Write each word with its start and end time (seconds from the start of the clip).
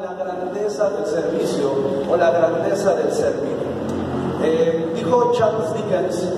la 0.00 0.14
grandeza 0.14 0.88
del 0.90 1.06
servicio 1.06 1.70
o 2.10 2.16
la 2.16 2.30
grandeza 2.30 2.94
del 2.94 3.12
servir. 3.12 3.56
Eh, 4.42 4.92
dijo 4.94 5.32
Charles 5.32 5.74
Dickens 5.74 6.28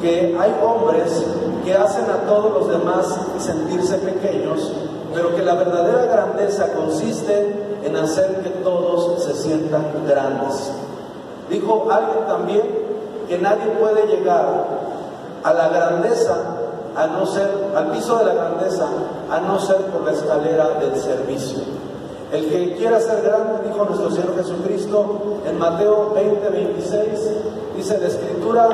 que 0.00 0.36
hay 0.38 0.56
hombres 0.64 1.24
que 1.64 1.74
hacen 1.74 2.06
a 2.10 2.26
todos 2.26 2.52
los 2.52 2.68
demás 2.70 3.14
sentirse 3.38 3.98
pequeños, 3.98 4.72
pero 5.14 5.34
que 5.36 5.42
la 5.42 5.54
verdadera 5.54 6.06
grandeza 6.06 6.72
consiste 6.72 7.80
en 7.84 7.96
hacer 7.96 8.40
que 8.42 8.50
todos 8.50 9.22
se 9.22 9.34
sientan 9.34 9.84
grandes. 10.08 10.72
Dijo 11.50 11.88
alguien 11.90 12.26
también 12.26 12.62
que 13.28 13.38
nadie 13.38 13.66
puede 13.78 14.06
llegar 14.06 14.66
a 15.44 15.52
la 15.52 15.68
grandeza 15.68 16.34
a 16.96 17.06
no 17.06 17.26
ser, 17.26 17.48
al 17.76 17.90
piso 17.92 18.18
de 18.18 18.24
la 18.24 18.34
grandeza, 18.34 18.86
a 19.30 19.40
no 19.40 19.60
ser 19.60 19.76
por 19.86 20.02
la 20.02 20.12
escalera 20.12 20.70
del 20.80 20.96
servicio. 20.96 21.60
El 22.32 22.48
que 22.48 22.76
quiera 22.76 22.98
ser 22.98 23.22
grande, 23.22 23.68
dijo 23.68 23.84
nuestro 23.84 24.10
Señor 24.10 24.34
Jesucristo 24.36 25.40
en 25.46 25.58
Mateo 25.58 26.12
20, 26.14 26.48
26, 26.48 27.06
dice 27.76 27.98
la 27.98 28.06
Escritura, 28.06 28.68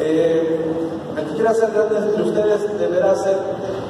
eh, 0.00 0.64
el 1.18 1.24
que 1.26 1.34
quiera 1.34 1.52
ser 1.52 1.70
grande 1.72 1.98
entre 1.98 2.22
ustedes 2.22 2.78
deberá 2.78 3.14
ser 3.14 3.36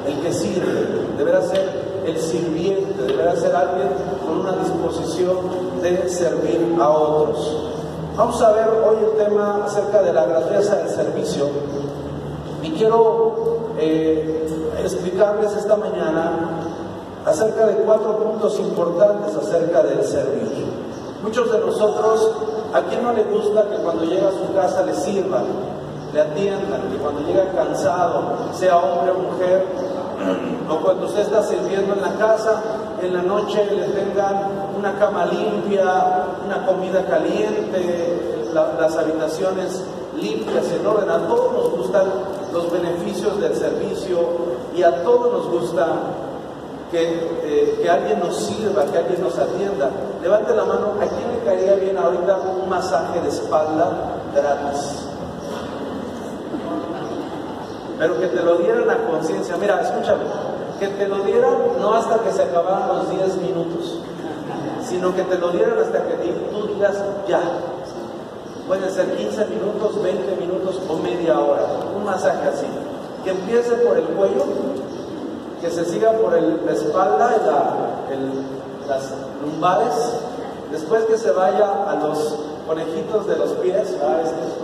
el 0.05 0.19
que 0.19 0.33
sirve, 0.33 0.85
deberá 1.17 1.41
ser 1.43 1.63
el 2.05 2.19
sirviente, 2.19 3.03
deberá 3.03 3.37
ser 3.37 3.55
alguien 3.55 3.87
con 4.25 4.39
una 4.39 4.51
disposición 4.57 5.37
de 5.81 6.09
servir 6.09 6.75
a 6.77 6.89
otros. 6.89 7.71
Vamos 8.17 8.41
a 8.41 8.51
ver 8.51 8.67
hoy 8.67 8.97
el 9.01 9.25
tema 9.25 9.63
acerca 9.63 10.01
de 10.01 10.11
la 10.11 10.25
grandeza 10.25 10.75
del 10.75 10.89
servicio 10.89 11.47
y 12.61 12.71
quiero 12.71 13.71
eh, 13.79 14.45
explicarles 14.83 15.53
esta 15.53 15.77
mañana 15.77 16.57
acerca 17.27 17.65
de 17.65 17.75
cuatro 17.83 18.17
puntos 18.17 18.57
importantes 18.59 19.35
acerca 19.35 19.83
del 19.83 20.01
servicio. 20.03 20.65
Muchos 21.21 21.51
de 21.51 21.59
nosotros, 21.59 22.31
¿a 22.73 22.81
quién 22.83 23.03
no 23.03 23.11
le 23.11 23.23
gusta 23.23 23.63
que 23.69 23.75
cuando 23.77 24.05
llega 24.05 24.29
a 24.29 24.31
su 24.31 24.53
casa 24.55 24.83
le 24.83 24.95
sirvan, 24.95 25.43
le 26.13 26.21
atiendan, 26.21 26.89
que 26.89 26.97
cuando 26.97 27.21
llega 27.21 27.51
cansado, 27.51 28.21
sea 28.53 28.77
hombre 28.77 29.11
o 29.11 29.19
mujer, 29.19 29.65
o 30.69 30.75
cuando 30.77 31.05
usted 31.05 31.21
está 31.21 31.43
sirviendo 31.43 31.95
en 31.95 32.01
la 32.01 32.13
casa, 32.13 32.61
en 33.01 33.13
la 33.13 33.21
noche 33.23 33.65
le 33.65 33.89
tengan 33.89 34.47
una 34.77 34.97
cama 34.97 35.25
limpia, 35.25 36.23
una 36.45 36.65
comida 36.65 37.05
caliente, 37.05 38.49
las 38.53 38.95
habitaciones 38.95 39.83
limpias, 40.15 40.65
en 40.71 40.87
orden. 40.87 41.09
A 41.09 41.27
todos 41.27 41.51
nos 41.51 41.71
gustan 41.77 42.05
los 42.53 42.71
beneficios 42.71 43.39
del 43.41 43.53
servicio 43.53 44.17
y 44.75 44.81
a 44.81 45.03
todos 45.03 45.33
nos 45.33 45.51
gusta 45.51 45.87
que, 46.91 47.03
eh, 47.43 47.79
que, 47.81 47.89
alguien 47.89 48.19
nos 48.19 48.35
sirva, 48.35 48.85
que 48.85 48.97
alguien 48.97 49.21
nos 49.21 49.37
atienda. 49.37 49.89
Levante 50.21 50.55
la 50.55 50.63
mano, 50.63 50.93
¿a 50.99 51.05
quién 51.05 51.31
le 51.31 51.43
caería 51.45 51.75
bien 51.75 51.97
ahorita 51.97 52.37
un 52.61 52.69
masaje 52.69 53.19
de 53.21 53.29
espalda 53.29 54.19
gratis? 54.33 55.07
pero 57.97 58.19
que 58.19 58.27
te 58.27 58.43
lo 58.43 58.57
dieran 58.57 58.89
a 58.89 58.97
conciencia. 59.09 59.57
Mira, 59.57 59.81
escúchame, 59.81 60.23
que 60.79 60.87
te 60.87 61.07
lo 61.07 61.17
dieran 61.23 61.53
no 61.81 61.93
hasta 61.93 62.19
que 62.19 62.31
se 62.31 62.43
acabaran 62.43 62.87
los 62.89 63.09
10 63.09 63.37
minutos, 63.37 63.99
sino 64.87 65.15
que 65.15 65.23
te 65.23 65.37
lo 65.37 65.49
dieran 65.49 65.79
hasta 65.79 66.03
que 66.03 66.13
tú 66.51 66.67
digas 66.67 66.95
ya. 67.27 67.41
Puede 68.67 68.89
ser 68.91 69.15
15 69.15 69.45
minutos, 69.45 70.03
20 70.03 70.35
minutos 70.35 70.79
o 70.87 70.97
media 70.97 71.39
hora, 71.39 71.63
un 71.95 72.03
masaje 72.03 72.47
así. 72.47 72.67
Que 73.23 73.31
empiece 73.31 73.73
por 73.75 73.97
el 73.97 74.03
cuello, 74.05 74.45
que 75.61 75.69
se 75.69 75.85
siga 75.85 76.11
por 76.11 76.35
el, 76.35 76.65
la 76.65 76.71
espalda, 76.71 77.37
la, 77.45 78.87
las 78.87 79.13
lumbares, 79.41 79.93
después 80.71 81.05
que 81.05 81.17
se 81.17 81.31
vaya 81.31 81.89
a 81.89 81.95
los 81.95 82.35
conejitos 82.67 83.27
de 83.27 83.35
los 83.37 83.51
pies, 83.53 83.95
a 84.01 84.21
estos, 84.21 84.57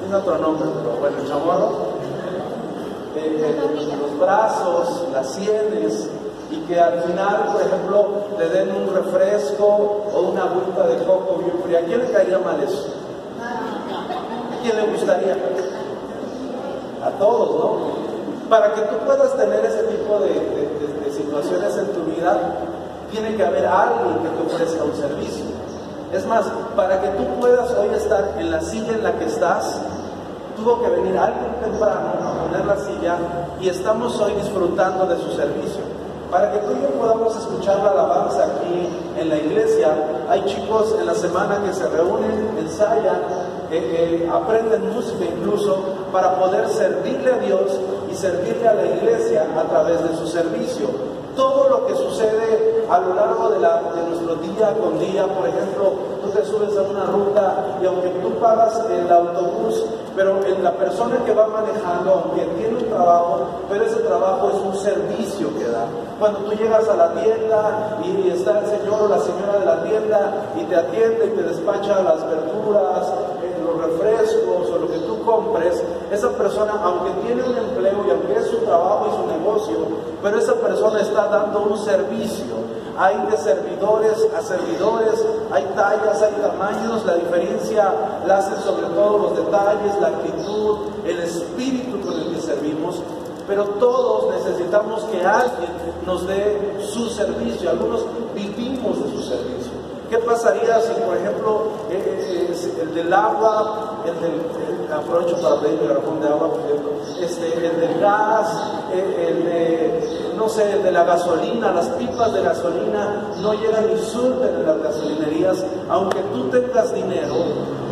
tiene 0.00 0.14
otro 0.14 0.38
nombre, 0.38 0.68
pero 0.82 0.96
bueno, 1.00 1.18
el 1.18 1.28
chamorro, 1.28 1.70
eh, 3.16 3.56
eh, 3.60 3.98
los 4.00 4.18
brazos, 4.18 5.04
las 5.12 5.34
sienes, 5.34 6.08
y 6.50 6.56
que 6.60 6.80
al 6.80 7.02
final, 7.02 7.50
por 7.52 7.60
ejemplo, 7.60 8.08
le 8.38 8.48
den 8.48 8.70
un 8.74 8.94
refresco 8.94 9.66
o 9.66 10.20
una 10.32 10.44
agüita 10.44 10.86
de 10.86 11.04
coco 11.04 11.36
bien 11.38 11.52
fría. 11.62 11.80
¿A 11.80 11.82
quién 11.82 12.00
le 12.00 12.10
caería 12.10 12.38
mal 12.38 12.62
eso? 12.62 12.86
¿A 13.42 14.62
quién 14.62 14.76
le 14.76 14.92
gustaría? 14.92 15.36
A 17.04 17.10
todos, 17.18 17.50
¿no? 17.50 17.97
Para 18.48 18.72
que 18.72 18.80
tú 18.82 18.96
puedas 19.04 19.36
tener 19.36 19.64
ese 19.64 19.82
tipo 19.84 20.18
de, 20.20 20.68
situaciones 21.10 21.76
en 21.76 21.86
tu 21.88 22.00
vida, 22.04 22.38
tiene 23.10 23.34
que 23.34 23.44
haber 23.44 23.66
alguien 23.66 24.18
que 24.22 24.28
te 24.28 24.54
ofrezca 24.54 24.84
un 24.84 24.94
servicio. 24.94 25.44
Es 26.12 26.24
más, 26.26 26.46
para 26.76 27.00
que 27.00 27.08
tú 27.08 27.24
puedas 27.40 27.70
hoy 27.72 27.88
estar 27.94 28.36
en 28.38 28.50
la 28.50 28.60
silla 28.60 28.94
en 28.94 29.02
la 29.02 29.12
que 29.18 29.24
estás, 29.24 29.80
tuvo 30.56 30.82
que 30.82 30.90
venir 30.90 31.18
alguien 31.18 31.54
temprano 31.60 32.12
a 32.22 32.44
poner 32.44 32.64
la 32.64 32.76
silla 32.76 33.16
y 33.60 33.68
estamos 33.68 34.18
hoy 34.20 34.32
disfrutando 34.34 35.06
de 35.06 35.16
su 35.16 35.32
servicio. 35.32 35.82
Para 36.30 36.52
que 36.52 36.58
tú 36.58 36.72
y 36.72 36.82
yo 36.82 36.90
podamos 36.90 37.36
escuchar 37.36 37.78
la 37.78 37.90
alabanza 37.90 38.44
aquí 38.44 38.88
en 39.18 39.28
la 39.28 39.36
iglesia, 39.36 39.88
hay 40.28 40.44
chicos 40.44 40.94
en 40.98 41.06
la 41.06 41.14
semana 41.14 41.62
que 41.64 41.72
se 41.72 41.88
reúnen, 41.88 42.50
ensayan, 42.58 43.22
eh, 43.70 44.22
eh, 44.24 44.30
aprenden 44.32 44.94
música 44.94 45.24
incluso 45.24 45.78
para 46.12 46.38
poder 46.38 46.68
servirle 46.68 47.32
a 47.32 47.38
Dios 47.38 47.78
servirle 48.18 48.68
a 48.68 48.74
la 48.74 48.86
iglesia 48.86 49.46
a 49.56 49.62
través 49.62 50.02
de 50.02 50.16
su 50.16 50.26
servicio 50.26 50.88
todo 51.38 51.68
lo 51.68 51.86
que 51.86 51.94
sucede 51.94 52.84
a 52.90 52.98
lo 52.98 53.14
largo 53.14 53.50
de, 53.50 53.60
nuestro 53.60 54.34
día 54.42 54.74
con 54.74 54.98
día. 54.98 55.24
Por 55.28 55.46
ejemplo, 55.46 55.92
tú 56.20 56.30
te 56.30 56.44
subes 56.44 56.76
a 56.76 56.82
una 56.82 57.04
ruta 57.06 57.78
y 57.80 57.86
aunque 57.86 58.08
tú 58.20 58.34
pagas 58.40 58.82
el 58.90 59.08
autobús, 59.10 59.84
pero 60.16 60.40
la 60.60 60.72
persona 60.72 61.22
que 61.24 61.32
va 61.32 61.46
manejando, 61.46 62.24
aunque 62.24 62.44
tiene 62.58 62.76
un 62.78 62.88
trabajo, 62.90 63.46
pero 63.70 63.84
ese 63.84 64.00
trabajo 64.00 64.50
es 64.50 64.58
un 64.66 64.76
servicio 64.76 65.56
que 65.56 65.68
da. 65.68 65.86
Cuando 66.18 66.40
tú 66.40 66.56
llegas 66.56 66.88
a 66.88 66.96
la 66.96 67.12
tienda 67.12 68.00
y 68.02 68.30
está 68.30 68.58
el 68.58 68.66
señor 68.66 69.02
o 69.02 69.08
la 69.08 69.20
señora 69.20 69.60
de 69.60 69.64
la 69.64 69.84
tienda 69.84 70.32
y 70.60 70.64
te 70.64 70.74
atiende 70.74 71.26
y 71.26 71.36
te 71.36 71.42
despacha 71.44 72.02
las 72.02 72.26
verduras, 72.26 73.12
eh, 73.44 73.62
los 73.62 73.80
refrescos 73.80 74.70
o 74.74 74.78
lo 74.78 74.88
que 74.88 74.98
tú 75.06 75.17
compres, 75.28 75.82
esa 76.10 76.30
persona, 76.30 76.80
aunque 76.82 77.10
tiene 77.26 77.42
un 77.42 77.56
empleo 77.56 78.04
y 78.06 78.10
aunque 78.10 78.36
es 78.38 78.46
su 78.46 78.58
trabajo 78.58 79.08
y 79.08 79.16
su 79.16 79.38
negocio, 79.38 79.76
pero 80.22 80.38
esa 80.38 80.54
persona 80.54 81.00
está 81.00 81.28
dando 81.28 81.62
un 81.64 81.78
servicio. 81.78 82.78
Hay 82.96 83.16
de 83.30 83.36
servidores 83.36 84.26
a 84.36 84.42
servidores, 84.42 85.24
hay 85.52 85.64
tallas, 85.76 86.20
hay 86.22 86.32
tamaños, 86.42 87.04
la 87.04 87.14
diferencia 87.14 87.92
la 88.26 88.38
hacen 88.38 88.56
sobre 88.64 88.86
todo 88.88 89.18
los 89.18 89.36
detalles, 89.36 90.00
la 90.00 90.08
actitud, 90.08 90.78
el 91.04 91.20
espíritu 91.20 92.00
con 92.00 92.14
el 92.14 92.34
que 92.34 92.40
servimos, 92.40 93.00
pero 93.46 93.64
todos 93.78 94.34
necesitamos 94.34 95.04
que 95.04 95.24
alguien 95.24 95.70
nos 96.04 96.26
dé 96.26 96.78
su 96.80 97.08
servicio, 97.10 97.70
algunos 97.70 98.04
vivimos 98.34 99.04
de 99.04 99.10
su 99.10 99.22
servicio. 99.22 99.78
¿Qué 100.10 100.18
pasaría 100.18 100.80
si, 100.80 100.94
por 101.02 101.16
ejemplo, 101.16 101.62
eh, 101.90 102.48
eh, 102.50 102.80
el 102.82 102.94
del 102.94 103.12
agua, 103.12 104.00
el 104.06 104.14
del, 104.20 104.77
aprovecho 104.92 105.36
para 105.40 105.60
pedir 105.60 105.78
el 105.80 105.88
garrafón 105.88 106.20
de 106.20 106.28
agua, 106.28 106.50
este, 107.20 107.54
el 107.54 107.80
del 107.80 108.00
gas, 108.00 108.48
el, 108.92 109.44
de, 109.44 110.34
no 110.36 110.48
sé, 110.48 110.78
de 110.78 110.90
la 110.90 111.04
gasolina, 111.04 111.72
las 111.72 111.86
pipas 111.90 112.32
de 112.32 112.42
gasolina 112.42 113.28
no 113.40 113.54
llegan 113.54 113.86
ni 113.86 114.00
surten 114.00 114.54
en 114.54 114.66
las 114.66 114.82
gasolinerías, 114.82 115.64
aunque 115.88 116.20
tú 116.32 116.48
tengas 116.50 116.94
dinero, 116.94 117.34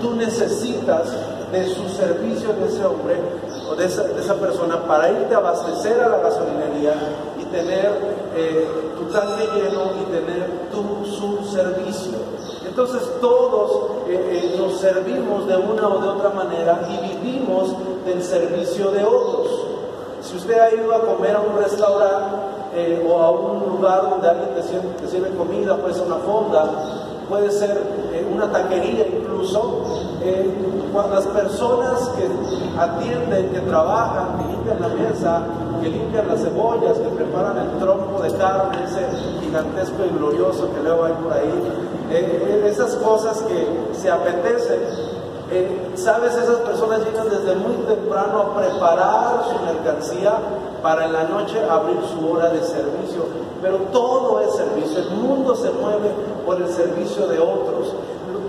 tú 0.01 0.15
necesitas 0.15 1.13
de 1.53 1.69
su 1.69 1.89
servicio 1.89 2.53
de 2.55 2.67
ese 2.67 2.85
hombre 2.85 3.17
o 3.69 3.75
de 3.75 3.87
esa, 3.87 4.03
de 4.03 4.21
esa 4.21 4.35
persona 4.35 4.83
para 4.87 5.11
irte 5.11 5.35
a 5.35 5.39
abastecer 5.39 6.01
a 6.01 6.09
la 6.09 6.19
gasolinería 6.19 6.95
y 7.41 7.45
tener 7.45 7.93
eh, 8.35 8.69
tu 8.99 9.05
tanque 9.07 9.49
lleno 9.55 9.93
y 10.01 10.13
tener 10.13 10.69
tu, 10.71 11.05
su 11.07 11.45
servicio. 11.51 12.36
Entonces 12.79 13.09
todos 13.23 14.05
eh, 14.07 14.53
eh, 14.53 14.55
nos 14.59 14.79
servimos 14.79 15.47
de 15.47 15.57
una 15.57 15.89
o 15.89 15.99
de 15.99 16.09
otra 16.09 16.29
manera 16.29 16.87
y 16.91 17.11
vivimos 17.11 17.75
del 18.05 18.23
servicio 18.23 18.91
de 18.91 19.03
otros. 19.03 19.49
Si 20.21 20.37
usted 20.37 20.59
ha 20.61 20.75
ido 20.75 20.95
a 20.95 21.01
comer 21.01 21.37
a 21.37 21.41
un 21.41 21.57
restaurante 21.57 23.07
o 23.09 23.19
a 23.19 23.31
un 23.31 23.77
lugar 23.77 24.11
donde 24.11 24.29
alguien 24.29 24.51
te 24.57 24.63
sirve, 24.63 24.89
te 25.01 25.09
sirve 25.09 25.31
comida, 25.31 25.75
puede 25.79 25.95
ser 25.95 26.05
una 26.05 26.17
fonda, 26.17 26.71
puede 27.31 27.51
ser 27.51 27.81
una 28.31 28.53
taquería 28.53 29.07
incluso, 29.07 29.81
cuando 30.93 31.15
las 31.15 31.27
personas 31.29 32.11
que 32.11 32.29
atienden, 32.79 33.53
que 33.53 33.61
trabajan, 33.61 34.37
que 34.37 34.53
limpian 34.53 34.81
la 34.83 34.89
mesa, 34.89 35.43
que 35.81 35.89
limpian 35.89 36.29
las 36.29 36.43
cebollas, 36.43 36.99
que 36.99 37.09
preparan 37.09 37.59
el 37.59 37.79
tronco 37.79 38.23
de 38.23 38.33
carne, 38.37 38.85
ese 38.85 39.07
gigantesco 39.41 40.05
y 40.05 40.17
glorioso 40.17 40.73
que 40.75 40.83
luego 40.83 41.05
hay 41.05 41.13
por 41.15 41.33
ahí, 41.33 41.63
eh, 42.11 42.63
eh, 42.65 42.69
esas 42.71 42.95
cosas 42.97 43.43
que 43.43 43.67
se 43.99 44.11
apetecen. 44.11 44.81
Eh, 45.51 45.87
Sabes, 45.97 46.35
esas 46.37 46.57
personas 46.57 47.01
llegan 47.07 47.31
desde 47.31 47.55
muy 47.55 47.75
temprano 47.87 48.41
a 48.41 48.55
preparar 48.55 49.45
su 49.51 49.65
mercancía 49.65 50.35
para 50.83 51.07
en 51.07 51.13
la 51.15 51.25
noche 51.25 51.59
abrir 51.69 51.99
su 52.13 52.31
hora 52.31 52.51
de 52.51 52.63
servicio. 52.63 53.25
Pero 53.63 53.79
todo 53.93 54.41
es 54.41 54.55
servicio, 54.55 54.99
el 54.99 55.11
mundo 55.11 55.57
se 55.57 55.71
mueve 55.71 56.11
por 56.45 56.61
el 56.61 56.69
servicio 56.69 57.27
de 57.29 57.39
otros. 57.39 57.95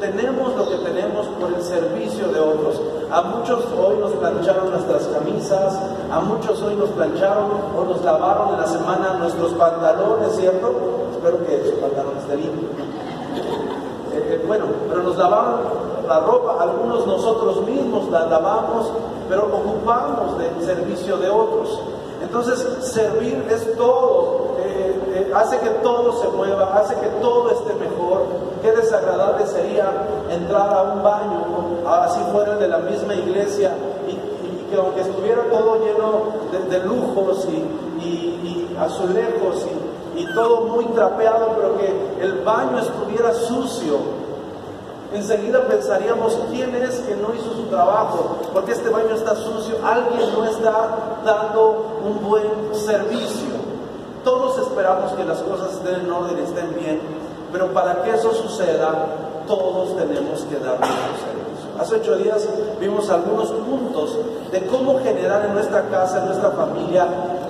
Tenemos 0.01 0.55
lo 0.57 0.69
que 0.69 0.77
tenemos 0.77 1.25
por 1.39 1.53
el 1.53 1.63
servicio 1.63 2.27
de 2.27 2.39
otros. 2.39 2.81
A 3.09 3.21
muchos 3.21 3.63
hoy 3.79 3.97
nos 3.99 4.11
plancharon 4.13 4.69
nuestras 4.69 5.07
camisas, 5.07 5.79
a 6.11 6.19
muchos 6.19 6.61
hoy 6.61 6.75
nos 6.75 6.89
plancharon 6.89 7.51
o 7.77 7.85
nos 7.85 8.03
lavaron 8.03 8.55
en 8.55 8.59
la 8.59 8.67
semana 8.67 9.13
nuestros 9.17 9.53
pantalones, 9.53 10.35
¿cierto? 10.35 10.73
Espero 11.13 11.37
que 11.45 11.69
su 11.69 11.77
pantalón 11.79 12.17
esté 12.17 12.35
limpio. 12.35 12.67
Eh, 14.13 14.33
eh, 14.33 14.43
bueno, 14.45 14.65
pero 14.89 15.03
nos 15.03 15.17
lavaron 15.17 15.61
la 16.05 16.19
ropa, 16.19 16.57
algunos 16.59 17.07
nosotros 17.07 17.65
mismos 17.65 18.09
la 18.09 18.25
lavamos, 18.25 18.91
pero 19.29 19.45
ocupamos 19.45 20.37
del 20.37 20.65
servicio 20.65 21.15
de 21.15 21.29
otros. 21.29 21.79
Entonces, 22.21 22.59
servir 22.81 23.45
es 23.49 23.77
todo, 23.77 24.57
eh, 24.59 25.31
hace 25.33 25.57
que 25.59 25.69
todo 25.81 26.11
se 26.21 26.27
mueva, 26.27 26.75
hace 26.75 26.93
que 26.95 27.07
todo 27.21 27.51
esté 27.51 27.73
mejor. 27.75 28.25
Qué 28.61 28.71
desagradable 28.71 29.45
sería 29.45 29.91
entrar 30.29 30.73
a 30.73 30.81
un 30.83 31.03
baño, 31.03 31.45
así 31.85 32.19
fuera 32.31 32.55
de 32.55 32.67
la 32.67 32.79
misma 32.79 33.13
iglesia, 33.13 33.71
y, 34.07 34.17
que 34.69 34.75
aunque 34.75 35.01
estuviera 35.01 35.43
todo 35.49 35.79
lleno 35.79 36.67
de, 36.69 36.79
lujos 36.79 37.47
y, 37.49 38.75
azulejos 38.79 39.65
y 40.15 40.25
todo 40.33 40.61
muy 40.61 40.85
trapeado, 40.87 41.55
pero 41.55 41.77
que 41.77 42.23
el 42.23 42.43
baño 42.43 42.77
estuviera 42.79 43.33
sucio, 43.33 43.97
enseguida 45.13 45.61
pensaríamos 45.67 46.37
quién 46.51 46.75
es 46.75 46.99
que 46.99 47.15
no 47.15 47.33
hizo 47.33 47.53
su 47.55 47.63
trabajo, 47.69 48.37
porque 48.53 48.73
este 48.73 48.89
baño 48.89 49.15
está 49.15 49.35
sucio, 49.35 49.75
alguien 49.83 50.33
no 50.33 50.45
está 50.45 51.19
dando 51.25 52.01
un 52.05 52.27
buen 52.27 52.47
servicio. 52.73 53.57
Todos 54.23 54.57
esperamos 54.59 55.13
que 55.13 55.23
las 55.23 55.39
cosas 55.39 55.73
estén 55.73 56.01
en 56.01 56.11
orden, 56.11 56.37
estén 56.39 56.75
bien, 56.75 56.99
pero 57.51 57.73
para 57.73 58.03
que 58.03 58.11
eso 58.11 58.33
suceda, 58.33 59.43
todos 59.47 59.95
tenemos 59.95 60.41
que 60.43 60.55
dar 60.59 60.79
nuestro 60.79 61.13
servicio. 61.25 61.37
Hace 61.79 61.95
ocho 61.95 62.17
días 62.17 62.47
vimos 62.79 63.09
algunos 63.09 63.49
puntos 63.51 64.17
de 64.51 64.65
cómo 64.65 64.99
generar 64.99 65.45
en 65.45 65.53
nuestra 65.53 65.83
casa, 65.89 66.19
en 66.19 66.25
nuestra 66.25 66.51
familia, 66.51 67.07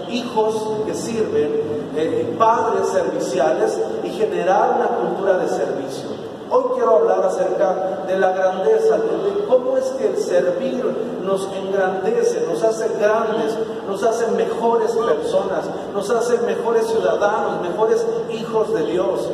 hijos 0.10 0.86
que 0.86 0.94
sirven, 0.94 1.78
eh, 1.96 2.36
padres 2.38 2.90
serviciales 2.90 3.80
y 4.04 4.10
generar 4.10 4.76
una 4.76 4.88
cultura 4.88 5.38
de 5.38 5.48
servicio. 5.48 6.07
Hoy 6.50 6.64
quiero 6.76 6.96
hablar 6.96 7.26
acerca 7.26 8.06
de 8.08 8.18
la 8.18 8.32
grandeza, 8.32 8.98
de 8.98 9.46
cómo 9.50 9.76
es 9.78 9.84
que 9.98 10.08
el 10.08 10.18
servir 10.18 10.82
nos 11.22 11.46
engrandece, 11.54 12.46
nos 12.48 12.64
hace 12.64 12.88
grandes, 12.98 13.58
nos 13.86 14.02
hace 14.02 14.28
mejores 14.32 14.92
personas, 14.92 15.66
nos 15.94 16.10
hace 16.10 16.38
mejores 16.46 16.88
ciudadanos, 16.88 17.62
mejores 17.62 18.06
hijos 18.32 18.74
de 18.74 18.86
Dios. 18.86 19.28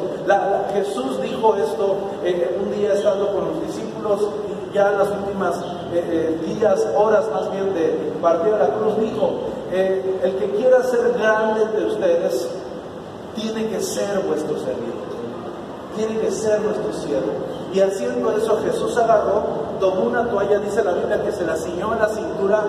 Jesús 0.74 1.22
dijo 1.22 1.56
esto 1.56 1.98
eh, 2.24 2.60
un 2.60 2.72
día 2.76 2.94
estando 2.94 3.32
con 3.32 3.46
los 3.46 3.68
discípulos 3.68 4.30
y 4.72 4.74
ya 4.74 4.90
en 4.94 4.98
las 4.98 5.10
últimas 5.10 5.58
eh, 5.94 5.94
eh, 5.94 6.40
días, 6.48 6.88
horas 6.98 7.26
más 7.32 7.52
bien 7.52 7.76
de 7.76 8.12
partir 8.24 8.56
a 8.56 8.58
la 8.58 8.70
cruz, 8.70 8.98
dijo, 9.00 9.30
el 9.72 10.36
que 10.36 10.52
quiera 10.58 10.84
ser 10.84 11.14
grande 11.14 11.66
de 11.78 11.86
ustedes, 11.86 12.48
tiene 13.36 13.68
que 13.68 13.82
ser 13.82 14.20
vuestro 14.28 14.58
servidor 14.58 15.13
tiene 15.96 16.20
que 16.20 16.32
ser 16.32 16.62
nuestro 16.62 16.94
cielo. 16.94 17.28
Y 17.74 17.80
haciendo 17.80 18.32
eso 18.32 18.60
Jesús 18.64 18.96
agarró, 18.98 19.44
tomó 19.80 20.04
una 20.04 20.30
toalla, 20.30 20.60
dice 20.60 20.84
la 20.84 20.94
Biblia, 20.94 21.24
que 21.24 21.32
se 21.32 21.46
la 21.46 21.56
ciñó 21.56 21.92
a 21.92 21.96
la 21.96 22.10
cintura 22.10 22.64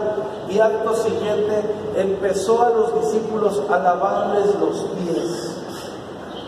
y 0.49 0.59
acto 0.59 0.95
siguiente 0.95 1.63
empezó 1.97 2.63
a 2.63 2.71
los 2.71 3.03
discípulos 3.03 3.63
a 3.69 3.79
lavarles 3.79 4.47
los 4.59 4.81
pies. 4.99 5.57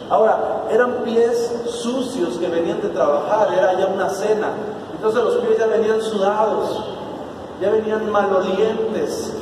Ahora, 0.09 0.65
eran 0.71 1.03
pies 1.05 1.53
sucios 1.67 2.39
que 2.39 2.49
venían 2.49 2.81
de 2.81 2.89
trabajar, 2.91 3.53
era 3.53 3.79
ya 3.79 3.87
una 3.87 4.09
cena. 4.09 4.51
Entonces 4.95 5.23
los 5.23 5.35
pies 5.37 5.59
ya 5.59 5.67
venían 5.67 6.01
sudados, 6.01 6.85
ya 7.61 7.71
venían 7.71 8.11
malolientes, 8.11 9.33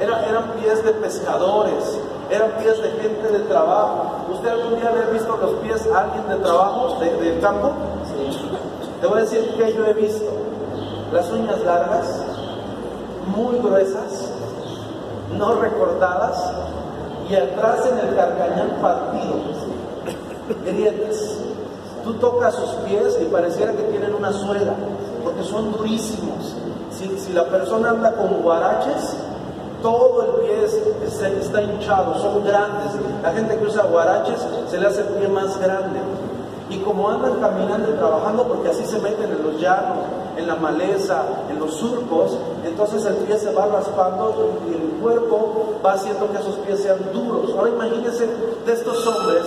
eran 0.00 0.52
pies 0.52 0.84
de 0.84 0.92
pescadores, 0.92 1.98
eran 2.34 2.50
pies 2.58 2.82
de 2.82 2.90
gente 2.90 3.28
de 3.28 3.38
trabajo. 3.40 4.26
¿Usted 4.32 4.48
algún 4.48 4.80
día 4.80 4.88
había 4.88 5.06
visto 5.06 5.36
los 5.36 5.52
pies 5.60 5.86
a 5.94 6.00
alguien 6.00 6.28
de 6.28 6.36
trabajo, 6.36 6.98
de, 7.00 7.38
campo? 7.40 7.72
Sí. 8.06 8.38
Te 9.00 9.06
voy 9.06 9.18
a 9.18 9.20
decir 9.22 9.54
que 9.56 9.72
yo 9.72 9.86
he 9.86 9.92
visto 9.92 10.30
las 11.12 11.30
uñas 11.30 11.60
largas, 11.64 12.22
muy 13.26 13.58
gruesas, 13.58 14.30
no 15.36 15.54
recortadas, 15.60 16.52
y 17.28 17.34
atrás 17.34 17.86
en 17.86 17.98
el 17.98 18.16
carcañán 18.16 18.70
partido, 18.82 19.34
grietas. 20.64 21.38
Tú 22.02 22.14
tocas 22.14 22.54
sus 22.54 22.70
pies 22.86 23.18
y 23.22 23.24
pareciera 23.26 23.72
que 23.72 23.82
tienen 23.84 24.14
una 24.14 24.32
suela, 24.32 24.74
porque 25.22 25.42
son 25.42 25.72
durísimos. 25.72 26.54
Si, 26.90 27.18
si 27.18 27.32
la 27.32 27.44
persona 27.44 27.90
anda 27.90 28.12
con 28.12 28.42
guaraches, 28.42 29.16
todo 29.84 30.22
el 30.22 30.30
pie 30.40 30.64
está 30.64 31.62
hinchado, 31.62 32.18
son 32.18 32.42
grandes. 32.42 32.92
La 33.22 33.32
gente 33.32 33.58
que 33.58 33.66
usa 33.66 33.82
guaraches 33.82 34.40
se 34.70 34.78
le 34.78 34.86
hace 34.86 35.02
el 35.02 35.08
pie 35.08 35.28
más 35.28 35.60
grande. 35.60 36.00
Y 36.70 36.78
como 36.78 37.10
andan 37.10 37.38
caminando 37.38 37.90
y 37.90 37.98
trabajando, 37.98 38.48
porque 38.48 38.70
así 38.70 38.86
se 38.86 38.98
meten 38.98 39.30
en 39.30 39.42
los 39.42 39.60
llanos, 39.60 39.98
en 40.38 40.46
la 40.46 40.56
maleza, 40.56 41.22
en 41.50 41.58
los 41.58 41.74
surcos, 41.74 42.38
entonces 42.64 43.04
el 43.04 43.16
pie 43.16 43.36
se 43.36 43.52
va 43.52 43.66
raspando 43.66 44.54
y 44.70 44.72
el 44.72 45.00
cuerpo 45.02 45.74
va 45.84 45.92
haciendo 45.92 46.32
que 46.32 46.38
esos 46.38 46.54
pies 46.66 46.80
sean 46.80 47.00
duros. 47.12 47.54
Ahora 47.54 47.68
imagínense 47.68 48.26
de 48.64 48.72
estos 48.72 49.06
hombres 49.06 49.42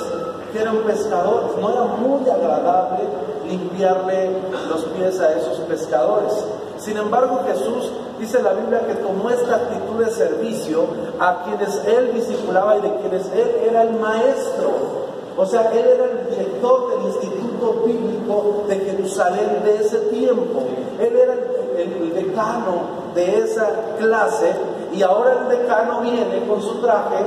que 0.52 0.62
eran 0.62 0.78
pescadores, 0.80 1.58
no 1.60 1.70
era 1.72 1.84
muy 1.84 2.30
agradable 2.30 3.00
limpiarle 3.48 4.32
los 4.70 4.84
pies 4.86 5.20
a 5.20 5.34
esos 5.34 5.60
pescadores. 5.62 6.34
Sin 6.78 6.98
embargo, 6.98 7.42
Jesús 7.48 7.92
dice 8.20 8.42
la 8.42 8.54
Biblia 8.54 8.86
que 8.86 8.96
tomó 8.96 9.30
esta 9.30 9.56
actitud 9.56 10.04
de 10.04 10.12
servicio 10.12 10.86
a 11.20 11.44
quienes 11.44 11.82
él 11.86 12.14
discipulaba 12.14 12.78
y 12.78 12.82
de 12.82 12.96
quienes 12.96 13.26
él 13.34 13.56
era 13.68 13.84
el 13.84 13.94
maestro. 14.00 15.08
O 15.38 15.46
sea, 15.46 15.72
él 15.72 15.86
era 15.86 16.06
el 16.06 16.30
director 16.30 16.90
del 16.90 17.08
Instituto 17.08 17.84
Bíblico 17.86 18.64
de 18.68 18.76
Jerusalén 18.78 19.62
de 19.64 19.78
ese 19.78 19.98
tiempo. 20.10 20.64
Él 21.00 21.16
era 21.16 21.34
el, 21.34 22.14
decano 22.14 22.98
de 23.14 23.40
esa 23.40 23.70
clase 24.00 24.52
y 24.94 25.04
ahora 25.04 25.42
el 25.42 25.60
decano 25.60 26.02
viene 26.02 26.48
con 26.48 26.62
su 26.62 26.82
traje, 26.82 27.18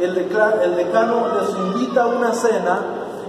el, 0.00 0.14
decano 0.14 1.26
les 1.40 1.50
invita 1.50 2.04
a 2.04 2.06
una 2.06 2.32
cena, 2.32 2.80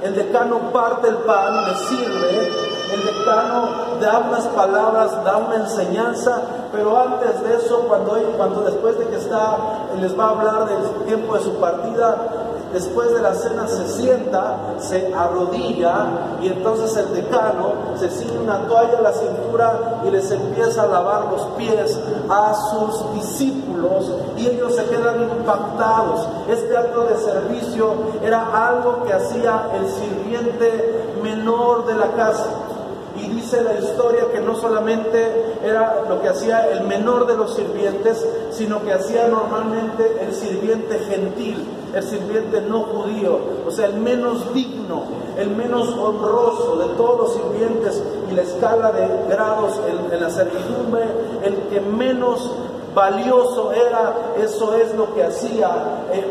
el 0.03 0.15
decano 0.15 0.71
parte 0.71 1.07
el 1.07 1.15
pan, 1.17 1.65
le 1.65 1.75
sirve, 1.75 2.51
el 2.93 3.05
decano 3.05 3.69
da 3.99 4.19
unas 4.19 4.45
palabras, 4.47 5.23
da 5.23 5.37
una 5.37 5.55
enseñanza, 5.55 6.41
pero 6.71 6.97
antes 6.97 7.43
de 7.43 7.55
eso, 7.55 7.81
cuando, 7.87 8.17
cuando 8.37 8.61
después 8.61 8.97
de 8.99 9.07
que 9.07 9.17
está, 9.17 9.57
les 9.99 10.17
va 10.17 10.25
a 10.25 10.29
hablar 10.29 10.65
del 10.67 11.05
tiempo 11.05 11.35
de 11.35 11.43
su 11.43 11.53
partida, 11.55 12.15
después 12.73 13.13
de 13.13 13.21
la 13.21 13.33
cena 13.33 13.67
se 13.67 13.87
sienta, 13.87 14.57
se 14.79 15.13
arrodilla 15.13 16.37
y 16.41 16.47
entonces 16.47 16.95
el 16.97 17.13
decano 17.13 17.73
se 17.97 18.09
sigue 18.09 18.37
una 18.37 18.67
toalla 18.67 18.99
a 18.99 19.01
la 19.01 19.13
cintura 19.13 20.01
y 20.07 20.11
les 20.11 20.29
empieza 20.31 20.83
a 20.83 20.87
lavar 20.87 21.25
los 21.31 21.41
pies 21.57 21.99
a 22.29 22.53
sus 22.53 23.13
discípulos 23.13 24.11
y 24.37 24.47
ellos 24.47 24.75
se 24.75 24.85
quedan 24.85 25.21
impactados. 25.21 26.27
Este 26.47 26.77
acto 26.77 27.05
de 27.05 27.17
servicio 27.17 27.93
era 28.23 28.67
algo 28.67 29.03
que 29.03 29.13
hacía 29.13 29.69
el 29.75 29.87
sirviente 29.89 31.13
menor 31.21 31.85
de 31.85 31.95
la 31.95 32.07
casa. 32.11 32.68
Y 33.15 33.27
dice 33.27 33.61
la 33.63 33.73
historia 33.73 34.25
que 34.31 34.39
no 34.39 34.55
solamente 34.55 35.57
era 35.63 36.05
lo 36.07 36.21
que 36.21 36.29
hacía 36.29 36.69
el 36.69 36.83
menor 36.83 37.25
de 37.27 37.35
los 37.35 37.55
sirvientes, 37.55 38.25
sino 38.51 38.83
que 38.83 38.93
hacía 38.93 39.27
normalmente 39.27 40.17
el 40.21 40.33
sirviente 40.33 40.99
gentil, 40.99 41.67
el 41.93 42.03
sirviente 42.03 42.61
no 42.61 42.83
judío, 42.83 43.39
o 43.67 43.71
sea, 43.71 43.87
el 43.87 43.95
menos 43.95 44.53
digno, 44.53 45.03
el 45.37 45.49
menos 45.49 45.89
honroso 45.89 46.77
de 46.77 46.95
todos 46.95 47.19
los 47.19 47.33
sirvientes 47.33 48.01
y 48.29 48.35
la 48.35 48.43
escala 48.43 48.91
de 48.91 49.07
grados 49.29 49.79
en, 50.11 50.21
la 50.21 50.29
servidumbre, 50.29 51.03
el 51.43 51.55
que 51.69 51.81
menos 51.81 52.51
valioso 52.93 53.71
era, 53.71 54.13
eso 54.37 54.75
es 54.75 54.93
lo 54.95 55.13
que 55.13 55.23
hacía. 55.23 55.69
Eh, 56.13 56.25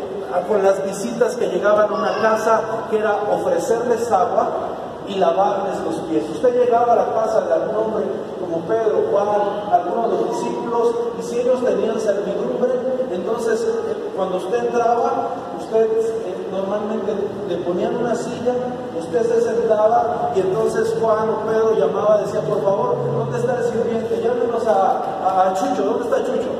con 0.46 0.62
las 0.62 0.84
visitas 0.84 1.36
que 1.36 1.46
llegaban 1.46 1.90
a 1.90 1.94
una 1.94 2.20
casa, 2.20 2.60
que 2.90 2.98
era 2.98 3.16
ofrecerles 3.30 4.10
agua, 4.12 4.67
y 5.08 5.14
lavarles 5.14 5.80
los 5.84 5.96
pies. 6.08 6.24
Usted 6.30 6.60
llegaba 6.60 6.92
a 6.92 6.96
la 6.96 7.14
casa 7.14 7.40
de 7.42 7.54
algún 7.54 7.76
hombre 7.76 8.04
como 8.40 8.60
Pedro, 8.66 9.04
Juan, 9.10 9.72
algunos 9.72 10.10
de 10.10 10.24
los 10.24 10.30
discípulos, 10.30 10.94
y 11.18 11.22
si 11.22 11.40
ellos 11.40 11.64
tenían 11.64 11.98
servidumbre, 12.00 12.70
entonces 13.10 13.60
eh, 13.62 14.10
cuando 14.16 14.36
usted 14.36 14.66
entraba, 14.66 15.28
usted 15.58 15.84
eh, 15.84 16.48
normalmente 16.52 17.12
le 17.48 17.56
ponían 17.58 17.96
una 17.96 18.14
silla, 18.14 18.54
usted 18.98 19.22
se 19.22 19.40
sentaba 19.42 20.32
y 20.34 20.40
entonces 20.40 20.94
Juan 21.00 21.28
o 21.30 21.46
Pedro 21.46 21.74
llamaba, 21.74 22.18
decía, 22.18 22.40
por 22.42 22.62
favor, 22.62 22.96
¿dónde 23.18 23.38
está 23.38 23.58
el 23.58 23.64
sirviente? 23.64 24.20
Llámenos 24.22 24.66
a, 24.66 25.54
Chucho, 25.54 25.84
¿dónde 25.84 26.04
está 26.04 26.18
Chucho? 26.24 26.50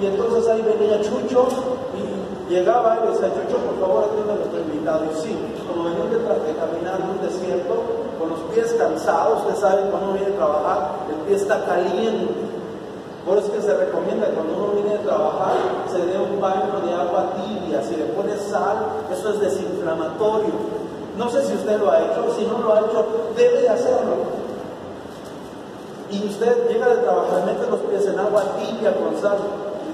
Y 0.00 0.06
entonces 0.06 0.46
ahí 0.48 0.62
venía 0.62 1.00
Chucho 1.00 1.48
y 1.96 2.16
Llegaba 2.48 2.98
y 3.02 3.10
decía, 3.10 3.26
Chucho, 3.34 3.58
por 3.58 3.74
favor, 3.80 4.04
atiende 4.04 4.32
a 4.32 4.36
nuestro 4.36 4.60
invitado. 4.60 5.02
Y 5.10 5.16
sí, 5.18 5.34
como 5.66 5.90
venían 5.90 6.10
de, 6.10 6.18
de 6.18 6.54
caminar 6.54 7.00
en 7.02 7.10
un 7.10 7.20
desierto, 7.20 7.74
con 8.20 8.30
los 8.30 8.38
usted 9.14 9.60
sabe, 9.60 9.90
cuando 9.90 10.10
uno 10.10 10.18
viene 10.18 10.34
a 10.34 10.36
trabajar, 10.36 10.90
el 11.08 11.14
pie 11.26 11.36
está 11.36 11.64
caliente. 11.64 12.34
Por 13.24 13.38
eso 13.38 13.48
es 13.48 13.52
que 13.54 13.62
se 13.62 13.76
recomienda 13.76 14.28
cuando 14.28 14.54
uno 14.54 14.72
viene 14.74 14.94
a 14.94 15.02
trabajar, 15.02 15.54
se 15.90 15.98
dé 15.98 16.18
un 16.18 16.40
baño 16.40 16.80
de 16.84 16.94
agua 16.94 17.34
tibia, 17.34 17.82
si 17.82 17.96
le 17.96 18.04
pone 18.06 18.36
sal, 18.36 18.76
eso 19.12 19.30
es 19.30 19.40
desinflamatorio. 19.40 20.54
No 21.16 21.28
sé 21.30 21.44
si 21.44 21.54
usted 21.54 21.78
lo 21.78 21.90
ha 21.90 22.00
hecho, 22.00 22.34
si 22.36 22.44
no 22.46 22.58
lo 22.58 22.72
ha 22.72 22.80
hecho, 22.80 23.06
debe 23.36 23.62
de 23.62 23.68
hacerlo. 23.68 24.46
Y 26.10 26.24
usted 26.26 26.68
llega 26.68 26.88
de 26.88 26.96
trabajar, 26.96 27.44
mete 27.46 27.68
los 27.68 27.80
pies 27.80 28.06
en 28.06 28.18
agua 28.18 28.44
tibia 28.58 28.94
con 28.94 29.20
sal. 29.20 29.38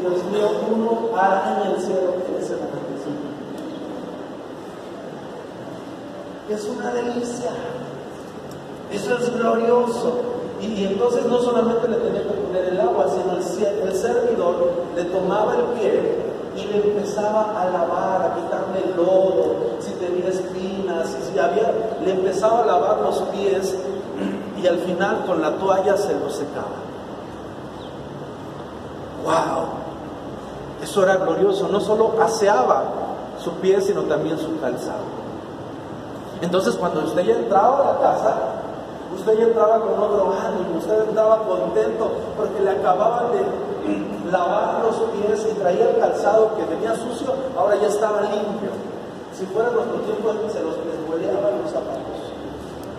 Dios 0.00 0.24
mío, 0.24 0.50
uno 0.70 1.16
araña 1.16 1.72
el 1.74 1.80
cielo 1.80 2.14
en 2.28 2.42
ese 2.42 2.54
momento. 2.54 2.82
Es 6.50 6.64
una 6.66 6.92
delicia. 6.92 7.50
Eso 8.92 9.16
es 9.16 9.34
glorioso. 9.34 10.20
Y, 10.60 10.84
entonces 10.84 11.26
no 11.26 11.40
solamente 11.40 11.88
le 11.88 11.96
tenía 11.96 12.22
que 12.22 12.28
poner 12.28 12.64
el 12.66 12.80
agua, 12.80 13.06
sino 13.08 13.32
el, 13.32 13.88
el 13.88 13.96
servidor 13.96 14.70
le 14.94 15.04
tomaba 15.04 15.56
el 15.56 15.64
pie 15.78 16.22
y 16.56 16.66
le 16.66 16.76
empezaba 16.76 17.60
a 17.60 17.64
lavar, 17.64 18.22
a 18.22 18.34
quitarle 18.34 18.90
el 18.90 18.96
lodo, 18.96 19.56
si 19.80 19.92
tenía 19.92 20.28
espinas, 20.28 21.08
si 21.08 21.38
había, 21.38 21.72
le 22.04 22.12
empezaba 22.12 22.62
a 22.62 22.66
lavar 22.66 23.00
los 23.00 23.18
pies 23.34 23.74
y 24.62 24.66
al 24.66 24.78
final 24.78 25.24
con 25.26 25.40
la 25.40 25.52
toalla 25.56 25.96
se 25.96 26.14
lo 26.14 26.30
secaba. 26.30 26.82
¡Wow! 29.24 29.66
Eso 30.82 31.02
era 31.02 31.16
glorioso, 31.16 31.68
no 31.68 31.80
solo 31.80 32.14
aseaba 32.20 32.84
su 33.42 33.52
pie, 33.54 33.80
sino 33.80 34.02
también 34.02 34.38
su 34.38 34.60
calzado. 34.60 35.22
Entonces 36.40 36.74
cuando 36.74 37.00
usted 37.00 37.22
ya 37.22 37.34
entraba 37.34 37.78
a 37.78 37.92
la 37.92 38.00
casa, 38.00 38.36
usted 39.14 39.38
ya 39.38 39.44
entraba 39.44 39.80
con 39.80 39.98
otro 39.98 40.32
ánimo, 40.32 40.78
usted 40.78 41.08
entraba 41.08 41.38
contento 41.44 42.10
porque 42.36 42.60
le 42.60 42.70
acababan 42.70 43.32
de 43.32 44.30
lavar 44.30 44.82
los 44.82 44.96
pies 45.10 45.46
y 45.50 45.54
traía 45.58 45.90
el 45.90 45.98
calzado 45.98 46.56
que 46.56 46.64
venía 46.64 46.94
sucio, 46.94 47.34
ahora 47.56 47.76
ya 47.76 47.88
estaba 47.88 48.22
limpio. 48.22 48.70
Si 49.36 49.46
fuera 49.46 49.70
nuestro 49.70 49.96
tiempo, 50.00 50.32
se 50.52 50.62
los 50.62 50.76
deshueleaban 50.76 51.62
los 51.62 51.70
zapatos. 51.70 52.12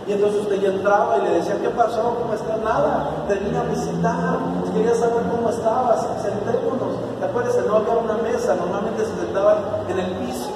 Y 0.06 0.12
entonces 0.12 0.42
usted 0.42 0.60
ya 0.60 0.70
entraba 0.70 1.18
y 1.18 1.22
le 1.22 1.30
decía, 1.36 1.58
¿qué 1.62 1.70
pasó? 1.70 2.16
¿Cómo 2.20 2.34
está? 2.34 2.58
Nada, 2.58 3.10
te 3.28 3.36
vine 3.36 3.58
a 3.58 3.64
visitar, 3.64 4.38
quería 4.74 4.94
saber 4.96 5.24
cómo 5.32 5.50
estabas, 5.50 6.06
sentémonos. 6.22 7.00
¿Te 7.20 7.26
acuerdas? 7.26 7.56
No 7.66 7.78
había 7.78 7.96
una 7.96 8.18
mesa, 8.18 8.56
normalmente 8.56 9.06
se 9.06 9.16
sentaban 9.16 9.58
en 9.88 10.00
el 10.00 10.12
piso. 10.18 10.50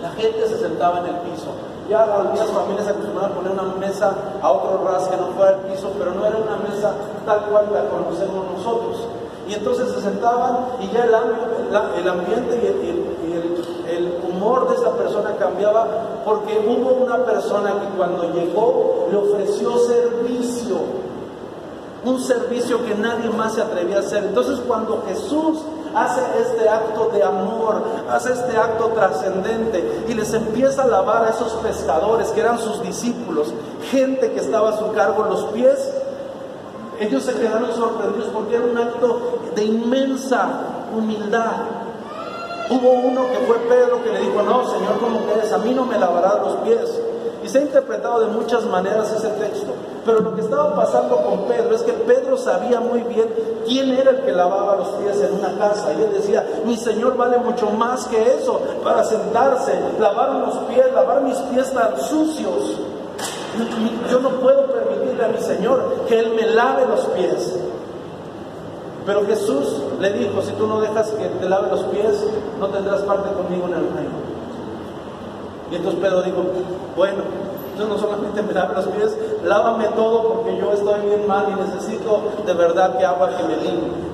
La 0.00 0.10
gente 0.10 0.48
se 0.48 0.58
sentaba 0.58 0.98
en 0.98 1.06
el 1.06 1.16
piso. 1.20 1.71
Ya 1.92 2.06
familias 2.46 2.88
acostumbraban 2.88 3.32
a 3.32 3.34
poner 3.34 3.52
una 3.52 3.74
mesa 3.76 4.14
a 4.40 4.50
otro 4.50 4.82
ras 4.82 5.08
que 5.08 5.16
no 5.18 5.26
fuera 5.36 5.52
el 5.52 5.72
piso, 5.72 5.90
pero 5.98 6.12
no 6.12 6.24
era 6.24 6.38
una 6.38 6.56
mesa 6.56 6.94
tal 7.26 7.40
cual 7.50 7.66
la 7.70 7.84
conocemos 7.90 8.46
nosotros. 8.56 8.96
Y 9.46 9.54
entonces 9.54 9.92
se 9.92 10.00
sentaban 10.00 10.68
y 10.80 10.88
ya 10.88 11.04
el, 11.04 11.10
el 12.00 12.08
ambiente 12.08 12.56
y 12.62 12.88
el, 12.88 13.92
el, 13.94 14.18
humor 14.26 14.70
de 14.70 14.76
esa 14.76 14.92
persona 14.96 15.36
cambiaba 15.36 15.86
porque 16.24 16.64
hubo 16.66 17.04
una 17.04 17.18
persona 17.26 17.72
que 17.72 17.96
cuando 17.96 18.32
llegó 18.32 19.08
le 19.10 19.18
ofreció 19.18 19.76
servicio, 19.78 20.76
un 22.06 22.20
servicio 22.20 22.84
que 22.86 22.94
nadie 22.94 23.28
más 23.28 23.54
se 23.54 23.60
atrevía 23.60 23.96
a 23.96 24.00
hacer. 24.00 24.24
Entonces 24.24 24.60
cuando 24.66 25.02
Jesús 25.06 25.58
hace 25.94 26.20
este 26.40 26.68
acto 26.68 27.10
de 27.12 27.22
amor, 27.22 27.82
hace 28.10 28.32
este 28.32 28.56
acto 28.56 28.88
trascendente 28.88 30.04
y 30.08 30.14
les 30.14 30.32
empieza 30.32 30.82
a 30.82 30.86
lavar 30.86 31.24
a 31.24 31.30
esos 31.30 31.52
pescadores 31.54 32.28
que 32.28 32.40
eran 32.40 32.58
sus 32.58 32.82
discípulos, 32.82 33.52
gente 33.90 34.32
que 34.32 34.40
estaba 34.40 34.70
a 34.70 34.78
su 34.78 34.92
cargo 34.92 35.24
los 35.24 35.44
pies, 35.46 35.92
ellos 37.00 37.24
se 37.24 37.34
quedaron 37.34 37.72
sorprendidos 37.74 38.28
porque 38.32 38.56
era 38.56 38.64
un 38.64 38.78
acto 38.78 39.38
de 39.54 39.64
inmensa 39.64 40.48
humildad. 40.96 41.52
Hubo 42.70 42.90
uno 42.90 43.28
que 43.28 43.38
fue 43.46 43.56
Pedro 43.68 44.02
que 44.02 44.10
le 44.10 44.20
dijo, 44.20 44.42
no, 44.42 44.64
Señor, 44.70 44.98
¿cómo 45.00 45.20
eres? 45.34 45.52
A 45.52 45.58
mí 45.58 45.74
no 45.74 45.84
me 45.84 45.98
lavarás 45.98 46.38
los 46.38 46.54
pies. 46.58 47.01
Se 47.52 47.58
ha 47.58 47.62
interpretado 47.62 48.20
de 48.20 48.28
muchas 48.28 48.64
maneras 48.64 49.12
ese 49.12 49.28
texto. 49.28 49.74
Pero 50.06 50.20
lo 50.20 50.34
que 50.34 50.40
estaba 50.40 50.74
pasando 50.74 51.18
con 51.18 51.44
Pedro 51.44 51.74
es 51.74 51.82
que 51.82 51.92
Pedro 51.92 52.38
sabía 52.38 52.80
muy 52.80 53.00
bien 53.02 53.28
quién 53.66 53.90
era 53.90 54.12
el 54.12 54.22
que 54.22 54.32
lavaba 54.32 54.76
los 54.76 54.88
pies 54.88 55.20
en 55.20 55.34
una 55.34 55.58
casa. 55.58 55.92
Y 55.92 56.00
él 56.00 56.14
decía, 56.14 56.46
mi 56.64 56.78
Señor 56.78 57.14
vale 57.14 57.36
mucho 57.36 57.68
más 57.68 58.06
que 58.06 58.36
eso 58.36 58.58
para 58.82 59.04
sentarse, 59.04 59.78
lavar 60.00 60.30
los 60.36 60.56
pies, 60.64 60.86
lavar 60.94 61.20
mis 61.20 61.36
pies 61.36 61.70
tan 61.74 62.00
sucios. 62.00 62.78
Yo 64.10 64.20
no 64.20 64.30
puedo 64.30 64.68
permitirle 64.68 65.22
a 65.22 65.28
mi 65.28 65.38
Señor 65.38 66.06
que 66.08 66.20
Él 66.20 66.32
me 66.34 66.46
lave 66.46 66.86
los 66.86 67.00
pies. 67.08 67.54
Pero 69.04 69.26
Jesús 69.26 69.76
le 70.00 70.10
dijo, 70.14 70.40
si 70.40 70.52
tú 70.52 70.66
no 70.66 70.80
dejas 70.80 71.10
que 71.10 71.26
te 71.26 71.48
lave 71.50 71.68
los 71.68 71.82
pies, 71.82 72.24
no 72.58 72.68
tendrás 72.68 73.02
parte 73.02 73.30
conmigo 73.34 73.66
en 73.66 73.74
el 73.74 73.92
reino. 73.94 74.21
Y 75.72 75.76
entonces 75.76 76.00
Pedro 76.02 76.22
dijo, 76.22 76.44
bueno, 76.94 77.22
entonces 77.72 77.88
no 77.88 77.98
solamente 77.98 78.42
me 78.42 78.52
lave 78.52 78.74
los 78.74 78.86
pies, 78.88 79.16
lávame 79.42 79.88
todo 79.96 80.34
porque 80.34 80.58
yo 80.58 80.70
estoy 80.72 81.00
bien 81.00 81.26
mal 81.26 81.46
y 81.50 81.54
necesito 81.60 82.20
de 82.44 82.52
verdad 82.52 82.98
que 82.98 83.06
agua 83.06 83.30
que 83.30 83.42
me 83.44 83.56
limpie. 83.56 84.11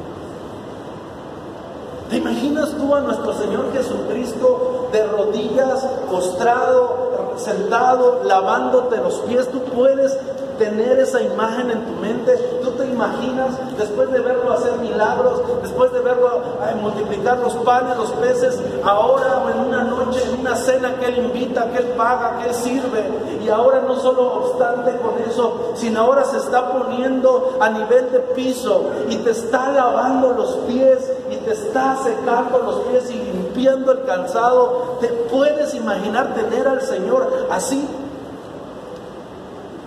¿Te 2.08 2.16
imaginas 2.16 2.70
tú 2.70 2.94
a 2.94 3.00
nuestro 3.00 3.34
Señor 3.34 3.70
Jesucristo 3.72 4.88
de 4.92 5.06
rodillas, 5.06 5.84
postrado, 6.10 7.34
sentado, 7.36 8.22
lavándote 8.24 8.96
los 8.96 9.16
pies? 9.20 9.46
Tú 9.50 9.60
puedes 9.64 10.16
tener 10.58 10.98
esa 10.98 11.20
imagen 11.20 11.70
en 11.70 11.84
tu 11.84 11.92
mente. 12.00 12.34
Tú 12.62 12.70
te 12.72 12.86
imaginas, 12.86 13.50
después 13.76 14.10
de 14.10 14.20
verlo 14.20 14.52
hacer 14.52 14.72
milagros, 14.78 15.42
después 15.62 15.92
de 15.92 16.00
verlo 16.00 16.28
eh, 16.36 16.74
multiplicar 16.80 17.38
los 17.38 17.54
panes, 17.56 17.96
los 17.96 18.10
peces, 18.12 18.58
ahora 18.84 19.44
o 19.44 19.50
en 19.50 19.68
una 19.68 19.84
noche, 19.84 20.22
en 20.24 20.40
una 20.40 20.56
cena 20.56 20.94
que 20.98 21.06
Él 21.06 21.18
invita, 21.18 21.70
que 21.70 21.78
Él 21.78 21.88
paga, 21.96 22.38
que 22.38 22.48
Él 22.48 22.54
sirve. 22.54 23.04
Y 23.44 23.48
ahora 23.48 23.82
no 23.86 23.96
solo 23.96 24.34
obstante 24.34 24.96
con 24.96 25.22
eso, 25.30 25.72
sino 25.74 26.00
ahora 26.00 26.24
se 26.24 26.38
está 26.38 26.72
poniendo 26.72 27.58
a 27.60 27.70
nivel 27.70 28.10
de 28.10 28.18
piso 28.34 28.86
y 29.08 29.16
te 29.16 29.30
está 29.30 29.70
lavando 29.70 30.32
los 30.32 30.56
pies 30.66 31.10
y 31.30 31.36
te 31.36 31.52
está 31.52 31.96
secando 32.02 32.58
los 32.58 32.80
pies 32.86 33.10
y 33.10 33.14
limpiando 33.14 33.92
el 33.92 34.04
calzado. 34.04 34.98
¿Te 35.00 35.08
puedes 35.08 35.74
imaginar 35.74 36.34
tener 36.34 36.66
al 36.66 36.80
Señor 36.82 37.46
así? 37.50 37.86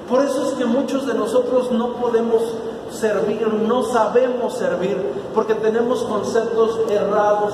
Por 0.10 0.24
eso 0.26 0.50
es 0.50 0.54
que 0.56 0.66
muchos 0.66 1.08
de 1.08 1.14
nosotros 1.14 1.72
no 1.72 1.94
podemos 1.94 2.42
servir, 2.92 3.48
no 3.48 3.84
sabemos 3.84 4.56
servir, 4.56 4.98
porque 5.34 5.56
tenemos 5.56 6.04
conceptos 6.04 6.80
errados 6.90 7.54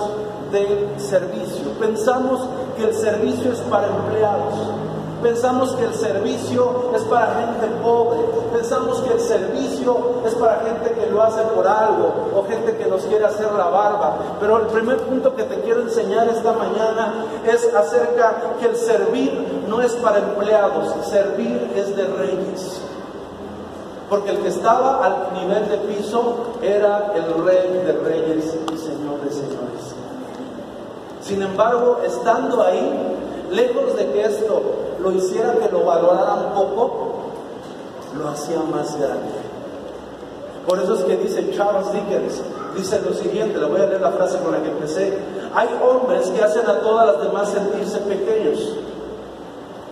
de 0.51 0.89
servicio. 0.98 1.72
Pensamos 1.79 2.41
que 2.75 2.86
el 2.86 2.96
servicio 2.96 3.51
es 3.51 3.60
para 3.60 3.88
empleados. 3.88 4.87
Pensamos 5.21 5.71
que 5.74 5.83
el 5.83 5.95
servicio 5.95 6.91
es 6.95 7.01
para 7.03 7.33
gente 7.36 7.67
pobre. 7.81 8.19
Pensamos 8.53 9.00
que 9.01 9.13
el 9.13 9.19
servicio 9.19 10.21
es 10.25 10.36
para 10.36 10.59
gente 10.59 10.91
que 10.91 11.09
lo 11.09 11.24
hace 11.24 11.41
por 11.55 11.67
algo 11.67 12.29
o 12.36 12.43
gente 12.47 12.77
que 12.77 12.86
nos 12.86 13.01
quiere 13.03 13.25
hacer 13.25 13.51
la 13.53 13.65
barba. 13.65 14.17
Pero 14.39 14.57
el 14.57 14.67
primer 14.67 14.97
punto 15.00 15.36
que 15.36 15.43
te 15.43 15.59
quiero 15.62 15.81
enseñar 15.81 16.27
esta 16.29 16.53
mañana 16.53 17.25
es 17.45 17.74
acerca 17.74 18.36
que 18.59 18.67
el 18.67 18.75
servir 18.75 19.63
no 19.67 19.81
es 19.81 19.93
para 19.93 20.19
empleados, 20.19 20.93
servir 21.09 21.71
es 21.75 21.95
de 21.95 22.05
reyes. 22.05 22.81
Porque 24.09 24.29
el 24.29 24.38
que 24.38 24.50
estaba 24.50 25.03
al 25.03 25.33
nivel 25.33 25.67
de 25.67 25.77
piso 25.77 26.53
era 26.62 27.12
el 27.15 27.43
rey 27.43 27.81
de 27.86 27.91
reyes 28.03 28.55
y 28.71 28.77
señor 28.77 29.19
de 29.21 29.31
señores. 29.31 29.95
Sin 31.21 31.41
embargo, 31.41 32.00
estando 32.05 32.63
ahí, 32.63 33.17
lejos 33.51 33.97
de 33.97 34.12
que 34.12 34.24
esto 34.24 34.87
lo 35.07 35.15
hiciera 35.15 35.53
que 35.53 35.69
lo 35.71 35.85
valorara 35.85 36.33
un 36.33 36.53
poco, 36.53 37.13
lo 38.17 38.29
hacía 38.29 38.59
más 38.59 38.97
grande. 38.97 39.47
Por 40.67 40.79
eso 40.79 40.95
es 40.95 41.03
que 41.05 41.15
dice 41.15 41.49
Charles 41.55 41.91
Dickens, 41.93 42.41
dice 42.75 43.01
lo 43.01 43.13
siguiente, 43.13 43.57
le 43.57 43.65
voy 43.67 43.79
a 43.79 43.85
leer 43.85 44.01
la 44.01 44.11
frase 44.11 44.37
con 44.39 44.51
la 44.51 44.61
que 44.61 44.69
empecé, 44.69 45.17
hay 45.55 45.69
hombres 45.81 46.27
que 46.29 46.43
hacen 46.43 46.67
a 46.67 46.81
todas 46.81 47.07
las 47.07 47.23
demás 47.23 47.49
sentirse 47.49 47.99
pequeños, 47.99 48.73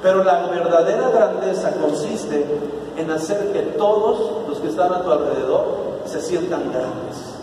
pero 0.01 0.23
la 0.23 0.47
verdadera 0.47 1.09
grandeza 1.09 1.71
consiste 1.81 2.45
en 2.97 3.11
hacer 3.11 3.53
que 3.53 3.61
todos 3.77 4.47
los 4.49 4.59
que 4.59 4.67
están 4.67 4.93
a 4.93 5.01
tu 5.01 5.11
alrededor 5.11 5.65
se 6.05 6.21
sientan 6.21 6.71
grandes. 6.71 7.35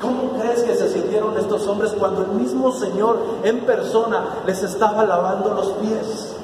¿Cómo 0.00 0.32
crees 0.40 0.62
que 0.62 0.74
se 0.74 0.88
sintieron 0.88 1.36
estos 1.36 1.66
hombres 1.66 1.92
cuando 1.98 2.22
el 2.22 2.28
mismo 2.28 2.72
Señor 2.72 3.18
en 3.42 3.60
persona 3.60 4.40
les 4.46 4.62
estaba 4.62 5.04
lavando 5.04 5.54
los 5.54 5.68
pies? 5.74 6.37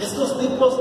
Estos 0.00 0.38
tipos, 0.38 0.78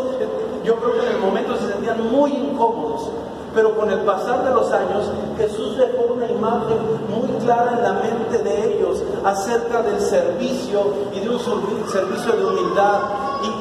yo 0.64 0.76
creo 0.76 0.94
que 0.94 1.08
en 1.08 1.14
el 1.14 1.20
momento 1.20 1.56
se 1.56 1.72
sentían 1.72 2.12
muy 2.12 2.32
incómodos, 2.32 3.10
Pero 3.54 3.74
con 3.78 3.90
el 3.90 4.00
pasar 4.00 4.44
de 4.44 4.54
los 4.54 4.70
años, 4.74 5.10
Jesús 5.38 5.78
dejó 5.78 6.14
una 6.14 6.30
imagen 6.30 6.78
muy 7.10 7.30
clara 7.42 7.78
en 7.78 7.84
la 7.84 7.94
mente 7.94 8.40
de 8.40 8.74
ellos 8.74 9.02
acerca 9.24 9.82
del 9.82 10.02
servicio 10.02 10.82
y 11.14 11.22
de 11.22 11.30
un 11.30 11.40
servicio 11.40 12.34
de 12.34 12.46
humildad. 12.46 13.00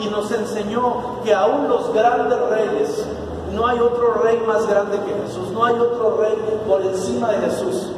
Y, 0.02 0.08
nos 0.08 0.30
enseñó 0.32 1.23
que 1.25 1.32
aún 1.32 1.68
los 1.68 1.92
grandes 1.92 2.38
reyes, 2.49 3.04
no 3.52 3.66
hay 3.66 3.78
otro 3.78 4.14
rey 4.14 4.42
más 4.46 4.66
grande 4.66 4.99
que 4.99 5.12
Jesús, 5.26 5.50
no 5.52 5.64
hay 5.64 5.75
otro 5.75 6.18
rey 6.20 6.34
por 6.66 6.82
encima 6.82 7.28
de 7.28 7.38
Jesús. 7.38 7.88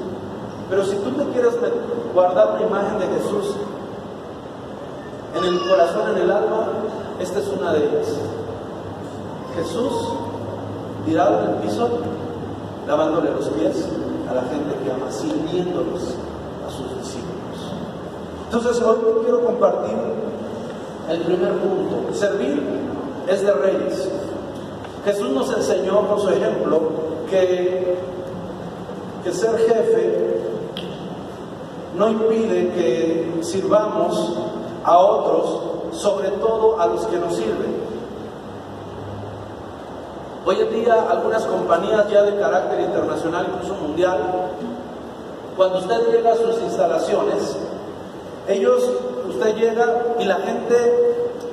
Pero 0.68 0.84
si 0.84 0.96
tú 0.96 1.10
te 1.12 1.24
quieres 1.30 1.54
guardar 2.12 2.58
la 2.60 2.66
imagen 2.66 2.98
de 2.98 3.06
Jesús 3.06 3.54
en 5.36 5.44
el 5.44 5.60
corazón, 5.68 6.10
en 6.16 6.22
el 6.22 6.30
alma, 6.30 6.68
esta 7.20 7.38
es 7.38 7.48
una 7.48 7.72
de 7.72 7.78
ellas. 7.78 8.14
Jesús 9.56 9.92
tirado 11.04 11.44
en 11.44 11.50
el 11.50 11.56
piso, 11.56 11.88
lavándole 12.86 13.30
los 13.30 13.48
pies 13.50 13.88
a 14.28 14.34
la 14.34 14.42
gente 14.42 14.74
que 14.82 14.90
ama, 14.90 15.10
sirviéndolos 15.10 16.02
a 16.66 16.70
sus 16.70 16.98
discípulos. 16.98 17.72
Entonces 18.46 18.82
hoy 18.82 18.96
quiero 19.22 19.44
compartir 19.44 19.96
el 21.08 21.20
primer 21.20 21.52
punto. 21.52 22.12
Servir 22.14 22.62
es 23.28 23.42
de 23.42 23.52
reyes. 23.52 24.08
Jesús 25.04 25.30
nos 25.30 25.52
enseñó 25.56 26.06
con 26.08 26.20
su 26.20 26.28
ejemplo 26.30 26.80
que, 27.30 27.96
que 29.22 29.32
ser 29.32 29.56
jefe 29.58 30.40
no 31.96 32.10
impide 32.10 32.70
que 32.72 33.38
sirvamos 33.42 34.36
a 34.86 34.98
otros, 34.98 35.98
sobre 36.00 36.28
todo 36.30 36.80
a 36.80 36.86
los 36.86 37.04
que 37.06 37.18
nos 37.18 37.34
sirven. 37.34 37.74
Hoy 40.46 40.60
en 40.60 40.70
día 40.70 41.10
algunas 41.10 41.44
compañías 41.44 42.08
ya 42.08 42.22
de 42.22 42.38
carácter 42.38 42.80
internacional, 42.80 43.46
incluso 43.52 43.74
mundial, 43.82 44.18
cuando 45.56 45.78
usted 45.78 46.12
llega 46.12 46.32
a 46.32 46.36
sus 46.36 46.62
instalaciones, 46.62 47.56
ellos, 48.46 48.88
usted 49.28 49.56
llega 49.56 50.04
y 50.20 50.24
la 50.24 50.36
gente 50.36 50.76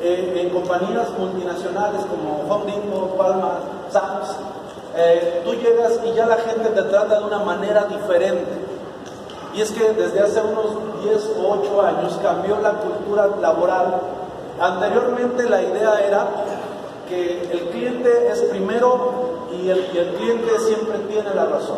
eh, 0.04 0.42
en 0.44 0.50
compañías 0.52 1.10
multinacionales 1.18 2.02
como 2.06 2.54
Home 2.54 2.72
Depot, 2.72 3.18
Palma, 3.18 3.60
Saks, 3.90 4.36
eh, 4.96 5.42
tú 5.44 5.56
llegas 5.56 6.00
y 6.06 6.14
ya 6.14 6.28
la 6.28 6.38
gente 6.38 6.70
te 6.70 6.84
trata 6.84 7.18
de 7.18 7.26
una 7.26 7.40
manera 7.40 7.86
diferente. 7.86 8.63
Y 9.54 9.62
es 9.62 9.72
que 9.72 9.94
desde 9.94 10.20
hace 10.20 10.42
unos 10.42 11.02
10 11.04 11.32
o 11.40 11.60
8 11.62 11.82
años 11.82 12.20
cambió 12.22 12.60
la 12.60 12.72
cultura 12.72 13.28
laboral. 13.40 14.02
Anteriormente 14.60 15.48
la 15.48 15.62
idea 15.62 16.00
era 16.06 16.28
que 17.08 17.50
el 17.52 17.70
cliente 17.70 18.32
es 18.32 18.42
primero 18.44 19.12
y 19.52 19.70
el, 19.70 19.80
el 19.80 20.16
cliente 20.16 20.60
siempre 20.60 20.98
tiene 21.10 21.34
la 21.36 21.46
razón. 21.46 21.78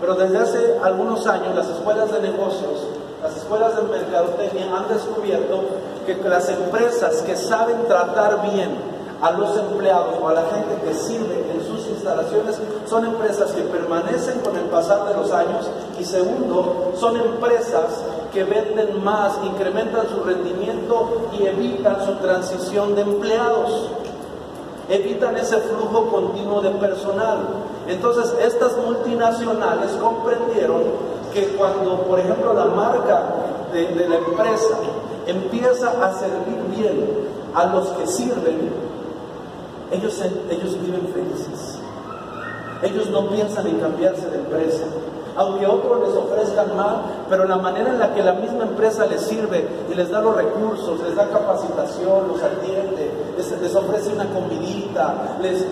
Pero 0.00 0.14
desde 0.14 0.38
hace 0.38 0.78
algunos 0.82 1.26
años 1.26 1.54
las 1.54 1.68
escuelas 1.68 2.12
de 2.12 2.20
negocios, 2.20 2.86
las 3.22 3.36
escuelas 3.36 3.76
de 3.76 3.82
mercadotecnia 3.82 4.76
han 4.76 4.88
descubierto 4.88 5.60
que 6.06 6.16
las 6.28 6.48
empresas 6.48 7.22
que 7.22 7.36
saben 7.36 7.86
tratar 7.86 8.42
bien 8.42 8.76
a 9.22 9.30
los 9.30 9.56
empleados 9.56 10.16
o 10.20 10.28
a 10.28 10.34
la 10.34 10.42
gente 10.42 10.74
que 10.84 10.94
sirve 10.94 11.44
instalaciones 12.02 12.60
son 12.86 13.04
empresas 13.04 13.52
que 13.52 13.62
permanecen 13.62 14.40
con 14.40 14.56
el 14.56 14.64
pasar 14.64 15.08
de 15.08 15.14
los 15.14 15.30
años 15.30 15.70
y 16.00 16.04
segundo, 16.04 16.92
son 16.96 17.16
empresas 17.16 18.02
que 18.32 18.42
venden 18.42 19.02
más, 19.04 19.38
incrementan 19.44 20.08
su 20.08 20.24
rendimiento 20.24 21.28
y 21.38 21.46
evitan 21.46 22.04
su 22.04 22.14
transición 22.16 22.96
de 22.96 23.02
empleados. 23.02 23.90
Evitan 24.88 25.36
ese 25.36 25.58
flujo 25.58 26.08
continuo 26.08 26.60
de 26.60 26.70
personal. 26.70 27.38
Entonces, 27.86 28.34
estas 28.44 28.76
multinacionales 28.78 29.92
comprendieron 29.92 30.82
que 31.32 31.48
cuando, 31.56 32.02
por 32.02 32.18
ejemplo, 32.18 32.52
la 32.52 32.66
marca 32.66 33.22
de, 33.72 33.86
de 33.86 34.08
la 34.08 34.16
empresa 34.16 34.76
empieza 35.26 35.88
a 36.04 36.12
servir 36.14 36.62
bien 36.76 37.06
a 37.54 37.66
los 37.66 37.88
que 37.90 38.06
sirven, 38.06 38.70
ellos, 39.92 40.20
ellos 40.50 40.82
viven 40.82 41.08
felices. 41.14 41.81
Ellos 42.82 43.08
no 43.10 43.28
piensan 43.28 43.66
en 43.66 43.78
cambiarse 43.78 44.28
de 44.28 44.38
empresa. 44.38 44.84
Aunque 45.34 45.66
otros 45.66 46.06
les 46.06 46.16
ofrezcan 46.16 46.76
más, 46.76 46.96
pero 47.30 47.46
la 47.46 47.56
manera 47.56 47.90
en 47.90 47.98
la 47.98 48.12
que 48.12 48.22
la 48.22 48.34
misma 48.34 48.64
empresa 48.64 49.06
les 49.06 49.22
sirve 49.22 49.66
y 49.90 49.94
les 49.94 50.10
da 50.10 50.20
los 50.20 50.36
recursos, 50.36 51.00
les 51.00 51.16
da 51.16 51.28
capacitación, 51.28 52.28
los 52.28 52.42
atiende, 52.42 53.10
les, 53.36 53.74
ofrece 53.74 54.12
una 54.12 54.26
comidita, 54.26 55.38
les, 55.40 55.64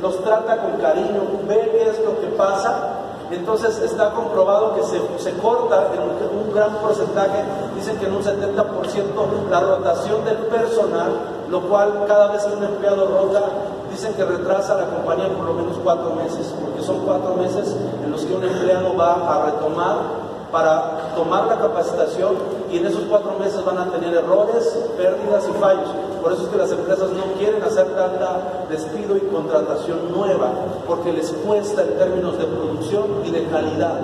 los 0.00 0.22
trata 0.22 0.58
con 0.58 0.80
cariño, 0.80 1.22
ve 1.48 1.70
qué 1.72 1.90
es 1.90 2.04
lo 2.04 2.20
que 2.20 2.28
pasa, 2.36 2.98
entonces 3.32 3.80
está 3.80 4.10
comprobado 4.12 4.76
que 4.76 4.82
se, 4.84 5.00
se, 5.18 5.36
corta 5.38 5.88
en 5.92 6.38
un 6.38 6.54
gran 6.54 6.76
porcentaje, 6.76 7.42
dicen 7.74 7.96
que 7.98 8.06
en 8.06 8.14
un 8.14 8.22
70% 8.22 9.50
la 9.50 9.60
rotación 9.60 10.24
del 10.24 10.36
personal 10.36 11.40
lo 11.50 11.60
cual 11.62 12.04
cada 12.06 12.28
vez 12.28 12.44
que 12.44 12.54
un 12.54 12.64
empleado 12.64 13.06
rota, 13.06 13.42
dicen 13.90 14.14
que 14.14 14.24
retrasa 14.24 14.74
la 14.74 14.86
compañía 14.86 15.28
por 15.28 15.46
lo 15.46 15.54
menos 15.54 15.76
cuatro 15.82 16.14
meses, 16.14 16.54
porque 16.60 16.82
son 16.82 17.00
cuatro 17.00 17.34
meses 17.34 17.74
en 18.04 18.10
los 18.10 18.24
que 18.24 18.34
un 18.34 18.44
empleado 18.44 18.96
va 18.96 19.14
a 19.14 19.46
retomar 19.46 20.20
para 20.50 21.14
tomar 21.14 21.46
la 21.46 21.58
capacitación 21.58 22.34
y 22.70 22.78
en 22.78 22.86
esos 22.86 23.02
cuatro 23.08 23.36
meses 23.38 23.64
van 23.64 23.78
a 23.78 23.90
tener 23.90 24.14
errores, 24.14 24.66
pérdidas 24.96 25.48
y 25.48 25.52
fallos. 25.60 25.88
Por 26.22 26.32
eso 26.32 26.42
es 26.42 26.48
que 26.48 26.58
las 26.58 26.70
empresas 26.70 27.10
no 27.10 27.22
quieren 27.38 27.62
hacer 27.62 27.86
tanta 27.94 28.66
despido 28.68 29.16
y 29.16 29.20
contratación 29.20 30.12
nueva, 30.12 30.50
porque 30.86 31.12
les 31.12 31.30
cuesta 31.30 31.82
en 31.82 31.96
términos 31.96 32.38
de 32.38 32.44
producción 32.44 33.22
y 33.24 33.30
de 33.30 33.44
calidad. 33.46 34.00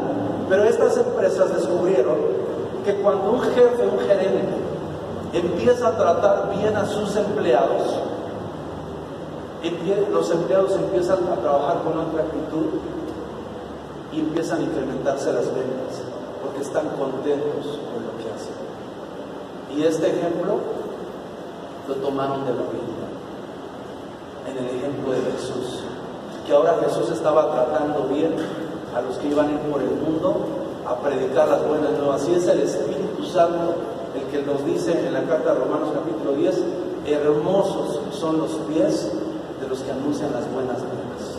Pero 0.48 0.64
estas 0.64 0.96
empresas 0.96 1.54
descubrieron 1.54 2.16
que 2.84 2.94
cuando 2.96 3.32
un 3.32 3.40
jefe, 3.40 3.86
un 3.92 3.98
gerente, 4.06 4.54
empieza 5.32 5.88
a 5.88 5.96
tratar 5.96 6.50
bien 6.56 6.76
a 6.76 6.86
sus 6.86 7.16
empleados, 7.16 8.00
los 10.10 10.30
empleados 10.30 10.72
empiezan 10.72 11.18
a 11.28 11.36
trabajar 11.36 11.82
con 11.82 11.98
otra 11.98 12.22
actitud 12.22 12.80
y 14.12 14.20
empiezan 14.20 14.60
a 14.60 14.62
incrementarse 14.62 15.32
las 15.32 15.46
ventas 15.46 16.02
porque 16.42 16.62
están 16.62 16.88
contentos 16.90 17.64
con 17.64 18.04
lo 18.06 18.12
que 18.18 18.30
hacen. 18.34 18.54
Y 19.76 19.82
este 19.82 20.08
ejemplo 20.08 20.58
lo 21.88 21.94
tomaron 21.96 22.44
de 22.44 22.52
la 22.52 22.62
Biblia, 22.62 23.06
en 24.48 24.64
el 24.64 24.76
ejemplo 24.76 25.12
de 25.12 25.20
Jesús, 25.32 25.84
que 26.46 26.52
ahora 26.52 26.78
Jesús 26.84 27.10
estaba 27.10 27.52
tratando 27.52 28.08
bien 28.08 28.34
a 28.94 29.00
los 29.00 29.16
que 29.18 29.28
iban 29.28 29.48
a 29.48 29.52
ir 29.52 29.58
por 29.60 29.82
el 29.82 29.90
mundo 29.90 30.46
a 30.86 30.96
predicar 30.96 31.48
las 31.48 31.66
buenas 31.66 31.90
nuevas. 31.92 32.22
Así 32.22 32.34
es 32.34 32.46
el 32.46 32.60
Espíritu 32.60 33.24
Santo 33.24 33.74
el 34.14 34.22
que 34.30 34.42
nos 34.46 34.64
dice 34.64 35.06
en 35.06 35.12
la 35.12 35.24
carta 35.24 35.52
de 35.52 35.60
Romanos 35.60 35.90
capítulo 35.92 36.32
10, 36.32 36.62
hermosos 37.06 38.00
son 38.12 38.38
los 38.38 38.52
pies 38.68 39.10
los 39.68 39.80
que 39.80 39.90
anuncian 39.90 40.32
las 40.32 40.50
buenas 40.52 40.78
nuevas. 40.78 41.36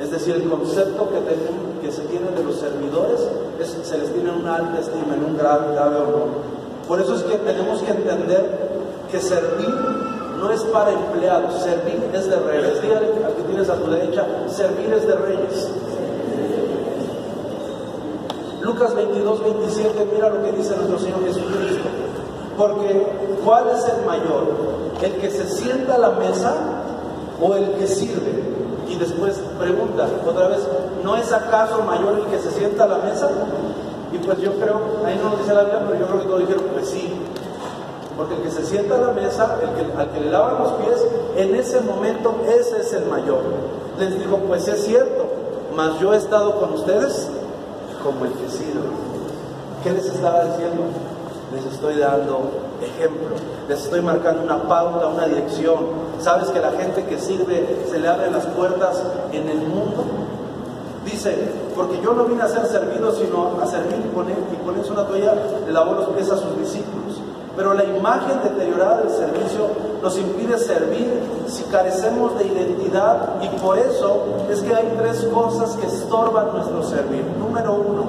Es 0.00 0.10
decir, 0.12 0.36
el 0.36 0.48
concepto 0.48 1.08
que, 1.10 1.86
que 1.86 1.92
se 1.92 2.02
tiene 2.02 2.30
de 2.30 2.44
los 2.44 2.56
servidores 2.56 3.20
es, 3.58 3.76
se 3.82 3.98
les 3.98 4.12
tiene 4.12 4.30
una 4.30 4.56
alta 4.56 4.80
estima, 4.80 5.14
en 5.14 5.24
un 5.24 5.36
grave, 5.36 5.74
grave 5.74 5.96
honor. 5.96 6.28
Por 6.86 7.00
eso 7.00 7.14
es 7.16 7.22
que 7.24 7.36
tenemos 7.38 7.82
que 7.82 7.90
entender 7.90 8.68
que 9.10 9.20
servir 9.20 9.74
no 10.38 10.50
es 10.52 10.62
para 10.64 10.92
empleados, 10.92 11.62
servir 11.62 12.10
es 12.14 12.30
de 12.30 12.36
reyes. 12.36 12.80
Dígale 12.80 13.24
al 13.24 13.34
que 13.34 13.42
tienes 13.42 13.68
a 13.68 13.74
tu 13.74 13.90
derecha, 13.90 14.24
servir 14.48 14.92
es 14.92 15.06
de 15.06 15.14
reyes. 15.16 15.68
Lucas 18.60 18.94
22, 18.94 19.42
27, 19.42 20.08
mira 20.14 20.30
lo 20.30 20.42
que 20.42 20.52
dice 20.52 20.76
nuestro 20.76 20.98
Señor 20.98 21.24
Jesucristo. 21.24 21.88
Porque, 22.56 23.06
¿cuál 23.44 23.64
es 23.68 23.84
el 23.84 24.04
mayor? 24.06 24.46
¿El 25.02 25.12
que 25.20 25.30
se 25.30 25.48
sienta 25.48 25.94
a 25.94 25.98
la 25.98 26.10
mesa 26.10 26.54
o 27.40 27.54
el 27.54 27.72
que 27.72 27.86
sirve? 27.86 28.58
Y 28.88 28.96
después 28.96 29.40
pregunta 29.58 30.08
otra 30.26 30.48
vez, 30.48 30.60
¿no 31.04 31.16
es 31.16 31.32
acaso 31.32 31.82
mayor 31.82 32.18
el 32.18 32.24
que 32.26 32.38
se 32.38 32.50
sienta 32.50 32.84
a 32.84 32.88
la 32.88 32.98
mesa? 32.98 33.28
Y 34.12 34.18
pues 34.18 34.38
yo 34.40 34.52
creo, 34.54 34.80
ahí 35.04 35.20
no 35.22 35.30
lo 35.30 35.36
dice 35.36 35.52
la 35.52 35.64
Biblia, 35.64 35.82
pero 35.86 36.00
yo 36.00 36.06
creo 36.06 36.20
que 36.20 36.26
todos 36.26 36.40
dijeron, 36.40 36.64
pues 36.72 36.88
sí. 36.88 37.12
Porque 38.16 38.34
el 38.34 38.42
que 38.42 38.50
se 38.50 38.64
sienta 38.64 38.96
a 38.96 38.98
la 38.98 39.12
mesa, 39.12 39.58
el 39.62 39.68
que, 39.70 39.92
al 39.96 40.10
que 40.10 40.20
le 40.20 40.30
lavan 40.30 40.58
los 40.58 40.72
pies, 40.72 41.06
en 41.36 41.54
ese 41.54 41.80
momento 41.82 42.34
ese 42.48 42.80
es 42.80 42.92
el 42.94 43.06
mayor. 43.06 43.40
Les 43.98 44.18
digo, 44.18 44.38
pues 44.38 44.66
es 44.66 44.84
cierto, 44.84 45.26
mas 45.76 46.00
yo 46.00 46.14
he 46.14 46.16
estado 46.16 46.58
con 46.58 46.72
ustedes 46.72 47.28
como 48.02 48.24
el 48.24 48.32
que 48.32 48.48
sirve. 48.48 48.88
¿Qué 49.84 49.92
les 49.92 50.06
estaba 50.06 50.44
diciendo? 50.44 50.82
Les 51.54 51.64
estoy 51.64 51.96
dando 51.98 52.50
ejemplo, 52.82 53.36
les 53.68 53.82
estoy 53.82 54.02
marcando 54.02 54.42
una 54.42 54.62
pauta, 54.64 55.06
una 55.06 55.26
dirección. 55.26 56.08
¿Sabes 56.20 56.50
que 56.50 56.60
la 56.60 56.72
gente 56.72 57.04
que 57.06 57.18
sirve 57.18 57.86
se 57.90 57.98
le 57.98 58.08
abren 58.08 58.32
las 58.32 58.46
puertas 58.46 59.02
en 59.32 59.48
el 59.48 59.58
mundo? 59.58 60.04
Dice, 61.04 61.34
porque 61.74 62.00
yo 62.02 62.12
no 62.12 62.24
vine 62.24 62.42
a 62.42 62.48
ser 62.48 62.66
servido, 62.66 63.12
sino 63.12 63.58
a 63.62 63.66
servir 63.66 63.98
y 64.04 64.14
poner, 64.14 64.36
y 64.52 64.56
ponerse 64.64 64.92
una 64.92 65.06
toalla, 65.06 65.34
le 65.64 65.72
lavó 65.72 65.94
los 65.94 66.08
pies 66.10 66.30
a 66.30 66.36
sus 66.36 66.58
discípulos. 66.58 66.98
Pero 67.56 67.72
la 67.74 67.84
imagen 67.84 68.40
deteriorada 68.42 68.98
del 68.98 69.10
servicio 69.10 69.68
nos 70.02 70.16
impide 70.18 70.58
servir 70.58 71.08
si 71.46 71.64
carecemos 71.64 72.38
de 72.38 72.46
identidad 72.46 73.42
y 73.42 73.48
por 73.60 73.78
eso 73.78 74.22
es 74.50 74.60
que 74.60 74.74
hay 74.74 74.94
tres 74.98 75.24
cosas 75.32 75.74
que 75.76 75.86
estorban 75.86 76.52
nuestro 76.52 76.82
servir. 76.84 77.24
Número 77.38 77.72
uno, 77.72 78.04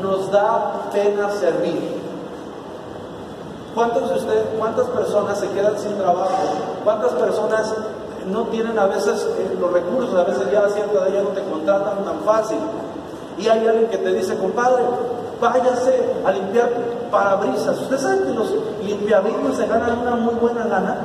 nos 0.00 0.30
da 0.30 0.88
pena 0.92 1.30
servir. 1.32 1.97
¿Cuántos 3.78 4.26
de 4.26 4.42
cuántas 4.58 4.88
personas 4.88 5.38
se 5.38 5.48
quedan 5.50 5.78
sin 5.78 5.96
trabajo? 5.98 6.34
¿Cuántas 6.82 7.12
personas 7.12 7.72
no 8.28 8.42
tienen 8.48 8.76
a 8.76 8.86
veces 8.86 9.24
eh, 9.38 9.56
los 9.60 9.72
recursos? 9.72 10.16
A 10.16 10.24
veces 10.24 10.50
ya 10.50 10.68
cierta 10.68 11.04
de 11.04 11.10
ellas 11.10 11.22
no 11.22 11.30
te 11.30 11.44
contratan 11.44 12.04
tan 12.04 12.18
fácil. 12.24 12.58
Y 13.38 13.46
hay 13.46 13.68
alguien 13.68 13.88
que 13.88 13.98
te 13.98 14.12
dice, 14.14 14.36
compadre, 14.36 14.82
váyase 15.40 16.12
a 16.26 16.32
limpiar 16.32 16.70
parabrisas. 17.12 17.80
¿Usted 17.82 17.98
sabe 17.98 18.24
que 18.24 18.34
los 18.34 18.52
limpiavidrios 18.82 19.56
se 19.56 19.68
ganan 19.68 19.96
una 19.96 20.16
muy 20.16 20.34
buena 20.34 20.64
lana? 20.64 20.96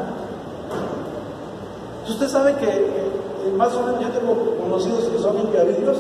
Usted 2.10 2.28
sabe 2.28 2.56
que 2.56 2.70
eh, 2.70 3.54
más 3.56 3.72
o 3.76 3.84
menos 3.84 4.02
yo 4.02 4.10
tengo 4.10 4.34
conocidos 4.60 5.04
que 5.10 5.20
son 5.20 5.38
limpiavidrios 5.38 5.98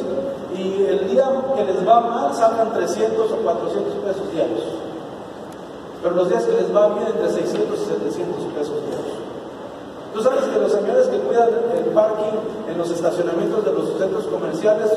y 0.58 0.86
el 0.86 1.08
día 1.08 1.30
que 1.56 1.66
les 1.66 1.88
va 1.88 2.00
mal 2.00 2.34
sacan 2.34 2.74
300 2.74 3.32
o 3.32 3.36
400 3.36 3.94
pesos 3.94 4.32
diarios. 4.32 4.83
Pero 6.04 6.16
los 6.16 6.28
días 6.28 6.44
que 6.44 6.52
les 6.52 6.76
va 6.76 6.90
bien 6.90 7.08
entre 7.08 7.32
600 7.32 7.80
y 7.80 7.86
700 7.86 8.44
pesos 8.52 8.76
diarios. 8.86 9.24
Tú 10.14 10.22
sabes 10.22 10.44
que 10.44 10.60
los 10.60 10.72
señores 10.72 11.08
que 11.08 11.18
cuidan 11.18 11.50
el 11.76 11.86
parking 11.86 12.38
en 12.70 12.78
los 12.78 12.92
estacionamientos 12.92 13.64
de 13.66 13.72
los 13.72 13.98
centros 13.98 14.26
comerciales, 14.26 14.92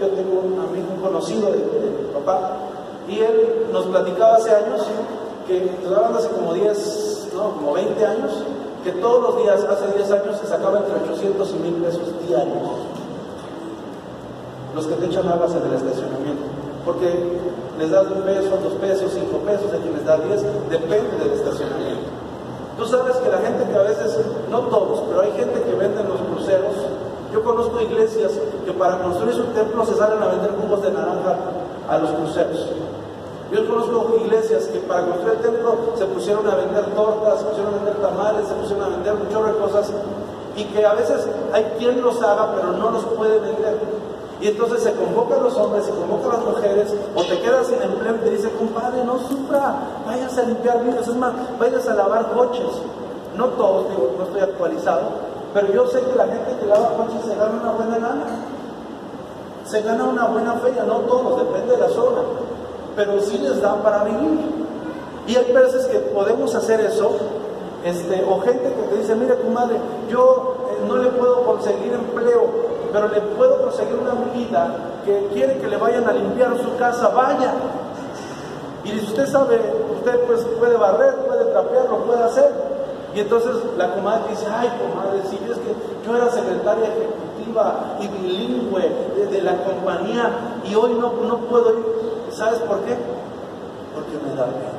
yo 0.00 0.08
tengo 0.08 0.40
un 0.40 0.58
amigo, 0.58 0.88
un 0.96 1.02
conocido 1.02 1.52
de, 1.52 1.58
mi 1.58 2.12
papá, 2.14 2.56
y 3.06 3.20
él 3.20 3.66
nos 3.72 3.86
platicaba 3.86 4.36
hace 4.36 4.50
años 4.50 4.82
que, 5.46 5.70
hablando 5.86 6.18
hace 6.18 6.28
como 6.30 6.54
10, 6.54 7.28
no, 7.34 7.52
como 7.52 7.72
20 7.74 8.06
años, 8.06 8.32
que 8.82 8.92
todos 8.92 9.22
los 9.22 9.42
días, 9.42 9.62
hace 9.64 9.86
10 9.96 10.10
años, 10.10 10.40
se 10.40 10.46
sacaba 10.46 10.78
entre 10.78 10.94
800 11.12 11.50
y 11.50 11.58
1000 11.58 11.74
pesos 11.74 12.26
diarios. 12.26 12.56
Los 14.74 14.86
que 14.86 14.94
te 14.94 15.06
echan 15.06 15.28
aguas 15.28 15.52
en 15.52 15.66
el 15.68 15.74
estacionamiento. 15.74 16.44
Porque 16.84 17.37
les 17.78 17.90
das 17.90 18.06
un 18.10 18.22
peso, 18.22 18.58
dos 18.62 18.74
pesos, 18.80 19.12
cinco 19.14 19.38
pesos, 19.46 19.72
a 19.72 19.78
quien 19.78 19.94
les 19.94 20.04
da 20.04 20.16
10, 20.16 20.42
depende 20.68 21.16
del 21.22 21.32
estacionamiento. 21.32 22.10
Tú 22.76 22.84
sabes 22.86 23.16
que 23.16 23.28
la 23.28 23.38
gente 23.38 23.64
que 23.70 23.76
a 23.76 23.82
veces, 23.82 24.18
no 24.50 24.60
todos, 24.62 25.02
pero 25.08 25.22
hay 25.22 25.32
gente 25.32 25.62
que 25.62 25.74
vende 25.74 26.00
en 26.00 26.08
los 26.08 26.20
cruceros. 26.20 26.74
Yo 27.32 27.42
conozco 27.42 27.80
iglesias 27.80 28.32
que 28.64 28.72
para 28.72 28.98
construir 28.98 29.34
su 29.34 29.44
templo 29.54 29.84
se 29.84 29.94
salen 29.94 30.22
a 30.22 30.28
vender 30.28 30.52
jugos 30.60 30.82
de 30.82 30.90
naranja 30.90 31.36
a 31.88 31.98
los 31.98 32.10
cruceros. 32.12 32.66
Yo 33.52 33.66
conozco 33.66 34.16
iglesias 34.24 34.66
que 34.66 34.78
para 34.80 35.06
construir 35.06 35.34
el 35.34 35.40
templo 35.40 35.76
se 35.96 36.04
pusieron 36.06 36.46
a 36.48 36.54
vender 36.54 36.84
tortas, 36.94 37.40
se 37.40 37.44
pusieron 37.46 37.74
a 37.74 37.76
vender 37.78 37.94
tamales, 37.94 38.46
se 38.46 38.54
pusieron 38.54 38.84
a 38.84 38.88
vender 38.88 39.14
muchas 39.14 39.56
cosas 39.56 39.92
y 40.56 40.64
que 40.64 40.84
a 40.84 40.94
veces 40.94 41.26
hay 41.52 41.64
quien 41.78 42.02
los 42.02 42.20
haga 42.22 42.52
pero 42.54 42.72
no 42.72 42.90
los 42.90 43.04
puede 43.04 43.38
vender. 43.38 43.78
Y 44.40 44.48
entonces 44.48 44.82
se 44.82 44.92
convocan 44.92 45.42
los 45.42 45.56
hombres, 45.56 45.84
se 45.84 45.90
convocan 45.90 46.38
las 46.38 46.44
mujeres, 46.44 46.94
o 47.14 47.24
te 47.24 47.40
quedas 47.40 47.66
sin 47.66 47.82
empleo 47.82 48.14
y 48.16 48.18
te 48.18 48.30
dice, 48.30 48.50
compadre, 48.52 49.04
no 49.04 49.18
sufra, 49.18 49.74
váyase 50.06 50.42
a 50.42 50.44
limpiar 50.44 50.82
vidrios, 50.84 51.08
es 51.08 51.16
más, 51.16 51.32
váyase 51.58 51.90
a 51.90 51.94
lavar 51.94 52.30
coches. 52.32 52.70
No 53.36 53.46
todos, 53.46 53.88
digo, 53.90 54.14
no 54.16 54.24
estoy 54.24 54.40
actualizado, 54.42 55.02
pero 55.52 55.72
yo 55.72 55.86
sé 55.88 56.00
que 56.00 56.14
la 56.14 56.26
gente 56.26 56.56
que 56.60 56.66
lava 56.66 56.96
coches 56.96 57.20
se 57.24 57.34
gana 57.34 57.60
una 57.60 57.72
buena 57.72 57.98
gana. 57.98 58.24
Se 59.64 59.82
gana 59.82 60.04
una 60.04 60.26
buena 60.26 60.54
feria, 60.54 60.84
no 60.84 61.00
todos, 61.00 61.38
depende 61.40 61.74
de 61.74 61.78
la 61.78 61.88
zona, 61.88 62.22
pero 62.96 63.20
sí 63.20 63.38
les 63.38 63.60
da 63.60 63.74
para 63.82 64.04
vivir. 64.04 64.68
Y 65.26 65.36
hay 65.36 65.52
veces 65.52 65.86
que 65.86 65.98
podemos 65.98 66.54
hacer 66.54 66.80
eso, 66.80 67.10
este, 67.84 68.24
o 68.24 68.40
gente 68.40 68.72
que 68.72 68.82
te 68.82 68.96
dice, 68.96 69.14
mire 69.14 69.34
tu 69.34 69.48
madre, 69.50 69.76
yo 70.08 70.54
eh, 70.70 70.84
no 70.88 70.96
le 70.96 71.10
puedo 71.10 71.44
conseguir 71.44 71.92
empleo, 71.92 72.67
pero 72.92 73.08
le 73.08 73.20
puedo 73.20 73.62
conseguir 73.62 73.94
una 73.94 74.12
amiguita 74.12 74.76
que 75.04 75.28
quiere 75.32 75.58
que 75.58 75.66
le 75.66 75.76
vayan 75.76 76.08
a 76.08 76.12
limpiar 76.12 76.56
su 76.58 76.76
casa, 76.76 77.08
vaya. 77.08 77.54
Y 78.84 78.90
si 78.90 79.06
usted 79.06 79.26
sabe, 79.26 79.60
usted 79.96 80.20
pues 80.26 80.44
puede 80.58 80.76
barrer, 80.76 81.14
puede 81.26 81.44
trapear, 81.46 81.88
lo 81.88 81.98
puede 81.98 82.22
hacer. 82.22 82.50
Y 83.14 83.20
entonces 83.20 83.52
la 83.76 83.94
comadre 83.94 84.30
dice, 84.30 84.46
ay 84.46 84.68
comadre, 84.78 85.22
si 85.28 85.36
es 85.36 85.58
que 85.58 85.74
yo 86.06 86.16
era 86.16 86.30
secretaria 86.30 86.84
ejecutiva 86.84 87.96
y 88.00 88.08
bilingüe 88.08 88.92
de, 89.30 89.42
la 89.42 89.56
compañía 89.64 90.60
y 90.64 90.74
hoy 90.74 90.94
no, 90.94 91.12
no 91.26 91.38
puedo 91.38 91.78
ir. 91.78 91.84
¿Sabes 92.30 92.58
por 92.60 92.80
qué? 92.80 92.96
Porque 93.94 94.12
me 94.24 94.34
da 94.34 94.44
pena. 94.46 94.78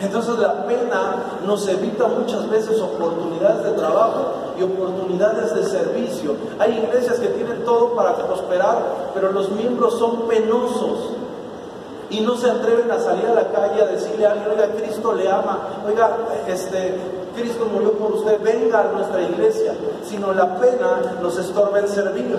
Entonces 0.00 0.38
la 0.38 0.66
pena 0.66 1.14
nos 1.44 1.66
evita 1.68 2.06
muchas 2.06 2.48
veces 2.48 2.80
oportunidades 2.80 3.64
de 3.64 3.72
trabajo 3.72 4.47
y 4.58 4.62
oportunidades 4.62 5.54
de 5.54 5.64
servicio. 5.64 6.34
Hay 6.58 6.78
iglesias 6.78 7.18
que 7.18 7.28
tienen 7.28 7.64
todo 7.64 7.94
para 7.94 8.14
prosperar, 8.16 9.10
pero 9.14 9.32
los 9.32 9.50
miembros 9.50 9.98
son 9.98 10.28
penosos 10.28 11.10
y 12.10 12.20
no 12.20 12.36
se 12.36 12.50
atreven 12.50 12.90
a 12.90 12.98
salir 12.98 13.26
a 13.26 13.34
la 13.34 13.48
calle 13.48 13.82
a 13.82 13.86
decirle 13.86 14.26
a 14.26 14.32
alguien, 14.32 14.50
oiga, 14.50 14.68
Cristo 14.76 15.12
le 15.12 15.30
ama, 15.30 15.58
oiga, 15.86 16.16
este, 16.46 16.96
Cristo 17.36 17.66
murió 17.72 17.92
por 17.92 18.12
usted, 18.12 18.40
venga 18.42 18.80
a 18.80 18.84
nuestra 18.84 19.22
iglesia, 19.22 19.74
sino 20.04 20.32
la 20.32 20.58
pena 20.58 21.18
nos 21.20 21.38
estorba 21.38 21.80
en 21.80 21.88
servir. 21.88 22.38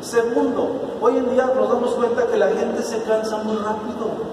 Segundo, 0.00 0.68
hoy 1.00 1.16
en 1.16 1.30
día 1.30 1.50
nos 1.54 1.68
damos 1.68 1.92
cuenta 1.92 2.26
que 2.26 2.36
la 2.36 2.48
gente 2.48 2.82
se 2.82 3.02
cansa 3.02 3.38
muy 3.38 3.56
rápido. 3.56 4.32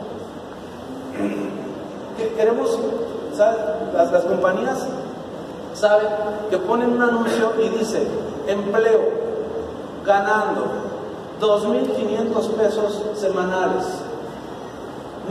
Queremos, 2.35 2.79
Las, 3.37 4.11
las 4.11 4.23
compañías 4.25 4.85
saben 5.79 6.07
que 6.49 6.57
ponen 6.57 6.91
un 6.91 7.01
anuncio 7.01 7.53
y 7.61 7.69
dice, 7.69 8.05
empleo, 8.47 8.99
ganando 10.05 10.65
2.500 11.39 12.51
pesos 12.51 13.01
semanales, 13.15 13.85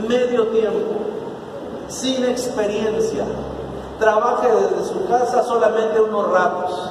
medio 0.07 0.47
tiempo, 0.47 0.95
sin 1.87 2.25
experiencia, 2.25 3.25
trabaje 3.99 4.47
desde 4.47 4.91
su 4.91 5.05
casa 5.07 5.43
solamente 5.43 6.01
unos 6.01 6.31
ratos. 6.31 6.89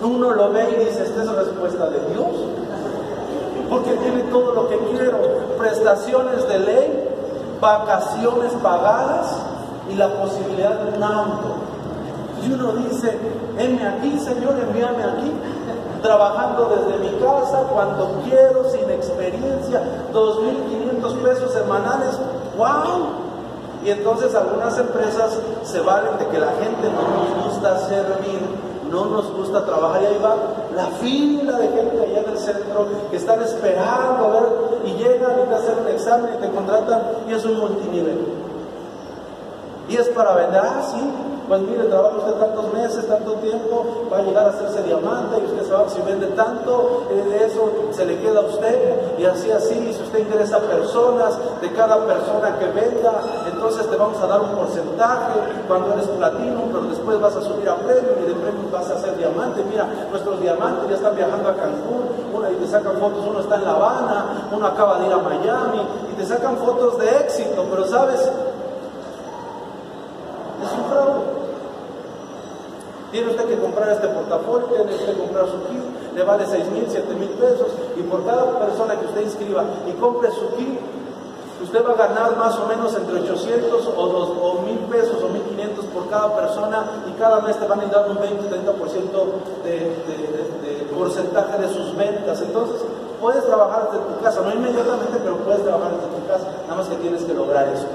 Uno 0.00 0.30
lo 0.30 0.50
ve 0.50 0.70
y 0.70 0.84
dice, 0.84 1.02
esta 1.02 1.22
es 1.22 1.26
la 1.26 1.42
respuesta 1.42 1.90
de 1.90 1.98
Dios, 2.12 2.30
porque 3.68 3.90
tiene 3.94 4.22
todo 4.30 4.52
lo 4.52 4.68
que 4.68 4.78
quiero, 4.90 5.18
prestaciones 5.58 6.46
de 6.46 6.58
ley, 6.60 7.08
vacaciones 7.60 8.52
pagadas 8.62 9.34
y 9.90 9.94
la 9.94 10.08
posibilidad 10.14 10.78
de 10.78 10.96
un 10.96 11.02
auto. 11.02 11.67
Y 12.42 12.52
uno 12.52 12.72
dice, 12.72 13.18
heme 13.58 13.86
aquí, 13.86 14.18
Señor, 14.18 14.54
envíame 14.60 15.02
aquí, 15.02 15.32
trabajando 16.02 16.70
desde 16.76 16.98
mi 16.98 17.18
casa, 17.18 17.64
cuando 17.72 18.22
quiero, 18.24 18.64
sin 18.70 18.88
experiencia, 18.90 19.82
2.500 20.12 21.22
pesos 21.22 21.52
semanales, 21.52 22.18
¡wow! 22.56 23.28
Y 23.84 23.90
entonces 23.90 24.34
algunas 24.34 24.76
empresas 24.78 25.38
se 25.62 25.80
valen 25.80 26.18
de 26.18 26.26
que 26.26 26.38
la 26.38 26.48
gente 26.48 26.88
no 26.90 27.02
nos 27.24 27.44
gusta 27.44 27.78
servir, 27.88 28.40
no 28.90 29.04
nos 29.06 29.32
gusta 29.32 29.64
trabajar 29.64 30.02
y 30.02 30.06
ahí 30.06 30.18
va 30.22 30.34
la 30.74 30.86
fila 30.98 31.58
de 31.58 31.68
gente 31.68 32.00
allá 32.00 32.20
en 32.20 32.30
el 32.30 32.38
centro 32.38 32.86
que 33.10 33.16
están 33.16 33.40
esperando 33.42 34.24
a 34.24 34.28
ver 34.30 34.48
y 34.84 34.92
llegan 34.94 35.32
y 35.44 35.48
te 35.48 35.54
hacen 35.54 35.78
un 35.80 35.88
examen 35.88 36.34
y 36.38 36.40
te 36.40 36.50
contratan 36.50 37.02
y 37.28 37.34
es 37.34 37.44
un 37.44 37.58
multinivel. 37.58 38.26
Y 39.88 39.96
es 39.96 40.08
para 40.08 40.34
vender, 40.34 40.60
ah, 40.62 40.82
sí, 40.90 41.00
pues 41.48 41.60
mire, 41.62 41.84
trabaja 41.84 42.18
usted 42.18 42.34
tantos 42.34 42.72
meses, 42.74 43.08
tanto 43.08 43.32
tiempo, 43.34 44.08
va 44.12 44.18
a 44.18 44.22
llegar 44.22 44.46
a 44.46 44.50
hacerse 44.50 44.82
diamante 44.82 45.40
y 45.40 45.44
usted 45.46 45.72
va, 45.72 45.88
si 45.88 46.00
vende 46.02 46.26
tanto, 46.28 47.06
eh, 47.10 47.24
de 47.28 47.46
eso 47.46 47.70
se 47.90 48.04
le 48.04 48.18
queda 48.18 48.40
a 48.40 48.42
usted 48.42 49.18
y 49.18 49.24
así, 49.24 49.50
así, 49.50 49.92
si 49.92 50.02
usted 50.02 50.20
ingresa 50.20 50.60
personas, 50.60 51.36
de 51.60 51.72
cada 51.72 52.06
persona 52.06 52.56
que 52.58 52.66
venda, 52.66 53.20
entonces 53.50 53.88
te 53.88 53.96
vamos 53.96 54.22
a 54.22 54.26
dar 54.26 54.40
un 54.40 54.50
porcentaje 54.50 55.40
cuando 55.66 55.94
eres 55.94 56.06
platino, 56.06 56.62
pero 56.72 56.84
después 56.84 57.18
vas 57.20 57.34
a 57.36 57.42
subir 57.42 57.68
a 57.68 57.74
premio 57.76 58.12
y 58.22 58.26
de 58.28 58.34
premio 58.34 58.70
vas 58.70 58.88
a 58.90 58.98
ser 58.98 59.16
diamante. 59.16 59.64
Mira, 59.68 59.88
nuestros 60.10 60.40
diamantes 60.40 60.88
ya 60.88 60.94
están 60.96 61.16
viajando 61.16 61.48
a 61.48 61.54
Cancún, 61.54 62.02
uno 62.34 62.50
y 62.50 62.54
te 62.56 62.68
sacan 62.68 62.98
fotos, 62.98 63.24
uno 63.28 63.40
está 63.40 63.56
en 63.56 63.64
La 63.64 63.72
Habana, 63.72 64.48
uno 64.52 64.66
acaba 64.66 64.98
de 64.98 65.06
ir 65.06 65.12
a 65.12 65.18
Miami 65.18 65.80
y 66.12 66.14
te 66.14 66.26
sacan 66.26 66.56
fotos 66.58 66.98
de 66.98 67.08
éxito, 67.20 67.64
pero 67.70 67.86
sabes, 67.86 68.20
es 68.20 68.30
un 70.72 70.84
fraude. 70.90 71.38
Tiene 73.10 73.30
usted 73.30 73.46
que 73.46 73.58
comprar 73.58 73.88
este 73.90 74.08
portafolio, 74.08 74.66
tiene 74.68 74.94
usted 74.94 75.14
que 75.14 75.20
comprar 75.20 75.46
su 75.46 75.58
kit, 75.68 76.14
le 76.14 76.22
vale 76.22 76.44
6 76.46 76.66
mil, 76.72 76.84
7 76.88 77.14
mil 77.14 77.30
pesos 77.30 77.68
y 77.96 78.02
por 78.02 78.24
cada 78.24 78.58
persona 78.58 78.98
que 79.00 79.06
usted 79.06 79.22
inscriba 79.22 79.64
y 79.88 79.92
compre 79.92 80.30
su 80.30 80.54
kit, 80.56 80.78
usted 81.62 81.84
va 81.84 81.92
a 81.92 82.08
ganar 82.08 82.36
más 82.36 82.58
o 82.58 82.66
menos 82.66 82.94
entre 82.94 83.20
800 83.20 83.86
o, 83.96 84.06
2, 84.06 84.28
o 84.40 84.62
1000 84.62 84.78
pesos 84.90 85.22
o 85.22 85.28
1500 85.28 85.84
por 85.86 86.08
cada 86.08 86.34
persona 86.36 86.84
y 87.08 87.12
cada 87.18 87.40
mes 87.40 87.58
te 87.58 87.66
van 87.66 87.80
a 87.80 87.86
dar 87.86 88.10
un 88.10 88.18
20-30% 88.18 88.24
de, 89.64 89.72
de, 89.72 89.78
de, 90.62 90.84
porcentaje 90.94 91.58
de 91.58 91.68
sus 91.68 91.96
ventas. 91.96 92.40
Entonces, 92.42 92.82
puedes 93.20 93.44
trabajar 93.44 93.90
desde 93.90 94.04
tu 94.04 94.22
casa, 94.22 94.40
no 94.42 94.52
inmediatamente, 94.52 95.18
pero 95.22 95.36
puedes 95.38 95.62
trabajar 95.62 95.92
desde 95.92 96.08
tu 96.08 96.26
casa, 96.26 96.46
nada 96.66 96.76
más 96.76 96.88
que 96.88 96.96
tienes 96.96 97.22
que 97.22 97.34
lograr 97.34 97.68
eso. 97.68 97.86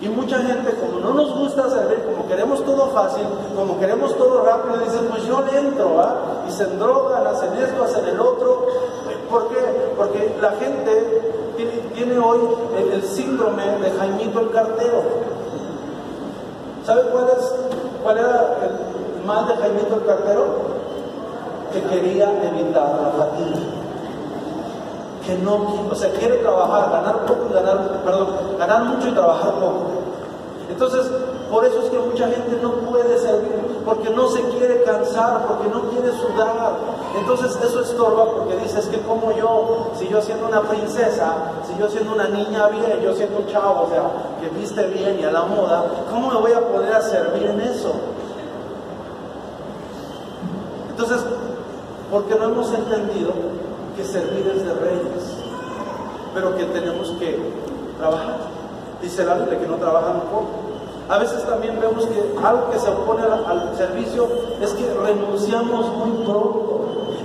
Y 0.00 0.08
mucha 0.08 0.38
gente, 0.38 0.74
como 0.76 1.00
no 1.00 1.12
nos 1.12 1.36
gusta 1.36 1.68
servir, 1.68 2.04
como 2.04 2.28
queremos 2.28 2.64
todo 2.64 2.86
fácil, 2.90 3.26
como 3.56 3.80
queremos 3.80 4.16
todo 4.16 4.44
rápido, 4.44 4.78
dicen, 4.78 5.08
pues 5.10 5.24
yo 5.24 5.42
le 5.42 5.58
entro, 5.58 6.00
¿ah? 6.00 6.44
Y 6.48 6.52
se 6.52 6.66
drogan, 6.66 7.26
hacen 7.26 7.52
esto, 7.54 7.82
hacen 7.82 8.06
el 8.06 8.20
otro. 8.20 8.66
¿Por 9.28 9.48
qué? 9.48 9.58
Porque 9.96 10.36
la 10.40 10.52
gente 10.52 11.34
tiene, 11.94 12.16
hoy 12.18 12.38
el, 12.92 13.02
síndrome 13.02 13.64
de 13.64 13.90
Jaimito 13.90 14.40
el 14.40 14.50
cartero. 14.50 15.02
¿Sabe 16.86 17.02
cuál, 17.10 17.26
es, 17.36 17.54
cuál 18.04 18.18
era 18.18 18.56
el 18.62 19.26
mal 19.26 19.48
de 19.48 19.56
Jaimito 19.56 19.96
el 19.96 20.06
cartero? 20.06 20.44
Que 21.72 21.82
quería 21.82 22.32
evitar 22.46 23.00
la 23.02 23.24
fatiga 23.24 23.77
que 25.28 25.36
no, 25.36 25.86
o 25.90 25.94
sea, 25.94 26.10
quiere 26.12 26.36
trabajar, 26.38 26.90
ganar 26.90 27.26
poco 27.26 27.48
y 27.50 27.52
ganar, 27.52 28.00
perdón, 28.02 28.28
ganar 28.58 28.84
mucho 28.84 29.08
y 29.08 29.12
trabajar 29.12 29.52
poco. 29.56 29.84
Entonces, 30.70 31.10
por 31.50 31.66
eso 31.66 31.82
es 31.82 31.90
que 31.90 31.98
mucha 31.98 32.28
gente 32.28 32.58
no 32.62 32.72
puede 32.72 33.18
servir, 33.18 33.52
porque 33.84 34.08
no 34.08 34.26
se 34.28 34.40
quiere 34.44 34.82
cansar, 34.84 35.44
porque 35.46 35.68
no 35.68 35.82
quiere 35.90 36.12
sudar. 36.12 36.76
Entonces 37.14 37.58
eso 37.62 37.82
estorba 37.82 38.24
porque 38.24 38.56
dices 38.56 38.86
que 38.86 39.00
como 39.02 39.30
yo, 39.32 39.90
si 39.98 40.08
yo 40.08 40.22
siendo 40.22 40.46
una 40.46 40.62
princesa, 40.62 41.34
si 41.66 41.78
yo 41.78 41.90
siendo 41.90 42.14
una 42.14 42.28
niña 42.28 42.68
bien, 42.68 43.00
yo 43.02 43.14
siendo 43.14 43.40
un 43.40 43.46
chavo, 43.48 43.82
o 43.82 43.90
sea, 43.90 44.04
que 44.40 44.48
viste 44.58 44.82
bien 44.86 45.20
y 45.20 45.24
a 45.24 45.30
la 45.30 45.42
moda, 45.42 45.84
¿cómo 46.10 46.28
me 46.28 46.40
voy 46.40 46.52
a 46.52 46.60
poder 46.60 47.02
servir 47.02 47.50
en 47.50 47.60
eso? 47.60 47.92
Entonces, 50.88 51.20
porque 52.10 52.34
no 52.34 52.46
hemos 52.46 52.72
entendido 52.72 53.32
que 53.98 54.04
servir 54.04 54.46
es 54.46 54.64
de 54.64 54.74
reyes, 54.74 55.24
pero 56.32 56.56
que 56.56 56.64
tenemos 56.66 57.10
que 57.18 57.36
trabajar. 57.98 58.36
Dice 59.02 59.24
la 59.24 59.34
Biblia 59.34 59.58
que 59.58 59.66
no 59.66 59.74
trabajan 59.74 60.20
poco. 60.30 60.68
A 61.08 61.18
veces 61.18 61.44
también 61.44 61.80
vemos 61.80 62.06
que 62.06 62.46
algo 62.46 62.70
que 62.70 62.78
se 62.78 62.90
opone 62.90 63.22
al, 63.24 63.76
servicio 63.76 64.28
es 64.60 64.70
que 64.74 64.88
renunciamos 65.02 65.96
muy 65.96 66.24
pronto. 66.24 66.67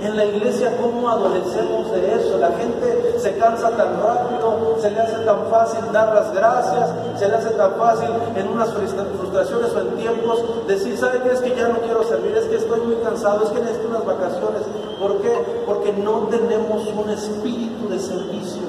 En 0.04 0.18
la 0.18 0.26
iglesia, 0.26 0.76
¿cómo 0.76 1.08
adolecemos 1.08 1.90
de 1.92 2.14
eso? 2.14 2.36
La 2.36 2.52
gente 2.52 3.18
se 3.18 3.38
cansa 3.38 3.70
tan 3.70 4.02
rápido, 4.02 4.76
se 4.78 4.90
le 4.90 5.00
hace 5.00 5.16
tan 5.24 5.46
fácil 5.46 5.80
dar 5.92 6.14
las 6.14 6.30
gracias, 6.34 6.90
se 7.16 7.26
le 7.26 7.34
hace 7.34 7.48
tan 7.54 7.72
fácil 7.76 8.10
en 8.36 8.48
unas 8.48 8.68
frustraciones 8.70 9.72
o 9.72 9.80
en 9.80 9.96
tiempos 9.96 10.66
decir, 10.68 10.98
¿sabe 10.98 11.22
qué? 11.22 11.32
Es 11.32 11.40
que 11.40 11.56
ya 11.56 11.68
no 11.68 11.78
quiero 11.78 12.04
servir, 12.04 12.36
es 12.36 12.44
que 12.44 12.56
estoy 12.56 12.80
muy 12.80 12.96
cansado, 12.96 13.44
es 13.44 13.48
que 13.48 13.60
necesito 13.60 13.88
unas 13.88 14.04
vacaciones. 14.04 14.60
¿Por 15.00 15.22
qué? 15.22 15.32
Porque 15.64 15.90
no 15.94 16.28
tenemos 16.28 16.86
un 16.86 17.08
espíritu 17.08 17.88
de 17.88 17.98
servicio. 17.98 18.62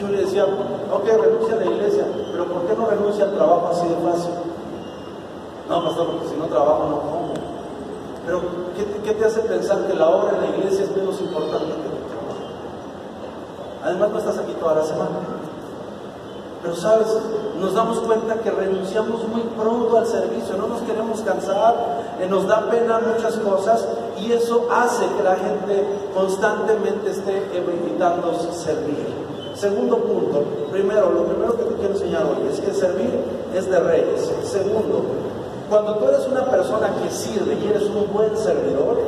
Yo 0.00 0.08
le 0.08 0.22
decía, 0.22 0.46
ok, 0.46 1.04
renuncia 1.04 1.56
a 1.56 1.58
la 1.58 1.66
iglesia, 1.66 2.04
pero 2.32 2.46
¿por 2.46 2.62
qué 2.62 2.74
no 2.74 2.86
renuncia 2.86 3.24
al 3.24 3.34
trabajo 3.34 3.68
así 3.72 3.86
de 3.86 4.10
fácil? 4.10 4.32
No, 5.68 5.84
pastor, 5.84 6.06
porque 6.06 6.28
si 6.28 6.36
no 6.36 6.46
trabajo 6.46 6.88
no 6.88 7.00
como. 7.00 7.59
Pero, 8.30 8.42
¿qué, 9.04 9.12
te 9.12 9.24
hace 9.24 9.40
pensar 9.40 9.88
que 9.88 9.94
la 9.94 10.08
obra 10.08 10.36
en 10.36 10.42
la 10.42 10.56
iglesia 10.56 10.84
es 10.84 10.96
menos 10.96 11.20
importante 11.20 11.66
que 11.66 11.72
el 11.72 12.06
trabajo? 12.06 12.46
Además, 13.82 14.10
no 14.10 14.18
estás 14.18 14.38
aquí 14.38 14.52
toda 14.52 14.76
la 14.76 14.84
semana. 14.84 15.18
Pero 16.62 16.76
sabes, 16.76 17.08
nos 17.58 17.74
damos 17.74 17.98
cuenta 17.98 18.36
que 18.36 18.52
renunciamos 18.52 19.26
muy 19.26 19.40
pronto 19.58 19.98
al 19.98 20.06
servicio, 20.06 20.56
no 20.56 20.68
nos 20.68 20.80
queremos 20.82 21.22
cansar, 21.22 21.74
eh, 22.20 22.28
nos 22.30 22.46
da 22.46 22.70
pena 22.70 23.00
muchas 23.00 23.34
cosas 23.38 23.88
y 24.20 24.30
eso 24.30 24.68
hace 24.70 25.06
que 25.16 25.24
la 25.24 25.34
gente 25.34 25.84
constantemente 26.14 27.10
esté 27.10 27.50
evitando 27.52 28.32
servir. 28.52 29.08
Segundo 29.56 29.96
punto, 29.98 30.44
primero, 30.70 31.10
lo 31.10 31.24
primero 31.24 31.56
que 31.56 31.64
te 31.64 31.74
quiero 31.74 31.94
enseñar 31.94 32.22
hoy 32.26 32.46
es 32.48 32.60
que 32.60 32.72
servir 32.72 33.10
es 33.52 33.68
de 33.68 33.80
reyes. 33.80 34.30
Segundo, 34.44 35.02
cuando 35.70 35.94
tú 35.94 36.04
eres 36.08 36.26
una 36.26 36.44
persona 36.46 36.90
que 37.00 37.10
sirve 37.10 37.54
y 37.54 37.68
eres 37.68 37.84
un 37.84 38.12
buen 38.12 38.36
servidor, 38.36 38.98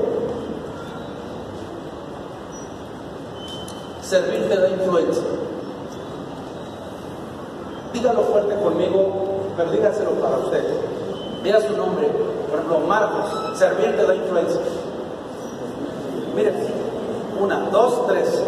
servir 4.00 4.48
te 4.48 4.56
da 4.56 4.68
influencia. 4.68 5.24
Dígalo 7.92 8.22
fuerte 8.22 8.54
conmigo, 8.56 9.12
pero 9.56 9.72
dígaselo 9.72 10.12
para 10.12 10.38
usted. 10.38 10.64
Diga 11.42 11.60
su 11.60 11.76
nombre, 11.76 12.08
por 12.48 12.60
ejemplo, 12.60 12.78
Marcos, 12.86 13.58
servir 13.58 13.96
te 13.96 14.06
da 14.06 14.14
influencia. 14.14 14.60
Miren, 16.36 16.54
una, 17.40 17.68
dos, 17.70 18.06
tres. 18.06 18.42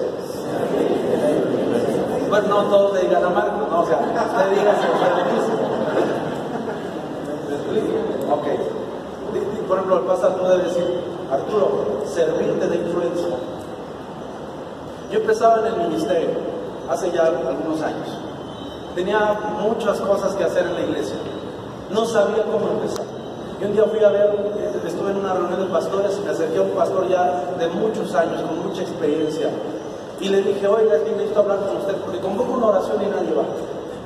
Bueno, 2.30 2.48
no 2.48 2.70
todos 2.70 2.94
le 2.94 3.00
digan 3.02 3.24
a 3.24 3.28
Marcos, 3.28 3.68
no, 3.68 3.80
o 3.80 3.86
sea, 3.86 3.98
usted 3.98 4.50
diga 4.58 4.74
si 4.80 4.86
¿Me 7.48 7.54
explico? 7.56 8.04
Ok. 8.32 8.46
Por 9.68 9.73
ejemplo, 9.84 10.06
pastor 10.06 10.32
puede 10.34 10.62
decir, 10.62 10.84
Arturo, 11.30 12.02
servirte 12.06 12.68
de 12.68 12.76
influencia. 12.76 13.36
Yo 15.10 15.18
empezaba 15.20 15.60
en 15.60 15.66
el 15.66 15.88
ministerio 15.88 16.30
hace 16.90 17.10
ya 17.12 17.26
algunos 17.26 17.82
años. 17.82 18.08
Tenía 18.94 19.38
muchas 19.60 20.00
cosas 20.00 20.34
que 20.34 20.44
hacer 20.44 20.66
en 20.66 20.74
la 20.74 20.80
iglesia. 20.80 21.16
No 21.90 22.04
sabía 22.04 22.44
cómo 22.44 22.68
empezar. 22.68 23.04
Y 23.60 23.64
un 23.64 23.72
día 23.72 23.84
fui 23.84 24.02
a 24.02 24.08
ver, 24.08 24.30
estuve 24.86 25.10
en 25.10 25.18
una 25.18 25.34
reunión 25.34 25.60
de 25.60 25.66
pastores 25.66 26.18
y 26.18 26.24
me 26.24 26.30
acerqué 26.30 26.58
a 26.58 26.62
un 26.62 26.70
pastor 26.70 27.08
ya 27.08 27.54
de 27.58 27.68
muchos 27.68 28.14
años, 28.14 28.42
con 28.42 28.66
mucha 28.66 28.82
experiencia. 28.82 29.48
Y 30.20 30.28
le 30.28 30.42
dije, 30.42 30.66
oiga, 30.66 30.96
es 30.96 31.02
que 31.02 31.12
necesito 31.12 31.40
hablar 31.40 31.58
con 31.60 31.76
usted, 31.76 31.94
porque 31.96 32.20
convoco 32.20 32.52
una 32.52 32.66
oración 32.66 33.02
y 33.02 33.06
nadie 33.06 33.34
va. 33.34 33.44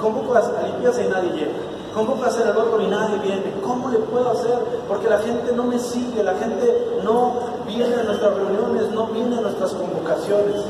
Convoco 0.00 0.34
a 0.34 0.66
limpieza 0.66 1.02
y 1.02 1.08
nadie 1.08 1.30
llega. 1.32 1.67
El 1.98 2.56
otro 2.56 2.80
y 2.80 2.86
nadie 2.86 3.18
viene. 3.18 3.54
¿Cómo 3.64 3.88
le 3.88 3.98
puedo 3.98 4.30
hacer? 4.30 4.58
Porque 4.86 5.08
la 5.08 5.18
gente 5.18 5.52
no 5.52 5.64
me 5.64 5.78
sigue, 5.78 6.22
la 6.22 6.34
gente 6.34 7.00
no 7.02 7.32
viene 7.66 7.94
a 7.94 8.04
nuestras 8.04 8.34
reuniones, 8.34 8.90
no 8.92 9.06
viene 9.08 9.38
a 9.38 9.40
nuestras 9.40 9.72
convocaciones. 9.72 10.62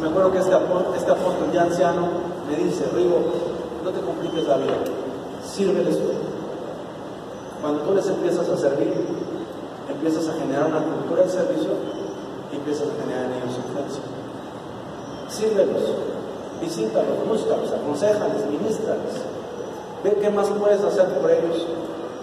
me 0.00 0.08
acuerdo 0.08 0.32
que 0.32 0.38
este 0.38 0.52
este 0.96 1.10
apóstol 1.10 1.52
ya 1.52 1.62
anciano 1.62 2.08
me 2.48 2.56
dice, 2.56 2.84
Rigo, 2.94 3.18
no 3.84 3.90
te 3.90 4.00
compliques 4.00 4.46
la 4.46 4.56
vida, 4.58 4.76
sírveles 5.46 5.96
tú. 5.96 6.10
Cuando 7.62 7.80
tú 7.82 7.94
les 7.94 8.06
empiezas 8.06 8.48
a 8.48 8.56
servir, 8.56 8.92
empiezas 9.88 10.28
a 10.28 10.32
generar 10.34 10.66
una 10.66 10.82
cultura 10.82 11.22
de 11.22 11.28
servicio 11.30 11.70
y 12.52 12.56
empiezas 12.56 12.88
a 12.88 13.02
generar 13.02 13.24
en 13.26 13.32
ellos 13.32 13.56
influencia. 13.56 14.02
Sírvelos, 15.28 15.82
visítalos, 16.60 17.26
búscalos, 17.26 17.72
aconsejales, 17.72 18.46
ministrales. 18.46 19.29
Ve 20.02 20.16
qué 20.20 20.30
más 20.30 20.48
puedes 20.48 20.82
hacer 20.82 21.06
por 21.08 21.30
ellos 21.30 21.66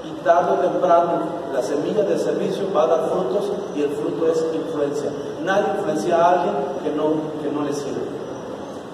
y 0.04 0.24
tarde 0.24 0.54
o 0.54 0.56
temprano 0.56 1.38
la 1.54 1.62
semilla 1.62 2.04
del 2.04 2.20
servicio 2.20 2.63
va 2.76 2.84
a 2.84 2.88
dar 2.88 3.10
frutos 3.10 3.52
y 3.76 3.84
el 3.84 3.92
fruto 3.92 4.32
es 4.32 4.44
influencia. 4.54 5.12
Nadie 5.44 5.74
influencia 5.78 6.18
a 6.18 6.32
alguien 6.32 6.56
que 6.84 6.92
no, 6.92 7.13
que 7.42 7.52
no 7.52 7.63
le 7.63 7.74
sirve. 7.74 8.02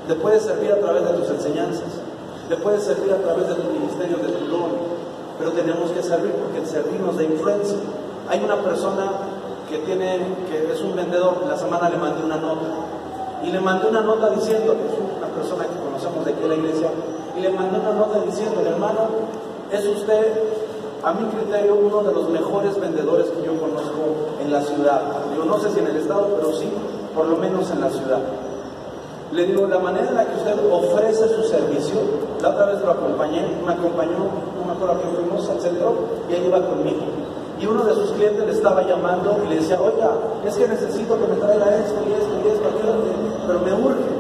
Te 0.08 0.16
puedes 0.16 0.44
servir 0.44 0.72
a 0.72 0.80
través 0.80 1.04
de 1.06 1.14
tus 1.14 1.30
enseñanzas, 1.30 1.88
te 2.50 2.58
puedes 2.58 2.84
servir 2.84 3.14
a 3.14 3.18
través 3.18 3.48
de 3.48 3.56
tu 3.56 3.72
ministerio, 3.72 4.18
de 4.18 4.34
tu 4.34 4.48
don, 4.48 4.72
pero 5.40 5.52
tenemos 5.52 5.92
que 5.92 6.04
servir 6.04 6.32
porque 6.34 6.60
el 6.60 6.68
servir 6.68 7.00
nos 7.00 7.22
influencia. 7.22 7.78
Hay 8.30 8.44
una 8.44 8.58
persona 8.58 9.12
que 9.70 9.78
tiene, 9.80 10.20
que 10.50 10.72
es 10.72 10.82
un 10.82 10.96
vendedor, 10.96 11.46
la 11.48 11.58
semana 11.58 11.90
le 11.90 11.98
mandé 11.98 12.24
una 12.24 12.38
nota 12.38 12.68
y 13.44 13.52
le 13.52 13.60
mandé 13.60 13.88
una 13.88 14.02
nota 14.02 14.30
diciendo, 14.30 14.74
es 14.74 14.94
una 15.00 15.28
persona 15.28 15.66
que 15.66 15.80
conocemos 15.80 16.26
de 16.26 16.32
aquí 16.32 16.44
en 16.44 16.50
la 16.50 16.56
iglesia, 16.56 16.90
y 17.36 17.42
le 17.42 17.50
mandé 17.50 17.80
una 17.80 17.94
nota 17.94 18.20
diciendo, 18.26 18.62
hermano, 18.66 19.10
es 19.72 19.86
usted, 19.86 20.34
a 21.04 21.14
mi 21.14 21.26
criterio, 21.30 21.76
uno 21.76 22.04
de 22.04 22.14
los 22.14 22.30
mejores 22.30 22.80
vendedores 22.80 23.28
que 23.28 23.46
yo 23.46 23.60
conozco 23.60 24.38
en 24.42 24.52
la 24.52 24.62
ciudad. 24.62 25.02
Yo 25.36 25.46
no 25.46 25.60
sé 25.60 25.72
si 25.72 25.80
en 25.80 25.88
el 25.88 25.98
estado, 25.98 26.28
pero 26.36 26.54
sí, 26.54 26.70
por 27.16 27.28
lo 27.28 27.38
menos 27.38 27.70
en 27.72 27.82
la 27.82 27.90
ciudad. 27.90 28.20
Le 29.32 29.46
digo, 29.46 29.66
la 29.66 29.80
manera 29.80 30.08
en 30.10 30.16
la 30.16 30.26
que 30.26 30.36
usted 30.36 30.54
ofrece 30.72 31.28
su 31.30 31.44
servicio, 31.44 31.96
la 32.42 32.50
otra 32.50 32.68
vez 32.68 32.82
lo 32.82 32.92
acompañé, 32.92 33.42
me 33.66 33.74
acompañó, 33.74 34.30
no 34.56 34.66
me 34.66 34.74
acuerdo 34.74 35.02
que 35.02 35.08
fuimos 35.08 35.50
al 35.50 35.60
centro, 35.60 35.96
y 36.30 36.34
ahí 36.34 36.46
iba 36.46 36.62
conmigo. 36.62 37.02
Y 37.60 37.66
uno 37.66 37.84
de 37.84 37.96
sus 37.96 38.12
clientes 38.12 38.46
le 38.46 38.52
estaba 38.52 38.84
llamando 38.84 39.38
y 39.46 39.50
le 39.50 39.56
decía, 39.56 39.82
oiga, 39.82 40.12
es 40.46 40.56
que 40.56 40.68
necesito 40.68 41.18
que 41.18 41.28
me 41.28 41.36
traiga 41.38 41.78
esto 41.78 41.96
y 42.08 42.14
esto 42.14 42.34
y 42.44 42.48
esto, 42.50 42.70
pero 43.48 43.60
me 43.60 43.74
urge. 43.74 44.13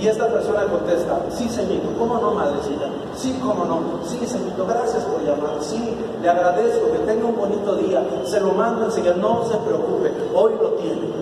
Y 0.00 0.08
esta 0.08 0.28
persona 0.28 0.64
contesta, 0.64 1.20
sí, 1.30 1.48
señorito, 1.48 1.90
¿cómo 1.98 2.18
no, 2.18 2.32
madrecita? 2.32 2.86
Sí, 3.16 3.38
cómo 3.42 3.64
no. 3.66 4.08
Sí, 4.08 4.26
señorito, 4.26 4.66
gracias 4.66 5.04
por 5.04 5.22
llamar. 5.22 5.58
Sí, 5.60 5.94
le 6.22 6.28
agradezco, 6.28 6.90
que 6.92 6.98
tenga 7.00 7.26
un 7.26 7.36
bonito 7.36 7.76
día. 7.76 8.02
Se 8.24 8.40
lo 8.40 8.52
mando 8.52 8.86
enseguida, 8.86 9.14
no 9.14 9.44
se 9.44 9.56
preocupe, 9.58 10.10
hoy 10.34 10.54
lo 10.60 10.70
tiene 10.70 11.20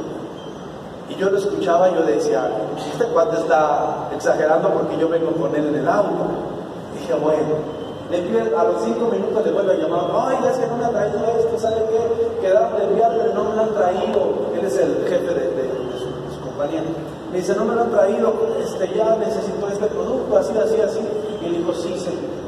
yo 1.18 1.30
lo 1.30 1.38
escuchaba 1.38 1.90
y 1.90 1.94
yo 1.94 2.02
decía, 2.02 2.48
este 2.92 3.04
cuate 3.06 3.38
está 3.38 4.08
exagerando 4.14 4.70
porque 4.70 4.96
yo 4.98 5.08
vengo 5.08 5.32
con 5.32 5.54
él 5.54 5.66
en 5.66 5.74
el 5.74 5.88
auto. 5.88 6.26
Dije, 6.94 7.14
bueno, 7.14 7.58
a 8.56 8.64
los 8.64 8.84
cinco 8.84 9.08
minutos 9.10 9.44
le 9.44 9.52
vuelvo 9.52 9.72
a 9.72 9.74
llamar, 9.74 10.04
ay, 10.28 10.48
es 10.48 10.58
que 10.58 10.66
no 10.68 10.76
me 10.76 10.84
ha 10.84 10.90
traído 10.90 11.18
esto, 11.38 11.58
¿sabe 11.58 11.84
qué? 11.90 12.40
Quedaron 12.40 12.78
de 12.78 12.84
enviarle, 12.84 13.34
no 13.34 13.44
me 13.44 13.56
lo 13.56 13.62
han 13.62 13.74
traído. 13.74 14.20
Él 14.54 14.64
es 14.64 14.78
el 14.78 15.06
jefe 15.08 15.34
de, 15.34 15.70
su, 15.98 16.40
compañía. 16.40 16.82
Me 17.30 17.38
dice, 17.38 17.54
no 17.54 17.64
me 17.64 17.74
lo 17.74 17.82
han 17.82 17.90
traído, 17.90 18.32
este, 18.60 18.94
ya 18.96 19.16
necesito 19.16 19.68
este 19.68 19.86
producto, 19.86 20.38
así, 20.38 20.52
así, 20.56 20.80
así. 20.80 21.00
Y 21.42 21.50
dijo, 21.56 21.72
sí, 21.74 21.98
señor 21.98 22.38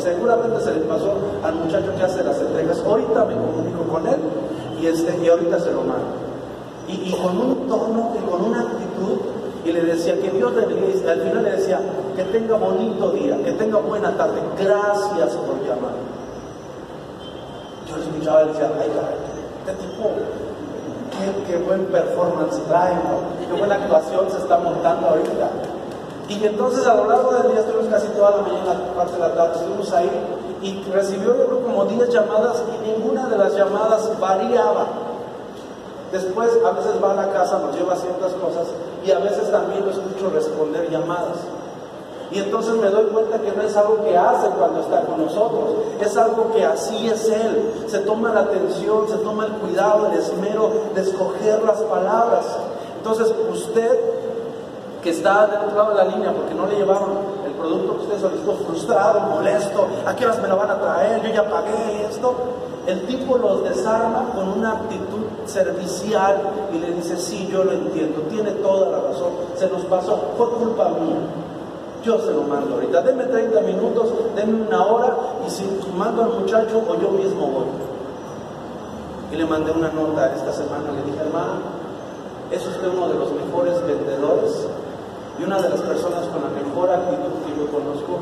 seguramente 0.00 0.60
se 0.60 0.74
le 0.74 0.80
pasó 0.80 1.14
al 1.44 1.54
muchacho 1.54 1.94
que 1.96 2.02
hace 2.02 2.24
las 2.24 2.38
entregas. 2.40 2.82
Ahorita 2.84 3.24
me 3.24 3.34
comunico 3.34 3.82
con 3.84 4.06
él 4.06 4.18
y, 4.80 4.86
este, 4.86 5.16
y 5.22 5.28
ahorita 5.28 5.60
se 5.60 5.72
lo 5.72 5.82
mando. 5.82 6.18
Y, 6.88 7.10
y 7.10 7.12
con 7.12 7.38
un 7.38 7.68
tono 7.68 8.12
y 8.18 8.30
con 8.30 8.44
una 8.44 8.62
actitud 8.62 9.18
y 9.64 9.72
le 9.72 9.82
decía 9.82 10.20
que 10.20 10.30
Dios 10.30 10.54
le 10.54 10.66
bendiga, 10.66 11.12
al 11.12 11.20
final 11.20 11.44
le 11.44 11.50
decía 11.50 11.80
que 12.16 12.24
tenga 12.24 12.56
bonito 12.56 13.10
día, 13.12 13.36
que 13.44 13.52
tenga 13.52 13.78
buena 13.78 14.16
tarde, 14.16 14.40
gracias 14.58 15.34
por 15.34 15.60
llamar. 15.60 15.92
Yo 17.88 17.96
le 17.96 18.02
escuchaba 18.04 18.44
y 18.44 18.48
decía, 18.48 18.70
ay, 18.80 18.90
este 19.60 19.86
tipo, 19.86 20.10
qué, 21.46 21.56
buen 21.56 21.86
performance 21.86 22.60
trae, 22.68 22.94
qué 23.46 23.58
buena 23.58 23.74
actuación 23.76 24.30
se 24.30 24.38
está 24.38 24.58
montando 24.58 25.08
ahorita. 25.08 25.50
Y 26.28 26.44
entonces 26.44 26.86
a 26.86 26.94
lo 26.94 27.08
largo 27.08 27.32
del 27.32 27.52
día 27.52 27.60
estuvimos 27.60 27.88
casi 27.88 28.08
toda 28.08 28.36
la 28.36 28.42
mañana, 28.42 28.80
parte 28.96 29.14
de 29.14 29.18
la 29.18 29.34
tarde, 29.34 29.52
estuvimos 29.56 29.92
ahí 29.92 30.10
y 30.62 30.82
recibió 30.92 31.36
yo 31.36 31.46
creo 31.46 31.62
como 31.62 31.84
10 31.86 32.08
llamadas 32.10 32.62
y 32.68 32.88
ninguna 32.88 33.26
de 33.26 33.36
las 33.36 33.54
llamadas 33.54 34.08
variaba. 34.20 34.86
Después 36.12 36.50
a 36.64 36.70
veces 36.72 37.02
va 37.02 37.12
a 37.12 37.14
la 37.14 37.32
casa, 37.32 37.58
nos 37.58 37.74
lleva 37.74 37.96
ciertas 37.96 38.32
cosas 38.34 38.68
y 39.04 39.10
a 39.10 39.18
veces 39.18 39.50
también 39.50 39.84
lo 39.84 39.90
escucho 39.90 40.30
responder 40.30 40.90
llamadas. 40.90 41.38
Y 42.32 42.38
entonces 42.38 42.74
me 42.74 42.88
doy 42.88 43.06
cuenta 43.06 43.38
que 43.40 43.50
no 43.50 43.62
es 43.62 43.76
algo 43.76 44.04
que 44.04 44.16
hace 44.16 44.48
cuando 44.50 44.80
está 44.80 45.02
con 45.02 45.24
nosotros, 45.24 45.70
es 46.00 46.16
algo 46.16 46.52
que 46.52 46.64
así 46.64 47.08
es 47.08 47.28
Él. 47.28 47.84
Se 47.88 47.98
toma 48.00 48.32
la 48.32 48.40
atención, 48.40 49.08
se 49.08 49.16
toma 49.16 49.46
el 49.46 49.52
cuidado, 49.52 50.06
el 50.06 50.18
esmero 50.18 50.70
de 50.94 51.00
escoger 51.00 51.62
las 51.64 51.80
palabras. 51.82 52.46
Entonces 52.98 53.34
usted 53.52 53.98
que 55.02 55.10
está 55.10 55.46
del 55.46 55.74
lado 55.74 55.90
de 55.90 55.96
la 55.96 56.04
línea 56.04 56.32
porque 56.32 56.54
no 56.54 56.66
le 56.66 56.76
llevaron 56.76 57.10
el 57.46 57.52
producto 57.52 57.96
que 57.96 58.02
usted 58.04 58.20
solicitó, 58.20 58.52
frustrado, 58.66 59.20
molesto, 59.20 59.86
¿a 60.06 60.14
qué 60.14 60.26
horas 60.26 60.40
me 60.40 60.48
lo 60.48 60.56
van 60.56 60.70
a 60.70 60.78
traer? 60.78 61.22
Yo 61.22 61.32
ya 61.32 61.48
pagué 61.48 62.06
esto. 62.08 62.34
El 62.86 63.06
tipo 63.06 63.36
los 63.36 63.64
desarma 63.64 64.30
con 64.34 64.48
una 64.58 64.72
actitud 64.72 65.20
servicial 65.46 66.40
y 66.72 66.78
le 66.78 66.92
dice, 66.92 67.16
sí, 67.16 67.48
yo 67.50 67.64
lo 67.64 67.72
entiendo, 67.72 68.22
tiene 68.22 68.50
toda 68.52 68.88
la 68.88 69.08
razón, 69.08 69.32
se 69.54 69.68
nos 69.68 69.82
pasó, 69.84 70.18
fue 70.36 70.48
culpa 70.50 70.88
mía. 70.88 71.18
Yo 72.02 72.18
se 72.18 72.32
lo 72.32 72.42
mando 72.42 72.74
ahorita. 72.74 73.02
Denme 73.02 73.24
30 73.24 73.60
minutos, 73.60 74.08
denme 74.34 74.66
una 74.66 74.86
hora 74.86 75.16
y 75.46 75.50
si 75.50 75.64
mando 75.96 76.22
al 76.22 76.30
muchacho 76.40 76.82
o 76.88 76.94
yo 77.00 77.10
mismo 77.10 77.46
voy. 77.46 77.66
Y 79.32 79.36
le 79.36 79.44
mandé 79.44 79.70
una 79.70 79.90
nota 79.92 80.34
esta 80.34 80.52
semana, 80.52 80.90
le 80.92 81.02
dije, 81.10 81.20
hermano, 81.20 81.60
es 82.50 82.66
usted 82.66 82.88
uno 82.88 83.06
de 83.08 83.14
los 83.14 83.30
mejores 83.32 83.80
vendedores 83.86 84.66
y 85.38 85.44
una 85.44 85.60
de 85.60 85.68
las 85.68 85.80
personas 85.80 86.26
con 86.26 86.42
la 86.42 86.50
mejor 86.50 86.90
actitud 86.90 87.38
que 87.46 87.54
yo 87.54 87.70
conozco 87.70 88.18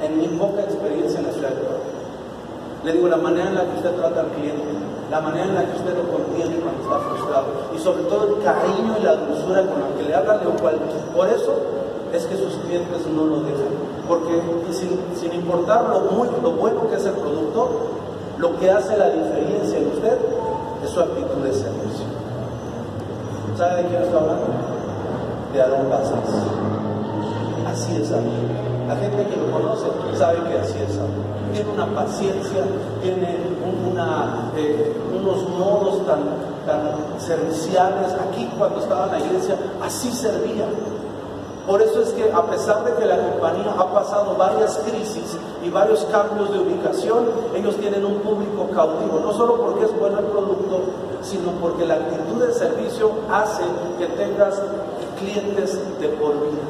en 0.00 0.18
mi 0.18 0.28
poca 0.28 0.62
experiencia 0.62 1.18
en 1.18 1.26
la 1.26 1.32
ciudad 1.32 1.50
de 1.50 2.84
Le 2.84 2.92
digo, 2.92 3.08
la 3.08 3.16
manera 3.16 3.48
en 3.48 3.54
la 3.54 3.64
que 3.64 3.76
usted 3.76 3.96
trata 3.96 4.20
al 4.20 4.28
cliente, 4.28 4.62
la 5.10 5.20
manera 5.20 5.46
en 5.46 5.54
la 5.54 5.64
que 5.64 5.76
usted 5.76 5.96
lo 5.96 6.06
contiene 6.12 6.56
cuando 6.60 6.82
está 6.82 6.98
frustrado 7.00 7.46
y 7.74 7.78
sobre 7.78 8.04
todo 8.04 8.36
el 8.36 8.44
cariño 8.44 8.94
y 9.00 9.02
la 9.02 9.16
dulzura 9.16 9.62
con 9.66 9.80
la 9.80 9.88
que 9.96 10.02
le 10.04 10.14
habla, 10.14 10.38
de 10.38 10.46
cual, 10.60 10.78
por 11.16 11.28
eso 11.28 11.83
es 12.14 12.26
que 12.26 12.36
sus 12.36 12.54
clientes 12.64 13.06
no 13.14 13.24
lo 13.26 13.40
dejan. 13.40 13.74
Porque 14.06 14.40
sin, 14.72 15.32
importar 15.32 15.88
lo, 15.88 16.12
muy, 16.12 16.28
lo 16.42 16.52
bueno 16.52 16.88
que 16.88 16.96
es 16.96 17.06
el 17.06 17.12
producto, 17.12 17.68
lo 18.38 18.56
que 18.58 18.70
hace 18.70 18.96
la 18.96 19.10
diferencia 19.10 19.78
en 19.78 19.88
usted 19.88 20.18
es 20.84 20.90
su 20.90 21.00
actitud 21.00 21.42
de 21.42 21.52
servicio. 21.52 22.06
¿Sabe 23.56 23.82
de 23.82 23.88
quién 23.88 24.02
estoy 24.02 24.18
hablando? 24.18 24.46
De 25.52 25.62
Aarón 25.62 25.88
Casas. 25.88 26.18
Así 27.66 27.96
es 27.96 28.12
amigo. 28.12 28.64
La 28.86 28.96
gente 28.96 29.26
que 29.26 29.36
lo 29.36 29.50
conoce 29.50 29.86
sabe 30.16 30.38
que 30.48 30.58
así 30.58 30.78
es 30.78 30.98
Tiene 31.54 31.70
una 31.72 31.86
paciencia, 31.94 32.62
tiene 33.02 33.38
eh, 34.56 34.92
unos 35.18 35.48
modos 35.48 36.06
tan, 36.06 36.20
tan 36.66 37.18
serviciales. 37.18 38.12
Aquí 38.28 38.50
cuando 38.58 38.80
estaba 38.80 39.06
en 39.06 39.12
la 39.12 39.26
iglesia, 39.26 39.56
así 39.82 40.12
servía 40.12 40.66
por 41.66 41.80
eso 41.80 42.02
es 42.02 42.10
que 42.10 42.30
a 42.30 42.42
pesar 42.42 42.84
de 42.84 42.92
que 42.94 43.06
la 43.06 43.16
compañía 43.16 43.74
ha 43.78 43.92
pasado 43.92 44.34
varias 44.36 44.78
crisis 44.78 45.36
y 45.64 45.70
varios 45.70 46.04
cambios 46.12 46.52
de 46.52 46.58
ubicación, 46.58 47.24
ellos 47.54 47.76
tienen 47.76 48.04
un 48.04 48.16
público 48.16 48.68
cautivo, 48.74 49.18
no 49.20 49.32
solo 49.32 49.56
porque 49.56 49.86
es 49.86 49.98
bueno 49.98 50.18
el 50.18 50.26
producto, 50.26 50.80
sino 51.22 51.52
porque 51.52 51.86
la 51.86 51.94
actitud 51.94 52.44
de 52.44 52.52
servicio 52.52 53.12
hace 53.32 53.62
que 53.98 54.06
tengas 54.08 54.60
clientes 55.18 55.78
de 56.00 56.08
por 56.08 56.34
vida. 56.34 56.62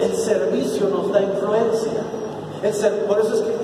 El 0.00 0.16
servicio 0.16 0.88
nos 0.88 1.12
da 1.12 1.20
influencia. 1.20 2.00
por 3.06 3.20
eso 3.20 3.34
es 3.34 3.40
que 3.40 3.56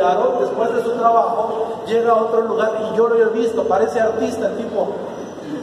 Aarón, 0.00 0.40
después 0.40 0.74
de 0.74 0.82
su 0.82 0.90
trabajo, 0.92 1.82
llega 1.86 2.12
a 2.12 2.22
otro 2.22 2.42
lugar 2.42 2.72
y 2.92 2.96
yo 2.96 3.08
lo 3.08 3.16
he 3.16 3.28
visto, 3.30 3.64
parece 3.64 4.00
artista 4.00 4.48
el 4.48 4.56
tipo, 4.56 4.88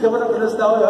Qué 0.00 0.06
bueno 0.06 0.28
que 0.28 0.38
no 0.38 0.46
está 0.46 0.68
hoy, 0.68 0.80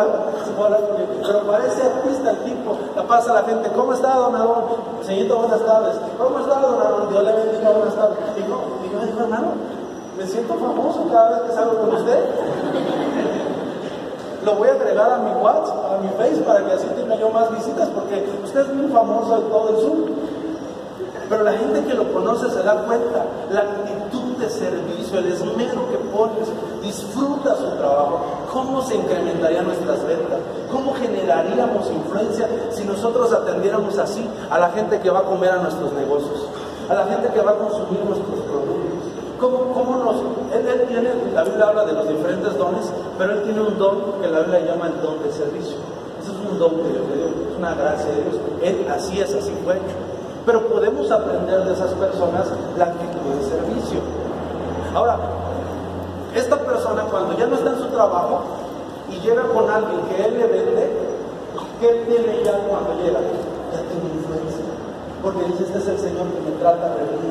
Pero 1.27 1.41
parece 1.47 1.83
artista 1.83 2.31
el 2.31 2.37
tipo. 2.39 2.77
La 2.95 3.03
pasa 3.05 3.31
a 3.31 3.35
la 3.35 3.43
gente. 3.43 3.71
¿Cómo 3.71 3.93
está, 3.93 4.15
don 4.15 4.35
Aarón? 4.35 4.65
Señorito, 5.03 5.39
buenas 5.39 5.65
tardes. 5.65 5.97
¿Cómo 6.19 6.39
está, 6.41 6.61
don 6.61 6.83
Aarón? 6.83 7.09
Dios 7.09 7.25
le 7.25 7.33
bendiga, 7.33 7.71
buenas 7.71 7.95
tardes. 7.95 8.19
Y 8.37 8.41
y 8.41 8.43
yo 8.43 9.07
digo, 9.07 9.21
hermano, 9.21 9.49
me 10.19 10.27
siento 10.27 10.55
famoso 10.55 11.07
cada 11.11 11.31
vez 11.31 11.43
que 11.43 11.55
salgo 11.55 11.79
con 11.79 11.95
usted. 11.95 12.25
Lo 14.45 14.55
voy 14.57 14.69
a 14.69 14.73
agregar 14.73 15.13
a 15.13 15.19
mi 15.19 15.33
WhatsApp, 15.43 15.77
a 15.93 15.99
mi 16.03 16.09
Face, 16.11 16.43
para 16.43 16.65
que 16.65 16.73
así 16.73 16.87
tenga 16.89 17.17
yo 17.17 17.31
más 17.31 17.51
visitas, 17.51 17.89
porque 17.89 18.29
usted 18.45 18.61
es 18.61 18.75
muy 18.75 18.91
famoso 18.91 19.37
en 19.37 19.43
todo 19.49 19.69
el 19.71 19.77
sur. 19.77 19.99
Pero 21.29 21.43
la 21.45 21.53
gente 21.53 21.85
que 21.85 21.95
lo 21.95 22.13
conoce 22.13 22.51
se 22.51 22.63
da 22.63 22.83
cuenta, 22.85 23.25
de 24.39 24.49
servicio, 24.49 25.19
el 25.19 25.33
esmero 25.33 25.89
que 25.91 25.99
pones, 26.11 26.49
disfruta 26.83 27.57
su 27.57 27.71
trabajo, 27.77 28.21
cómo 28.53 28.83
se 28.83 28.97
incrementarían 28.97 29.67
nuestras 29.67 30.05
ventas, 30.07 30.39
cómo 30.71 30.95
generaríamos 30.95 31.91
influencia 31.91 32.49
si 32.71 32.85
nosotros 32.85 33.33
atendiéramos 33.33 33.99
así 33.99 34.29
a 34.51 34.59
la 34.59 34.71
gente 34.71 35.01
que 35.01 35.11
va 35.11 35.21
a 35.21 35.25
comer 35.25 35.51
a 35.51 35.57
nuestros 35.57 35.93
negocios, 35.93 36.47
a 36.89 36.95
la 36.95 37.05
gente 37.07 37.29
que 37.29 37.41
va 37.41 37.53
a 37.53 37.55
consumir 37.55 38.01
nuestros 38.05 38.41
productos. 38.41 38.89
¿Cómo, 39.41 39.73
cómo 39.73 39.97
nos, 39.99 40.17
él, 40.53 40.87
tiene, 40.89 41.11
la 41.33 41.45
Biblia 41.45 41.69
habla 41.69 41.85
de 41.85 41.93
los 41.93 42.09
diferentes 42.09 42.57
dones, 42.59 42.91
pero 43.17 43.35
él 43.35 43.43
tiene 43.45 43.61
un 43.61 43.79
don 43.79 44.21
que 44.21 44.29
la 44.29 44.41
Biblia 44.41 44.61
llama 44.61 44.87
el 44.89 45.01
don 45.01 45.23
de 45.23 45.33
servicio. 45.33 45.77
Ese 46.21 46.33
es 46.33 46.51
un 46.51 46.59
don 46.59 46.71
que 46.71 46.89
Dios 46.89 47.09
le 47.09 47.17
dio, 47.17 47.27
es 47.27 47.57
una 47.57 47.75
gracia 47.75 48.11
de 48.11 48.23
Dios. 48.23 48.35
Él 48.63 48.87
así 48.91 49.21
es, 49.21 49.33
así 49.35 49.53
fue 49.65 49.79
pero 50.49 50.67
podemos 50.67 51.11
aprender 51.11 51.63
de 51.63 51.75
esas 51.75 51.93
personas 51.93 52.47
la 52.79 52.87
actitud 52.87 53.21
de 53.37 53.45
servicio. 53.45 54.01
Ahora, 54.99 55.15
esta 56.35 56.59
persona 56.59 57.05
cuando 57.05 57.39
ya 57.39 57.47
no 57.47 57.55
está 57.55 57.71
en 57.71 57.79
su 57.79 57.87
trabajo 57.87 58.43
y 59.09 59.21
llega 59.21 59.43
con 59.55 59.71
alguien 59.71 60.01
que 60.11 60.25
él 60.27 60.41
le 60.41 60.47
vende, 60.49 60.91
¿qué 61.79 62.03
tiene 62.03 62.43
ya 62.43 62.59
cuando 62.67 62.99
llega? 62.99 63.21
Ya 63.23 63.79
tiene 63.87 64.11
influencia. 64.19 64.67
Porque 65.23 65.45
dice, 65.45 65.63
este 65.71 65.79
es 65.79 65.87
el 65.87 65.99
Señor 66.01 66.27
que 66.35 66.41
me 66.41 66.51
trata 66.59 66.97
bien. 66.99 67.31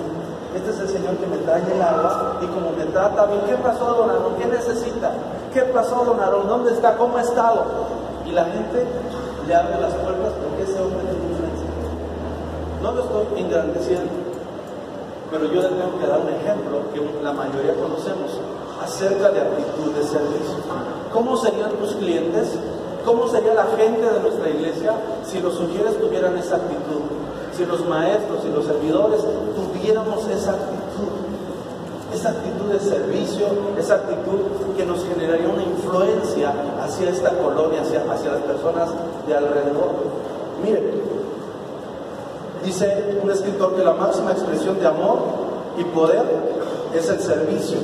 Este 0.56 0.70
es 0.72 0.80
el 0.80 0.88
Señor 0.88 1.18
que 1.18 1.28
me 1.28 1.36
trae 1.44 1.62
el 1.70 1.82
agua 1.82 2.40
y 2.42 2.46
como 2.48 2.72
me 2.72 2.86
trata 2.86 3.26
bien, 3.26 3.42
¿qué 3.46 3.56
pasó, 3.56 3.84
don 3.96 4.12
Aarón? 4.12 4.36
¿Qué 4.40 4.46
necesita? 4.46 5.12
¿Qué 5.54 5.64
pasó, 5.64 6.06
don 6.06 6.22
Aarón? 6.22 6.48
¿Dónde 6.48 6.72
está? 6.72 6.96
¿Cómo 6.96 7.18
ha 7.18 7.22
estado? 7.22 7.66
Y 8.26 8.32
la 8.32 8.46
gente 8.46 8.88
le 9.46 9.54
abre 9.54 9.76
las 9.82 9.94
puertas 9.94 10.32
porque 10.40 10.64
ese 10.64 10.80
hombre 10.80 11.04
tiene 11.04 11.36
influencia. 11.36 11.68
No 12.82 12.94
lo 12.94 13.04
estoy 13.04 13.44
engrandeciendo, 13.44 14.27
pero 15.32 15.46
yo 15.46 15.62
le 15.62 15.70
tengo 15.70 16.00
que 16.00 16.08
dar 16.08 16.20
un 16.22 16.30
ejemplo 16.30 16.82
que 16.94 17.24
la 17.24 17.34
mayoría 17.34 17.74
conocemos 17.76 18.40
acerca 18.82 19.32
de 19.32 19.42
actitud 19.42 19.92
de 19.94 20.04
servicio. 20.04 20.56
¿Cómo 21.12 21.36
serían 21.38 21.72
tus 21.72 21.96
clientes? 21.96 22.58
¿Cómo 23.06 23.28
sería 23.28 23.54
la 23.54 23.66
gente 23.78 24.02
de 24.02 24.20
nuestra 24.20 24.50
iglesia 24.50 24.94
si 25.26 25.40
los 25.40 25.56
sugieres 25.56 26.00
tuvieran 26.00 26.38
esa 26.38 26.58
actitud? 26.58 27.02
Si 27.56 27.66
los 27.66 27.86
maestros 27.88 28.40
y 28.46 28.54
los 28.54 28.66
servidores 28.66 29.22
tuviéramos 29.56 30.28
esa 30.28 30.52
actitud, 30.52 31.10
esa 32.14 32.30
actitud 32.30 32.72
de 32.72 32.80
servicio, 32.80 33.48
esa 33.78 33.96
actitud 33.96 34.76
que 34.76 34.86
nos 34.86 35.04
generaría 35.06 35.48
una 35.50 35.64
influencia 35.64 36.54
hacia 36.84 37.10
esta 37.10 37.32
colonia, 37.32 37.82
hacia, 37.82 38.04
hacia 38.12 38.32
las 38.32 38.42
personas 38.42 38.90
de 39.26 39.36
alrededor. 39.36 39.90
Miren, 40.64 41.07
dice 42.68 43.18
un 43.24 43.32
escritor 43.32 43.76
que 43.76 43.84
la 43.84 43.94
máxima 43.94 44.32
expresión 44.32 44.78
de 44.80 44.88
amor 44.88 45.20
y 45.78 45.84
poder 45.86 46.24
es 46.94 47.10
el 47.10 47.20
servicio. 47.20 47.78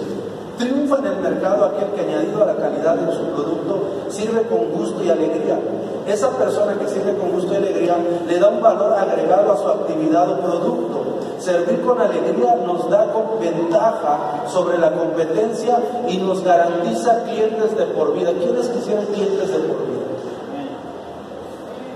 Triunfa 0.58 0.98
en 1.00 1.06
el 1.06 1.16
mercado 1.18 1.66
aquel 1.66 1.88
que 1.96 2.02
añadido 2.02 2.44
a 2.44 2.48
la 2.48 2.56
calidad 2.56 2.96
de 2.96 3.12
su 3.16 3.24
producto 3.28 3.80
sirve 4.10 4.42
con 4.44 4.70
gusto 4.72 5.02
y 5.04 5.10
alegría. 5.10 5.58
Esa 6.06 6.30
persona 6.32 6.74
que 6.78 6.88
sirve 6.90 7.16
con 7.16 7.32
gusto 7.32 7.54
y 7.54 7.56
alegría 7.56 7.96
le 8.28 8.40
da 8.40 8.50
un 8.50 8.62
valor 8.62 8.94
agregado 8.94 9.54
a 9.54 9.58
su 9.58 9.68
actividad 9.70 10.30
o 10.30 10.40
producto. 10.42 11.04
Servir 11.40 11.82
con 11.82 12.00
alegría 12.00 12.56
nos 12.66 12.90
da 12.90 13.08
ventaja 13.40 14.44
sobre 14.48 14.78
la 14.78 14.92
competencia 14.92 15.80
y 16.10 16.18
nos 16.18 16.44
garantiza 16.44 17.24
clientes 17.24 17.78
de 17.78 17.86
por 17.86 18.14
vida. 18.14 18.32
¿Quiénes 18.34 18.68
quisieran 18.68 19.06
clientes 19.06 19.48
de 19.50 19.60
por 19.60 19.78
vida? 19.88 20.04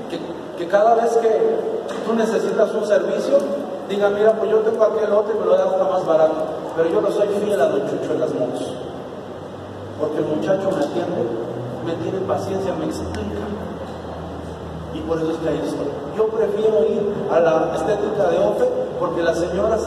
Que, 0.09 0.19
que 0.57 0.69
cada 0.69 0.95
vez 0.95 1.17
que 1.17 1.76
tú 2.07 2.13
necesitas 2.15 2.73
un 2.73 2.85
servicio, 2.87 3.37
diga, 3.89 4.09
mira, 4.09 4.31
pues 4.33 4.49
yo 4.49 4.59
tengo 4.59 4.83
aquel 4.83 5.11
otro 5.11 5.35
y 5.35 5.39
me 5.39 5.45
lo 5.45 5.57
da 5.57 5.65
hasta 5.65 5.83
más 5.83 6.05
barato, 6.05 6.35
pero 6.75 6.89
yo 6.89 7.01
no 7.01 7.11
soy 7.11 7.27
fiel 7.43 7.59
a 7.59 7.67
Don 7.67 7.81
Chucho 7.81 8.13
en 8.13 8.19
las 8.21 8.33
motos. 8.33 8.73
Porque 9.99 10.17
el 10.19 10.25
muchacho 10.25 10.69
me 10.71 10.85
atiende, 10.85 11.27
me 11.85 11.93
tiene 11.95 12.19
paciencia, 12.25 12.73
me 12.75 12.85
explica. 12.85 13.43
Y 14.93 14.99
por 15.01 15.17
eso 15.19 15.31
es 15.31 15.37
que 15.37 15.49
ahí 15.49 15.61
estoy. 15.65 15.87
Yo 16.15 16.27
prefiero 16.27 16.85
ir 16.85 17.13
a 17.29 17.39
la 17.39 17.71
estética 17.75 18.29
de 18.29 18.39
OFE 18.39 18.69
porque 18.99 19.21
la 19.21 19.33
señora 19.33 19.77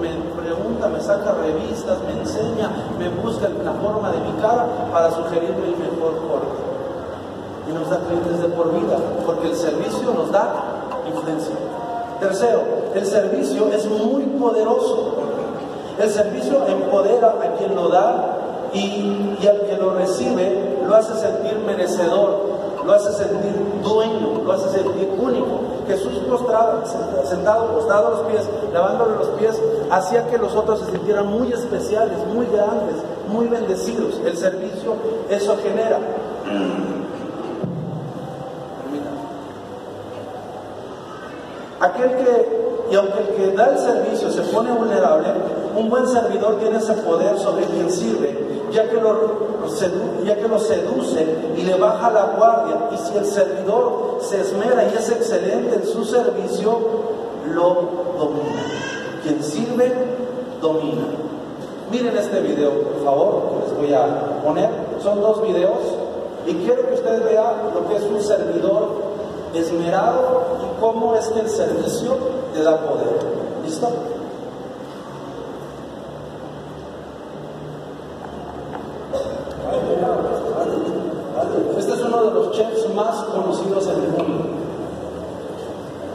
me 0.00 0.10
pregunta, 0.40 0.88
me 0.88 1.00
saca 1.00 1.34
revistas, 1.40 1.98
me 2.06 2.20
enseña, 2.20 2.70
me 2.98 3.08
busca 3.08 3.48
la 3.48 3.72
forma 3.72 4.10
de 4.12 4.18
mi 4.18 4.32
cara 4.40 4.66
para 4.92 5.10
sugerirme 5.10 5.64
el 5.64 5.76
mejor 5.76 6.14
corte. 6.28 6.62
Y 7.68 7.72
nos 7.72 7.88
da 7.88 7.98
clientes 8.06 8.42
de 8.42 8.48
por 8.48 8.72
vida, 8.72 8.98
porque 9.24 9.48
el 9.48 9.56
servicio 9.56 10.12
nos 10.14 10.30
da 10.30 10.73
influencia. 11.06 11.54
Tercero, 12.20 12.62
el 12.94 13.06
servicio 13.06 13.68
es 13.72 13.86
muy 13.86 14.24
poderoso. 14.24 15.14
El 15.98 16.10
servicio 16.10 16.66
empodera 16.66 17.34
a 17.40 17.56
quien 17.56 17.74
lo 17.74 17.88
da 17.88 18.70
y, 18.72 19.38
al 19.46 19.60
que 19.62 19.76
lo 19.76 19.94
recibe 19.94 20.74
lo 20.86 20.94
hace 20.96 21.14
sentir 21.14 21.56
merecedor, 21.66 22.40
lo 22.84 22.92
hace 22.92 23.12
sentir 23.12 23.54
dueño, 23.82 24.42
lo 24.44 24.52
hace 24.52 24.68
sentir 24.70 25.08
único. 25.18 25.60
Jesús 25.86 26.18
postrado, 26.28 26.82
sentado, 27.24 27.68
postado 27.68 28.06
a 28.06 28.10
los 28.10 28.20
pies, 28.20 28.42
lavándole 28.72 29.16
los 29.16 29.28
pies, 29.38 29.60
hacía 29.90 30.26
que 30.26 30.38
los 30.38 30.54
otros 30.54 30.80
se 30.80 30.90
sintieran 30.90 31.26
muy 31.26 31.52
especiales, 31.52 32.18
muy 32.32 32.46
grandes, 32.46 32.96
muy 33.28 33.46
bendecidos. 33.46 34.20
El 34.24 34.36
servicio 34.36 34.94
eso 35.30 35.56
genera. 35.62 35.98
Aquel 41.80 42.16
que, 42.16 42.88
y 42.90 42.94
aunque 42.94 43.18
el 43.20 43.28
que 43.28 43.56
da 43.56 43.70
el 43.72 43.78
servicio 43.78 44.30
se 44.30 44.42
pone 44.42 44.72
vulnerable, 44.72 45.28
un 45.76 45.90
buen 45.90 46.06
servidor 46.06 46.56
tiene 46.58 46.78
ese 46.78 46.94
poder 46.94 47.38
sobre 47.38 47.64
quien 47.66 47.90
sirve, 47.90 48.64
ya 48.70 48.88
que 48.88 49.00
lo, 49.00 49.64
ya 50.24 50.36
que 50.36 50.48
lo 50.48 50.58
seduce 50.58 51.26
y 51.56 51.62
le 51.62 51.74
baja 51.74 52.10
la 52.10 52.34
guardia. 52.36 52.88
Y 52.92 52.96
si 52.96 53.16
el 53.16 53.24
servidor 53.24 54.18
se 54.20 54.40
esmera 54.40 54.84
y 54.84 54.96
es 54.96 55.10
excelente 55.10 55.76
en 55.76 55.86
su 55.86 56.04
servicio, 56.04 56.78
lo 57.52 57.74
domina. 58.18 58.62
Quien 59.22 59.42
sirve, 59.42 59.92
domina. 60.60 61.06
Miren 61.90 62.16
este 62.16 62.40
video, 62.40 62.70
por 62.70 63.04
favor, 63.04 63.42
les 63.64 63.76
voy 63.76 63.94
a 63.94 64.42
poner. 64.42 64.70
Son 65.02 65.20
dos 65.20 65.42
videos 65.42 65.78
y 66.46 66.54
quiero 66.54 66.86
que 66.88 66.94
ustedes 66.94 67.24
vean 67.24 67.54
lo 67.74 67.88
que 67.88 67.96
es 67.96 68.02
un 68.02 68.20
servidor 68.22 69.03
esmerado 69.56 70.42
y 70.62 70.80
cómo 70.80 71.14
es 71.14 71.28
que 71.28 71.40
el 71.40 71.48
servicio 71.48 72.16
te 72.52 72.62
da 72.62 72.76
poder. 72.78 73.18
¿Listo? 73.64 73.88
Este 81.78 81.92
es 81.92 82.00
uno 82.00 82.24
de 82.24 82.30
los 82.30 82.50
chefs 82.52 82.94
más 82.94 83.24
conocidos 83.24 83.86
en 83.88 84.02
el 84.04 84.10
mundo. 84.10 84.44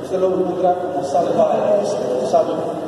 Usted 0.04 0.20
lo 0.20 0.28
encuentra 0.28 0.76
como 0.76 1.04
Salva, 1.04 1.56
Salva. 2.30 2.80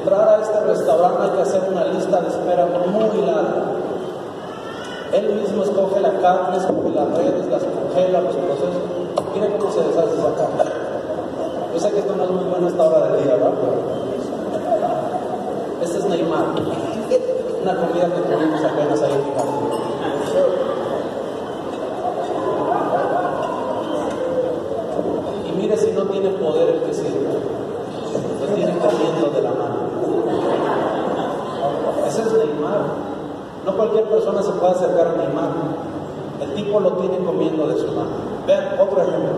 entrar 0.00 0.28
a 0.28 0.42
este 0.42 0.60
restaurante 0.60 1.22
hay 1.22 1.30
que 1.30 1.42
hacer 1.42 1.62
una 1.70 1.84
lista 1.84 2.20
de 2.20 2.29
espera 2.40 2.66
muy 2.66 3.26
larga. 3.26 3.62
Él 5.12 5.34
mismo 5.34 5.62
escoge 5.62 6.00
la 6.00 6.12
carne, 6.20 6.56
escoge 6.56 6.90
las 6.94 7.08
redes, 7.16 7.46
las 7.50 7.62
congela, 7.64 8.20
los 8.20 8.36
procesos. 8.36 8.82
Mire 9.34 9.56
cómo 9.56 9.70
se 9.72 9.80
deshace 9.80 10.14
esa 10.18 10.34
carne. 10.34 10.64
Yo 11.74 11.80
sé 11.80 11.90
que 11.92 11.98
esto 12.00 12.16
no 12.16 12.24
es 12.24 12.30
muy 12.30 12.44
bueno 12.44 12.68
esta 12.68 12.82
hora 12.84 13.06
del 13.08 13.24
día, 13.24 13.34
¿verdad? 13.34 13.52
Este 15.82 15.98
es 15.98 16.04
Neymar. 16.04 16.44
Una 17.62 17.76
comida 17.76 18.06
que 18.06 18.20
tuvimos 18.22 18.64
apenas 18.64 19.02
ahí 19.02 19.12
en 19.12 19.20
Y 25.48 25.52
mire 25.56 25.76
si 25.76 25.92
no 25.92 26.02
tiene 26.04 26.30
poder 26.30 26.68
el 26.68 26.82
que 26.82 26.94
sirve. 26.94 27.28
Lo 28.40 28.46
tiene 28.54 28.78
comiendo 28.78 29.30
de 29.30 29.42
la 29.42 29.50
mano. 29.50 29.76
Ese 32.06 32.22
es 32.22 32.32
Neymar. 32.32 33.10
No 33.70 33.76
cualquier 33.76 34.04
persona 34.06 34.42
se 34.42 34.50
puede 34.50 34.72
acercar 34.72 35.06
a 35.06 35.16
Neymar. 35.16 35.50
El 36.42 36.54
tipo 36.54 36.80
lo 36.80 36.90
tiene 36.94 37.18
comiendo 37.18 37.68
de 37.68 37.78
su 37.78 37.86
mano. 37.92 38.10
Vean 38.44 38.80
otro 38.80 39.00
ejemplo. 39.00 39.30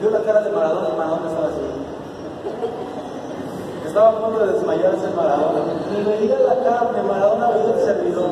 Vio 0.00 0.10
la 0.10 0.20
cara 0.20 0.42
de 0.42 0.50
Maradona 0.50 0.88
y 0.88 0.96
Maradona 0.96 1.28
estaba 1.28 1.46
así. 1.48 1.60
Estaba 3.86 4.08
a 4.08 4.12
punto 4.12 4.46
de 4.46 4.52
desmayarse 4.52 5.06
Maradona. 5.14 5.60
Y 5.90 6.04
veía 6.04 6.38
la 6.40 6.56
cara 6.62 6.90
de 6.92 7.02
Maradona, 7.02 7.48
veía 7.50 7.74
el 7.74 7.80
servidor. 7.84 8.30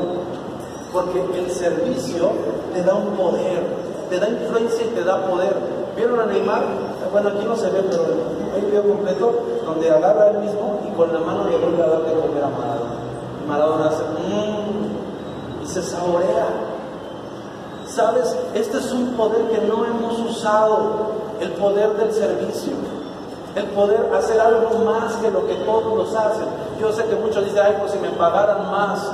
Porque 0.93 1.21
el 1.39 1.51
servicio 1.51 2.31
te 2.75 2.83
da 2.83 2.95
un 2.95 3.17
poder, 3.17 3.63
te 4.11 4.19
da 4.19 4.29
influencia 4.29 4.85
y 4.85 4.89
te 4.89 5.05
da 5.05 5.25
poder. 5.27 5.55
¿Vieron 5.97 6.21
a 6.21 6.27
Neymar? 6.27 6.63
Bueno, 7.13 7.29
aquí 7.29 7.45
no 7.45 7.57
se 7.57 7.71
ve, 7.71 7.83
pero 7.89 8.03
hay 8.55 8.65
un 8.65 8.71
video 8.71 8.83
completo 8.83 9.33
donde 9.65 9.91
agarra 9.91 10.31
él 10.31 10.39
mismo 10.39 10.81
y 10.87 10.91
con 10.97 11.13
la 11.13 11.21
mano 11.21 11.45
le 11.49 11.59
vuelve 11.59 11.83
a 11.83 11.87
dar 11.87 12.03
de 12.03 12.13
comer 12.15 12.45
a 12.45 12.49
Maradona. 12.49 12.93
Maradona 13.47 13.89
hace 13.89 14.03
mmm 14.03 15.63
y 15.63 15.67
se 15.67 15.83
saborea. 15.83 16.47
¿Sabes? 17.87 18.37
Este 18.55 18.79
es 18.79 18.93
un 18.93 19.15
poder 19.15 19.43
que 19.49 19.67
no 19.67 19.85
hemos 19.85 20.19
usado, 20.21 21.22
el 21.41 21.53
poder 21.53 21.97
del 21.97 22.13
servicio. 22.13 22.73
El 23.55 23.67
poder 23.67 24.11
hacer 24.15 24.41
algo 24.41 24.85
más 24.85 25.15
que 25.17 25.31
lo 25.31 25.47
que 25.47 25.55
todos 25.57 25.97
los 25.97 26.15
hacen. 26.15 26.47
Yo 26.81 26.93
sé 26.93 27.05
que 27.05 27.17
muchos 27.17 27.45
dicen, 27.45 27.61
ay, 27.65 27.77
pues 27.79 27.93
si 27.93 27.99
me 27.99 28.11
pagaran 28.11 28.71
más. 28.71 29.11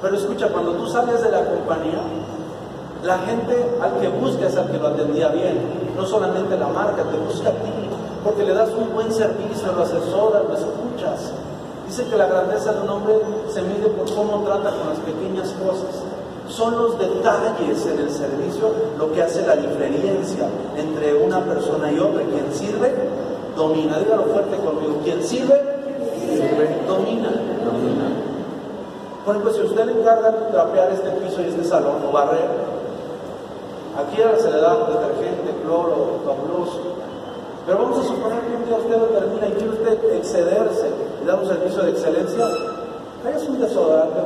Pero 0.00 0.16
escucha, 0.16 0.48
cuando 0.48 0.72
tú 0.72 0.86
sales 0.86 1.22
de 1.22 1.30
la 1.30 1.44
compañía, 1.44 2.00
La 3.02 3.18
gente 3.18 3.54
al 3.80 4.00
que 4.00 4.08
busca 4.08 4.46
es 4.46 4.56
al 4.56 4.70
que 4.70 4.78
lo 4.78 4.88
atendía 4.88 5.28
bien, 5.28 5.60
no 5.96 6.04
solamente 6.04 6.56
la 6.58 6.66
marca, 6.66 7.04
te 7.04 7.16
busca 7.16 7.50
a 7.50 7.52
ti, 7.52 7.70
porque 8.24 8.42
le 8.42 8.54
das 8.54 8.70
un 8.70 8.92
buen 8.94 9.12
servicio, 9.12 9.70
lo 9.70 9.82
asesoras, 9.82 10.42
lo 10.42 10.54
escuchas. 10.54 11.30
Dice 11.86 12.04
que 12.06 12.16
la 12.16 12.26
grandeza 12.26 12.72
de 12.72 12.80
un 12.80 12.88
hombre 12.88 13.14
se 13.48 13.62
mide 13.62 13.86
por 13.88 14.12
cómo 14.12 14.42
trata 14.44 14.70
con 14.70 14.88
las 14.88 14.98
pequeñas 14.98 15.54
cosas. 15.62 16.02
Son 16.48 16.76
los 16.76 16.98
detalles 16.98 17.86
en 17.86 17.98
el 17.98 18.10
servicio 18.10 18.70
lo 18.98 19.12
que 19.12 19.22
hace 19.22 19.44
la 19.46 19.56
diferencia 19.56 20.48
entre 20.76 21.14
una 21.14 21.40
persona 21.40 21.90
y 21.90 21.98
otra. 21.98 22.22
Quien 22.22 22.52
sirve, 22.52 22.94
domina. 23.56 23.98
Dígalo 23.98 24.24
fuerte 24.24 24.56
conmigo. 24.56 25.00
Quien 25.02 25.22
sirve, 25.22 25.60
sirve 26.30 26.82
domina. 26.86 27.30
domina. 27.64 28.06
Por 29.24 29.34
ejemplo, 29.34 29.52
si 29.52 29.60
usted 29.62 29.86
le 29.86 29.92
encarga 30.00 30.30
de 30.30 30.52
trapear 30.52 30.92
este 30.92 31.10
piso 31.10 31.42
y 31.42 31.46
este 31.46 31.64
salón 31.64 31.96
o 32.08 32.12
barrer, 32.12 32.46
aquí 33.98 34.22
ahora 34.22 34.38
se 34.38 34.52
le 34.52 34.60
da 34.60 34.76
detergente, 34.86 35.52
cloro, 35.64 36.20
fabuloso. 36.24 36.80
Pero 37.66 37.78
vamos 37.78 37.98
a 37.98 38.02
suponer 38.04 38.38
que 38.42 38.54
un 38.54 38.64
día 38.66 38.76
usted 38.76 38.96
lo 38.96 39.06
termina 39.06 39.48
y 39.48 39.52
quiere 39.52 39.70
usted 39.70 40.14
excederse 40.14 40.90
y 41.20 41.26
dar 41.26 41.40
un 41.40 41.48
servicio 41.48 41.82
de 41.82 41.90
excelencia, 41.90 42.46
tráigase 43.22 43.50
un 43.50 43.60
desodorante 43.60 44.20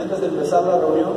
Antes 0.00 0.20
de 0.20 0.26
empezar 0.26 0.62
la 0.64 0.78
reunión, 0.78 1.12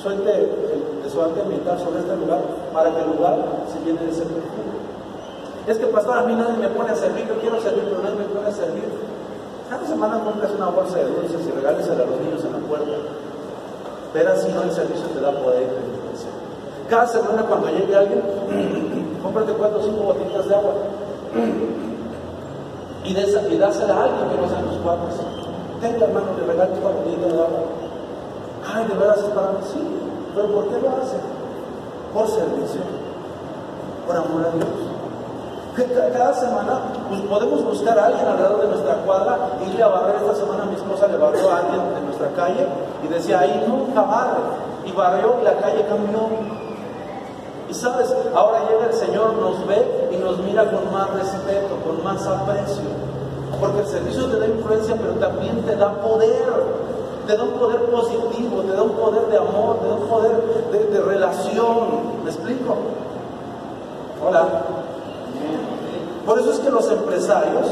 suelte 0.00 0.30
el 0.30 1.02
desodorante 1.02 1.42
ambiental 1.42 1.78
sobre 1.78 2.00
este 2.00 2.16
lugar 2.16 2.40
para 2.72 2.90
que 2.94 3.00
el 3.02 3.08
lugar 3.16 3.38
se 3.72 3.80
llene 3.84 4.00
de 4.06 4.10
ese 4.10 4.22
perfume. 4.22 4.76
Es 5.66 5.78
que 5.78 5.86
pastor, 5.86 6.18
a 6.18 6.22
mí 6.22 6.34
nadie 6.34 6.56
me 6.58 6.68
pone 6.68 6.90
a 6.90 6.94
servir, 6.94 7.26
yo 7.26 7.34
quiero 7.40 7.60
servir, 7.60 7.82
pero 7.90 8.02
nadie 8.02 8.16
me 8.16 8.24
pone 8.26 8.46
a 8.46 8.52
servir. 8.52 8.84
Cada 9.68 9.84
semana 9.84 10.22
compras 10.22 10.52
una 10.56 10.66
bolsa 10.66 10.98
de 10.98 11.10
dulces 11.10 11.42
y 11.44 11.50
regálesela 11.50 12.04
a 12.04 12.06
los 12.06 12.20
niños 12.20 12.44
en 12.44 12.52
la 12.52 12.58
puerta. 12.58 12.94
Verás 14.14 14.42
si 14.42 14.52
no 14.52 14.62
el 14.62 14.70
servicio 14.70 15.06
te 15.06 15.20
da 15.20 15.32
poder 15.32 15.62
y 15.62 15.90
influencia. 15.90 16.30
Cada 16.88 17.06
semana 17.08 17.42
cuando 17.42 17.68
llegue 17.68 17.96
alguien, 17.96 18.22
cómprate 19.22 19.52
cuatro 19.54 19.80
o 19.80 19.82
cinco 19.82 20.02
botitas 20.04 20.48
de 20.48 20.54
agua. 20.54 20.74
Y, 23.06 23.14
dásela 23.14 23.94
a 23.94 24.02
alguien 24.02 24.30
que 24.30 24.36
no 24.42 24.48
sean 24.48 24.64
tus 24.64 24.78
cuatro. 24.78 25.06
Tenga 25.80 26.06
hermano, 26.06 26.26
le 26.38 26.46
regales 26.46 26.78
una 26.78 26.90
botita 26.90 27.26
de 27.26 27.32
agua. 27.32 27.60
Ay, 28.74 28.84
de 28.86 28.94
veras 28.94 29.18
es 29.18 29.24
para 29.24 29.52
mí, 29.52 29.58
sí. 29.72 29.80
Pero 30.34 30.48
¿por 30.48 30.68
qué 30.68 30.80
lo 30.80 30.88
hace? 30.90 31.16
Por 32.12 32.28
servicio, 32.28 32.80
por 34.06 34.16
amor 34.16 34.46
a 34.46 34.56
Dios. 34.56 34.96
Cada 35.76 36.32
semana 36.32 36.80
pues 37.10 37.20
podemos 37.22 37.62
buscar 37.62 37.98
a 37.98 38.06
alguien 38.06 38.26
alrededor 38.26 38.62
de 38.62 38.68
nuestra 38.68 38.94
cuadra, 39.04 39.36
irle 39.66 39.82
a 39.82 39.88
barrer. 39.88 40.16
Esta 40.16 40.34
semana 40.34 40.64
mi 40.64 40.74
esposa 40.74 41.06
le 41.08 41.18
barrió 41.18 41.50
a 41.50 41.58
alguien 41.58 41.80
en 41.98 42.06
nuestra 42.06 42.28
calle 42.30 42.66
y 43.04 43.08
decía, 43.08 43.40
ahí 43.40 43.64
nunca 43.68 44.00
barre. 44.00 44.40
Y 44.86 44.92
barrió 44.92 45.36
y 45.40 45.44
la 45.44 45.54
calle 45.58 45.84
cambió. 45.86 46.28
Y 47.68 47.74
sabes, 47.74 48.14
ahora 48.34 48.60
llega 48.70 48.86
el 48.86 48.94
Señor, 48.94 49.34
nos 49.34 49.66
ve 49.66 50.08
y 50.12 50.16
nos 50.16 50.38
mira 50.38 50.64
con 50.70 50.90
más 50.90 51.10
respeto, 51.10 51.76
con 51.84 52.02
más 52.02 52.26
aprecio. 52.26 53.05
Porque 53.60 53.80
el 53.80 53.86
servicio 53.86 54.26
te 54.26 54.38
da 54.38 54.46
influencia, 54.46 54.96
pero 54.96 55.12
también 55.14 55.62
te 55.62 55.76
da 55.76 55.92
poder. 56.00 56.86
Te 57.26 57.36
da 57.36 57.42
un 57.42 57.52
poder 57.52 57.80
positivo, 57.86 58.62
te 58.62 58.72
da 58.72 58.82
un 58.82 58.92
poder 58.92 59.26
de 59.26 59.36
amor, 59.36 59.78
te 59.80 59.88
da 59.88 59.94
un 59.94 60.08
poder 60.08 60.90
de, 60.92 61.00
relación. 61.00 62.22
¿Me 62.24 62.30
explico? 62.30 62.76
Hola. 64.24 64.46
Por 66.24 66.38
eso 66.38 66.52
es 66.52 66.58
que 66.58 66.70
los 66.70 66.90
empresarios, 66.90 67.66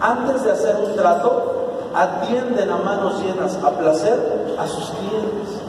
antes 0.00 0.44
de 0.44 0.52
hacer 0.52 0.76
un 0.76 0.94
trato, 0.94 1.52
atienden 1.94 2.70
a 2.70 2.76
manos 2.76 3.22
llenas 3.22 3.58
a 3.62 3.70
placer 3.70 4.54
a 4.58 4.66
sus 4.66 4.90
clientes. 4.90 5.60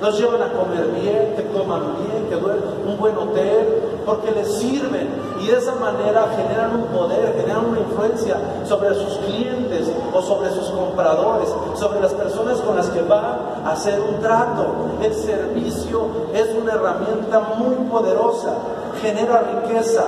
Los 0.00 0.18
llevan 0.18 0.42
a 0.42 0.52
comer 0.52 0.86
bien, 1.00 1.34
que 1.36 1.46
coman 1.52 1.82
bien, 1.98 2.28
que 2.28 2.36
duerman 2.36 2.74
un 2.86 2.98
buen 2.98 3.16
hotel, 3.16 3.87
porque 4.08 4.30
les 4.30 4.50
sirven 4.54 5.06
y 5.38 5.48
de 5.48 5.58
esa 5.58 5.74
manera 5.74 6.28
generan 6.34 6.76
un 6.76 6.86
poder, 6.86 7.34
generan 7.38 7.66
una 7.66 7.80
influencia 7.80 8.38
sobre 8.64 8.94
sus 8.94 9.18
clientes 9.18 9.86
o 10.14 10.22
sobre 10.22 10.48
sus 10.50 10.70
compradores, 10.70 11.50
sobre 11.74 12.00
las 12.00 12.14
personas 12.14 12.58
con 12.60 12.74
las 12.74 12.88
que 12.88 13.02
van 13.02 13.38
a 13.66 13.72
hacer 13.72 14.00
un 14.00 14.18
trato. 14.20 14.64
El 15.02 15.12
servicio 15.12 16.06
es 16.32 16.48
una 16.54 16.72
herramienta 16.72 17.40
muy 17.58 17.74
poderosa, 17.90 18.54
genera 19.02 19.42
riqueza, 19.42 20.06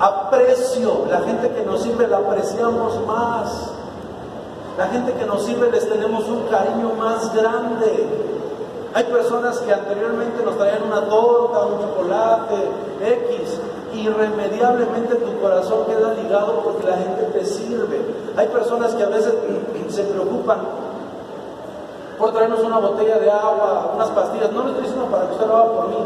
aprecio. 0.00 1.04
La 1.10 1.20
gente 1.20 1.50
que 1.50 1.62
nos 1.66 1.82
sirve 1.82 2.08
la 2.08 2.16
apreciamos 2.16 3.06
más. 3.06 3.70
La 4.78 4.86
gente 4.86 5.12
que 5.12 5.26
nos 5.26 5.44
sirve 5.44 5.70
les 5.70 5.86
tenemos 5.86 6.26
un 6.26 6.44
cariño 6.44 6.94
más 6.98 7.34
grande. 7.34 8.06
Hay 8.94 9.04
personas 9.04 9.58
que 9.60 9.72
anteriormente 9.72 10.42
nos 10.44 10.58
traían 10.58 10.82
una 10.82 11.08
torta, 11.08 11.64
un 11.64 11.80
chocolate, 11.80 12.54
X. 13.00 13.58
Irremediablemente 13.94 15.14
tu 15.16 15.40
corazón 15.40 15.86
queda 15.86 16.14
ligado 16.14 16.60
porque 16.62 16.86
la 16.86 16.96
gente 16.96 17.22
te 17.32 17.44
sirve. 17.44 18.00
Hay 18.36 18.48
personas 18.48 18.94
que 18.94 19.02
a 19.02 19.08
veces 19.08 19.34
se 19.88 20.02
preocupan 20.04 20.58
por 22.18 22.32
traernos 22.32 22.60
una 22.60 22.78
botella 22.78 23.18
de 23.18 23.30
agua, 23.30 23.92
unas 23.94 24.08
pastillas. 24.10 24.52
No 24.52 24.64
le 24.64 24.70
estoy 24.70 24.84
diciendo 24.84 25.06
para 25.10 25.26
que 25.26 25.32
usted 25.32 25.46
lo 25.46 25.56
haga 25.56 25.72
por 25.72 25.88
mí. 25.88 25.96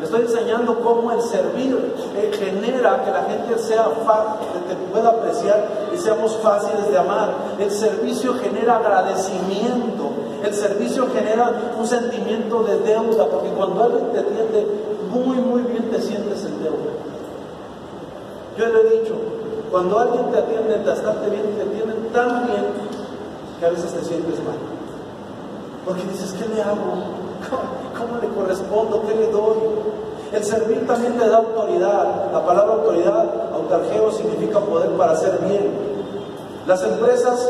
Le 0.00 0.04
estoy 0.04 0.22
enseñando 0.22 0.80
cómo 0.80 1.12
el 1.12 1.22
servir 1.22 1.94
eh, 2.16 2.30
genera 2.36 3.04
que 3.04 3.10
la 3.12 3.22
gente 3.22 3.56
sea 3.56 3.84
fácil, 4.04 4.48
te 4.68 4.74
pueda 4.92 5.10
apreciar 5.10 5.64
y 5.94 5.96
seamos 5.96 6.36
fáciles 6.38 6.90
de 6.90 6.98
amar. 6.98 7.30
El 7.60 7.70
servicio 7.70 8.34
genera 8.34 8.78
agradecimiento. 8.78 10.10
El 10.42 10.54
servicio 10.54 11.06
genera 11.14 11.74
un 11.78 11.86
sentimiento 11.86 12.64
de 12.64 12.78
deuda, 12.80 13.26
porque 13.26 13.48
cuando 13.50 13.84
alguien 13.84 14.12
te 14.12 14.18
atiende 14.18 14.66
muy, 15.10 15.36
muy 15.36 15.62
bien, 15.62 15.90
te 15.90 16.00
sientes 16.00 16.44
en 16.44 16.62
deuda. 16.62 16.92
Yo 18.58 18.66
le 18.66 18.80
he 18.80 19.00
dicho, 19.00 19.14
cuando 19.70 19.98
alguien 19.98 20.30
te 20.32 20.38
atiende 20.38 20.78
bastante 20.84 21.30
bien, 21.30 21.44
te 21.56 21.62
atienden 21.62 22.08
tan 22.12 22.46
bien 22.46 22.66
que 23.58 23.66
a 23.66 23.70
veces 23.70 23.92
te 23.92 24.04
sientes 24.04 24.38
mal. 24.44 24.56
Porque 25.86 26.02
dices, 26.04 26.32
¿qué 26.32 26.46
le 26.54 26.60
hago? 26.60 26.76
¿Cómo, 27.98 28.20
le 28.20 28.28
correspondo? 28.28 29.02
¿Qué 29.06 29.14
le 29.14 29.28
doy? 29.28 29.56
El 30.32 30.44
servir 30.44 30.86
también 30.86 31.18
te 31.18 31.28
da 31.28 31.36
autoridad. 31.36 32.32
La 32.32 32.44
palabra 32.44 32.74
autoridad, 32.74 33.26
autargeo, 33.54 34.10
significa 34.10 34.58
poder 34.60 34.90
para 34.90 35.12
hacer 35.12 35.38
bien. 35.46 35.70
Las 36.66 36.82
empresas 36.82 37.48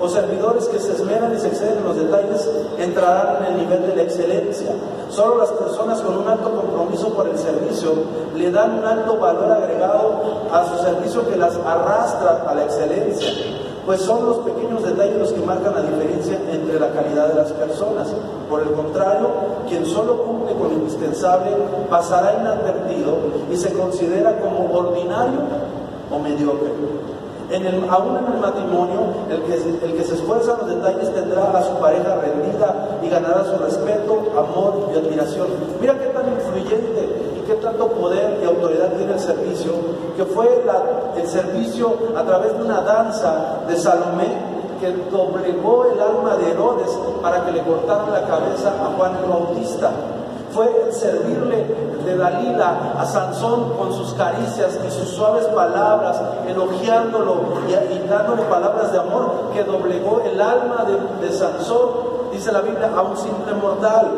o 0.00 0.08
servidores 0.08 0.66
que 0.66 0.78
se 0.78 0.92
esmeran 0.92 1.34
y 1.34 1.38
se 1.38 1.48
exceden 1.48 1.78
en 1.78 1.84
los 1.84 1.96
detalles 1.96 2.48
entrarán 2.78 3.44
en 3.44 3.52
el 3.52 3.58
nivel 3.58 3.86
de 3.86 3.96
la 3.96 4.02
excelencia. 4.02 4.70
Solo 5.10 5.38
las 5.38 5.50
personas 5.50 6.00
con 6.00 6.16
un 6.16 6.28
alto 6.28 6.50
compromiso 6.50 7.12
por 7.12 7.28
el 7.28 7.38
servicio 7.38 7.92
le 8.34 8.50
dan 8.50 8.78
un 8.78 8.84
alto 8.84 9.18
valor 9.18 9.52
agregado 9.52 10.22
a 10.52 10.66
su 10.66 10.82
servicio 10.82 11.28
que 11.28 11.36
las 11.36 11.54
arrastra 11.56 12.44
a 12.48 12.54
la 12.54 12.64
excelencia 12.64 13.28
pues 13.90 14.02
son 14.02 14.24
los 14.26 14.38
pequeños 14.38 14.84
detalles 14.84 15.18
los 15.18 15.32
que 15.32 15.40
marcan 15.40 15.74
la 15.74 15.82
diferencia 15.82 16.38
entre 16.50 16.78
la 16.78 16.90
calidad 16.90 17.28
de 17.28 17.34
las 17.34 17.50
personas. 17.52 18.08
Por 18.48 18.62
el 18.62 18.72
contrario, 18.72 19.30
quien 19.68 19.84
solo 19.86 20.22
cumple 20.22 20.54
con 20.54 20.68
lo 20.68 20.74
indispensable 20.74 21.50
pasará 21.88 22.40
inadvertido 22.40 23.16
y 23.50 23.56
se 23.56 23.72
considera 23.72 24.38
como 24.38 24.72
ordinario 24.72 25.40
o 26.10 26.18
mediocre. 26.18 26.70
En 27.50 27.66
el, 27.66 27.88
aún 27.90 28.16
en 28.16 28.32
el 28.32 28.40
matrimonio, 28.40 29.00
el 29.28 29.42
que, 29.42 30.04
se 30.04 30.14
esfuerza 30.14 30.52
en 30.52 30.58
los 30.58 30.76
detalles 30.76 31.12
tendrá 31.12 31.50
a 31.50 31.62
su 31.62 31.74
pareja 31.78 32.16
rendida 32.16 32.98
y 33.02 33.08
ganará 33.08 33.44
su 33.44 33.56
respeto, 33.62 34.22
amor 34.38 34.90
y 34.94 34.98
admiración. 34.98 35.48
Mira 35.80 35.98
qué 35.98 36.06
tan 36.06 36.28
influyente 36.32 37.08
y 37.36 37.46
qué 37.46 37.54
tanto 37.54 37.88
poder 37.88 38.38
y 38.40 38.46
autoridad 38.46 38.92
tiene 38.92 39.14
el 39.14 39.20
servicio, 39.20 39.72
que 40.16 40.24
fue 40.26 40.62
el 41.16 41.26
servicio 41.26 41.92
a 42.16 42.22
través 42.22 42.56
de 42.56 42.62
una 42.62 42.82
danza 42.82 43.62
de 43.66 43.76
Salomé 43.76 44.50
que 44.80 44.92
doblegó 45.10 45.86
el 45.92 46.00
alma 46.00 46.36
de 46.36 46.52
Herodes 46.52 46.88
para 47.20 47.44
que 47.44 47.52
le 47.52 47.62
cortaran 47.62 48.12
la 48.12 48.22
cabeza 48.22 48.70
a 48.80 48.96
Juan 48.96 49.12
Bautista 49.28 49.90
fue 50.52 50.66
el 50.86 50.92
servirle 50.92 51.66
de 52.04 52.16
Dalila 52.16 52.94
a 52.98 53.04
Sansón 53.04 53.74
con 53.76 53.92
sus 53.92 54.14
caricias 54.14 54.78
y 54.86 54.90
sus 54.90 55.08
suaves 55.10 55.46
palabras, 55.46 56.20
elogiándolo 56.46 57.42
y, 57.68 58.08
dándole 58.08 58.42
palabras 58.42 58.92
de 58.92 58.98
amor 58.98 59.50
que 59.52 59.64
doblegó 59.64 60.22
el 60.24 60.40
alma 60.40 60.86
de, 61.20 61.32
Sansón, 61.32 61.88
dice 62.32 62.52
la 62.52 62.60
Biblia, 62.60 62.90
a 62.94 63.02
un 63.02 63.16
simple 63.16 63.52
mortal. 63.54 64.10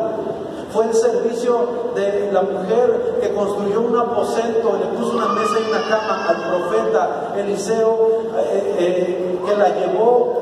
Fue 0.73 0.87
el 0.87 0.95
servicio 0.95 1.93
de 1.95 2.31
la 2.33 2.41
mujer 2.41 3.19
que 3.21 3.35
construyó 3.35 3.83
un 3.83 3.97
aposento, 3.99 4.79
le 4.81 4.87
puso 4.99 5.17
una 5.17 5.29
mesa 5.29 5.57
y 5.61 5.69
una 5.71 5.83
cama 5.83 6.27
al 6.29 6.37
profeta 6.37 7.33
Eliseo, 7.37 8.09
eh, 8.39 8.77
eh, 8.79 9.41
que 9.45 9.57
la 9.57 9.69
llevó, 9.69 10.41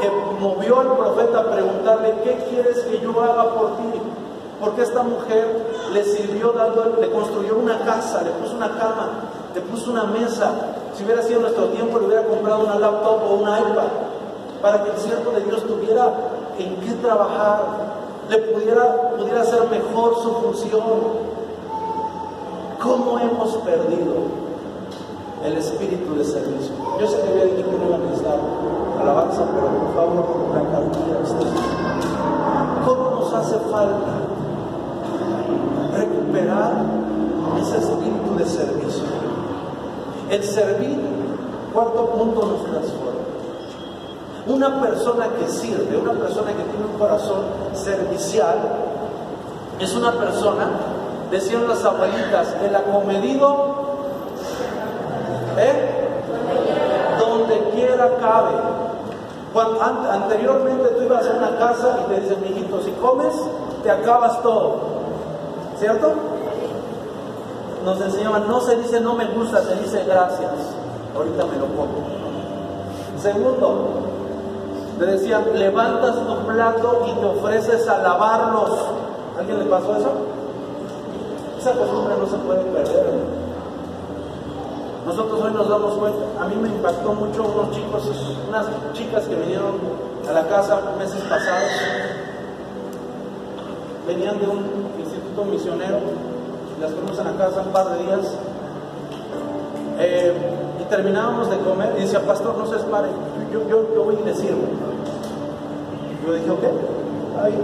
que, 0.00 0.08
que 0.08 0.12
movió 0.40 0.80
al 0.80 0.96
profeta 0.96 1.38
a 1.38 1.44
preguntarle, 1.44 2.14
¿qué 2.24 2.44
quieres 2.50 2.80
que 2.80 3.00
yo 3.00 3.22
haga 3.22 3.54
por 3.54 3.76
ti? 3.76 4.00
Porque 4.60 4.82
esta 4.82 5.02
mujer 5.02 5.66
le 5.92 6.04
sirvió 6.04 6.52
dando, 6.52 6.96
le 7.00 7.10
construyó 7.10 7.56
una 7.56 7.78
casa, 7.80 8.22
le 8.22 8.30
puso 8.30 8.56
una 8.56 8.68
cama, 8.68 9.10
le 9.54 9.60
puso 9.60 9.90
una 9.90 10.04
mesa. 10.04 10.52
Si 10.94 11.04
hubiera 11.04 11.22
sido 11.22 11.40
nuestro 11.40 11.66
tiempo, 11.66 11.98
le 12.00 12.06
hubiera 12.06 12.24
comprado 12.24 12.64
una 12.64 12.78
laptop 12.78 13.22
o 13.22 13.34
un 13.34 13.42
iPad 13.42 13.88
para 14.60 14.82
que 14.82 14.90
el 14.90 14.96
siervo 14.98 15.30
de 15.30 15.42
Dios 15.42 15.64
tuviera 15.64 16.12
en 16.58 16.76
qué 16.76 16.92
trabajar. 16.94 17.98
le 18.28 18.38
pudiera, 18.38 19.12
pudiera 19.16 19.40
hacer 19.42 19.62
mejor 19.70 20.16
su 20.16 20.32
función. 20.32 20.82
¿Cómo 22.82 23.18
hemos 23.18 23.56
perdido 23.58 24.14
el 25.44 25.56
espíritu 25.56 26.14
de 26.14 26.24
servicio? 26.24 26.74
Yo 27.00 27.06
sé 27.06 27.20
que 27.22 27.28
había 27.28 27.44
dicho 27.44 27.70
que 27.70 27.76
no 27.76 27.86
iba 27.86 27.96
a 27.96 27.98
necesitar 27.98 28.38
alabanza, 29.00 29.44
pero 29.54 29.68
por 29.68 29.94
favor, 29.94 30.26
una 30.50 30.60
cantidad 30.70 31.18
¿Cómo 32.84 33.10
nos 33.10 33.32
hace 33.34 33.58
falta 33.70 34.27
recuperar 36.38 36.72
ese 37.60 37.78
espíritu 37.78 38.34
de 38.36 38.46
servicio? 38.46 39.04
El 40.30 40.44
servir, 40.44 40.98
cuarto 41.72 42.06
punto, 42.06 42.46
nos 42.46 42.64
transforma. 42.64 43.08
Una 44.46 44.80
persona 44.80 45.28
que 45.38 45.48
sirve, 45.48 45.96
una 45.96 46.12
persona 46.12 46.52
que 46.52 46.62
tiene 46.62 46.86
un 46.92 46.98
corazón 46.98 47.44
servicial, 47.74 48.56
es 49.78 49.94
una 49.94 50.12
persona, 50.12 50.70
decían 51.30 51.68
las 51.68 51.84
abuelitas, 51.84 52.56
el 52.62 52.74
acomedido, 52.74 53.74
¿eh? 55.58 55.88
donde 57.18 57.70
quiera 57.74 58.16
cabe. 58.20 58.78
Anteriormente 60.10 60.88
tú 60.90 61.02
ibas 61.02 61.26
a 61.26 61.30
una 61.36 61.58
casa 61.58 62.00
y 62.04 62.14
te 62.14 62.20
dicen, 62.20 62.40
mijito, 62.42 62.80
si 62.82 62.92
comes, 62.92 63.34
te 63.82 63.90
acabas 63.90 64.42
todo. 64.42 64.97
¿Cierto? 65.78 66.12
Nos 67.84 68.00
enseñaban, 68.00 68.48
no 68.48 68.60
se 68.60 68.76
dice 68.76 69.00
no 69.00 69.14
me 69.14 69.26
gusta, 69.26 69.62
se 69.62 69.76
dice 69.76 70.04
gracias. 70.04 70.50
Ahorita 71.16 71.44
me 71.46 71.56
lo 71.56 71.66
como. 71.66 72.18
Segundo, 73.20 73.88
le 74.98 75.06
decían, 75.06 75.44
levantas 75.54 76.16
tu 76.16 76.36
plato 76.46 77.06
y 77.06 77.12
te 77.12 77.24
ofreces 77.24 77.88
a 77.88 77.98
lavarlos. 77.98 78.70
¿Alguien 79.38 79.60
le 79.60 79.64
pasó 79.66 79.96
eso? 79.96 80.10
Esa 81.58 81.72
costumbre 81.72 82.14
no 82.18 82.26
se 82.26 82.36
puede 82.38 82.62
perder. 82.64 83.38
Nosotros 85.06 85.40
hoy 85.40 85.52
nos 85.52 85.68
damos 85.68 85.94
cuenta, 85.94 86.42
a 86.42 86.48
mí 86.48 86.56
me 86.56 86.68
impactó 86.68 87.12
mucho 87.14 87.44
unos 87.44 87.70
chicos, 87.70 88.10
unas 88.46 88.66
chicas 88.92 89.24
que 89.24 89.36
vinieron 89.36 89.76
a 90.28 90.32
la 90.32 90.46
casa 90.48 90.82
meses 90.98 91.22
pasados, 91.22 91.70
venían 94.06 94.38
de 94.38 94.46
un 94.48 94.88
instituto 95.38 95.44
misionero, 95.44 95.98
las 96.80 96.92
fuimos 96.92 97.18
a 97.18 97.24
la 97.24 97.32
casa 97.32 97.62
un 97.62 97.72
par 97.72 97.88
de 97.90 98.04
días, 98.04 98.34
eh, 99.98 100.32
y 100.80 100.84
terminábamos 100.84 101.50
de 101.50 101.58
comer 101.58 101.94
y 101.98 102.02
decía, 102.02 102.20
pastor, 102.24 102.56
no 102.56 102.66
se 102.66 102.76
espare, 102.76 103.08
yo, 103.52 103.68
yo, 103.68 103.94
yo 103.94 104.04
voy 104.04 104.16
y 104.20 104.24
le 104.24 104.34
sirvo. 104.34 104.62
Yo 106.26 106.34
dije, 106.34 106.50
ok, 106.50 106.64
ahí, 107.42 107.54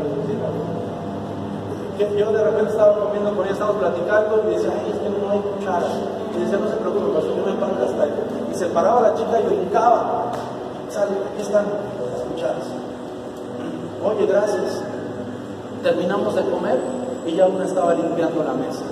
Yo 2.19 2.33
de 2.33 2.45
repente 2.45 2.71
estaba 2.71 2.99
comiendo 2.99 3.31
con 3.35 3.45
ella, 3.45 3.53
estábamos 3.53 3.81
platicando 3.81 4.43
y 4.49 4.55
decía, 4.55 4.73
ay, 4.73 4.91
es 4.91 4.99
que 4.99 5.11
no 5.11 5.31
hay 5.31 5.39
cuchara. 5.39 5.87
Y 6.35 6.41
decía, 6.41 6.59
no 6.59 6.69
se 6.69 6.77
preocupe, 6.77 7.15
pastor, 7.15 7.37
yo 7.37 7.47
me 7.47 7.53
paro 7.55 7.75
hasta. 7.85 8.07
Y 8.51 8.55
se 8.55 8.67
paraba 8.67 9.01
la 9.03 9.15
chica 9.15 9.41
y 9.41 9.47
brincaba. 9.47 10.33
Sale, 10.91 11.13
aquí 11.33 11.43
están 11.43 11.67
las 11.67 12.23
cucharas. 12.23 12.67
Oye, 14.05 14.27
gracias. 14.27 14.83
Terminamos 15.83 16.35
de 16.35 16.43
comer 16.43 16.79
ya 17.33 17.47
una 17.47 17.65
estaba 17.65 17.95
limpiando 17.95 18.45
la 18.45 18.53
mesa. 18.53 18.85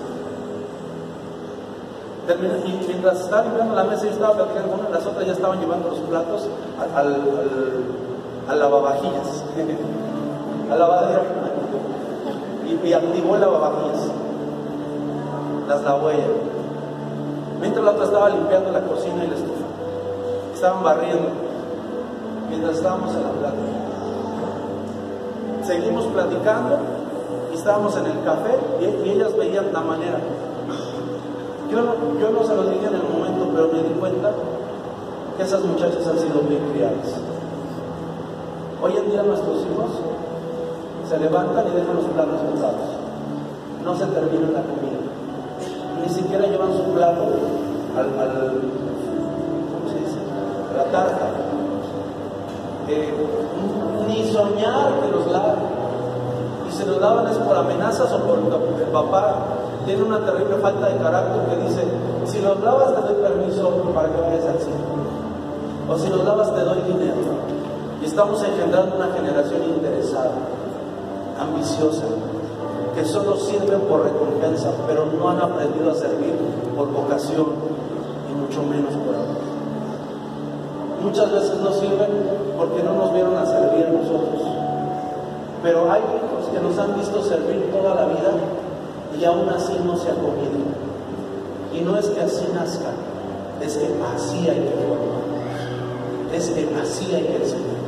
y 2.64 2.86
mientras 2.86 3.20
estaba 3.20 3.42
limpiando 3.42 3.74
la 3.74 3.84
mesa, 3.84 4.04
yo 4.04 4.10
estaba 4.10 4.34
platicando 4.34 4.76
con 4.76 4.92
las 4.92 5.06
otras 5.06 5.26
ya 5.26 5.32
estaban 5.32 5.60
llevando 5.60 5.90
los 5.90 5.98
platos 6.00 6.48
al, 6.80 7.06
al, 7.06 7.20
al, 8.48 8.58
lavavajillas, 8.58 9.44
al 10.70 10.78
lavadero. 10.78 11.22
Y, 12.66 12.88
y 12.88 12.92
activó 12.92 13.34
el 13.34 13.40
lavavajillas. 13.42 14.08
Las 15.68 15.82
lavó 15.82 16.10
ella. 16.10 16.26
Mientras 17.60 17.84
la 17.84 17.90
otra 17.92 18.04
estaba 18.04 18.28
limpiando 18.30 18.72
la 18.72 18.80
cocina 18.80 19.24
y 19.24 19.28
la 19.28 19.34
estufa. 19.34 19.66
Estaban 20.54 20.82
barriendo. 20.82 21.28
Mientras 22.48 22.76
estábamos 22.76 23.14
en 23.14 23.22
la 23.22 23.30
plática. 23.30 23.62
Seguimos 25.64 26.06
platicando 26.06 27.01
estábamos 27.62 27.96
en 27.96 28.06
el 28.06 28.24
café 28.24 28.58
y, 28.80 29.10
ellas 29.10 29.36
veían 29.38 29.72
la 29.72 29.82
manera. 29.82 30.18
Yo 31.70 31.80
no, 31.80 32.42
se 32.44 32.56
lo 32.56 32.64
dije 32.64 32.86
en 32.86 32.94
el 32.94 33.04
momento, 33.04 33.48
pero 33.54 33.68
me 33.68 33.88
di 33.88 33.94
cuenta 34.00 34.32
que 35.36 35.44
esas 35.44 35.62
muchachas 35.62 36.04
han 36.08 36.18
sido 36.18 36.40
bien 36.40 36.60
criadas. 36.72 37.22
Hoy 38.82 38.96
en 38.96 39.10
día 39.12 39.22
nuestros 39.22 39.58
hijos 39.62 39.90
se 41.08 41.18
levantan 41.20 41.68
y 41.68 41.76
dejan 41.76 41.94
los 41.94 42.06
platos 42.06 42.40
pesados. 42.52 42.98
No 43.84 43.94
se 43.94 44.06
termina 44.06 44.50
la 44.50 44.62
comida. 44.62 44.98
Ni 46.02 46.12
siquiera 46.12 46.48
llevan 46.48 46.76
su 46.76 46.82
plato 46.92 47.28
al. 47.96 48.08
A 50.68 50.76
la 50.78 50.84
tarta. 50.90 51.30
Eh, 52.88 53.14
ni 54.08 54.32
soñar 54.32 55.00
que 55.00 55.08
los 55.12 55.30
lavan. 55.30 55.71
Se 56.82 56.88
los 56.88 57.00
lavan 57.00 57.28
es 57.28 57.38
por 57.38 57.56
amenazas 57.56 58.12
o 58.12 58.18
por 58.26 58.40
el 58.40 58.88
papá 58.88 59.36
tiene 59.86 60.02
una 60.02 60.18
terrible 60.18 60.56
falta 60.56 60.88
de 60.88 60.96
carácter 60.96 61.42
que 61.46 61.68
dice, 61.68 61.84
si 62.26 62.40
los 62.40 62.60
lavas 62.60 62.92
te 62.92 63.02
doy 63.02 63.22
permiso 63.22 63.70
para 63.94 64.08
que 64.08 64.20
vayas 64.20 64.46
al 64.46 64.58
cine. 64.58 64.82
O 65.88 65.96
si 65.96 66.08
los 66.08 66.24
lavas 66.24 66.52
te 66.52 66.60
doy 66.60 66.78
dinero. 66.82 67.22
Y 68.02 68.04
estamos 68.04 68.42
engendrando 68.42 68.96
una 68.96 69.14
generación 69.14 69.62
interesada, 69.62 70.32
ambiciosa, 71.38 72.02
que 72.96 73.04
solo 73.04 73.36
sirven 73.36 73.82
por 73.82 74.02
recompensa, 74.02 74.72
pero 74.88 75.06
no 75.06 75.28
han 75.28 75.40
aprendido 75.40 75.92
a 75.92 75.94
servir 75.94 76.34
por 76.76 76.90
vocación 76.90 77.46
y 78.28 78.34
mucho 78.34 78.60
menos 78.64 78.92
por 78.94 79.14
amor. 79.14 79.42
Muchas 81.00 81.30
veces 81.30 81.60
no 81.60 81.72
sirven 81.74 82.10
porque 82.58 82.82
no 82.82 82.94
nos 82.94 83.12
vieron 83.12 83.36
a 83.36 83.46
servir 83.46 83.86
a 83.86 83.90
nosotros. 83.90 84.61
Pero 85.62 85.90
hay 85.90 86.00
hijos 86.00 86.50
que 86.52 86.60
nos 86.60 86.76
han 86.78 86.98
visto 86.98 87.22
servir 87.22 87.70
toda 87.70 87.94
la 87.94 88.06
vida 88.06 88.32
y 89.18 89.24
aún 89.24 89.48
así 89.48 89.78
no 89.84 89.96
se 89.96 90.08
comido. 90.08 90.58
Y 91.72 91.80
no 91.80 91.96
es 91.96 92.06
que 92.08 92.20
así 92.20 92.46
nazcan, 92.52 92.94
es 93.60 93.76
que 93.76 93.88
así 94.14 94.48
hay 94.48 94.60
que 94.60 94.74
formar. 94.82 95.22
Es 96.34 96.50
que 96.50 96.68
así 96.80 97.14
hay 97.14 97.22
que 97.22 97.36
enseñar. 97.36 97.82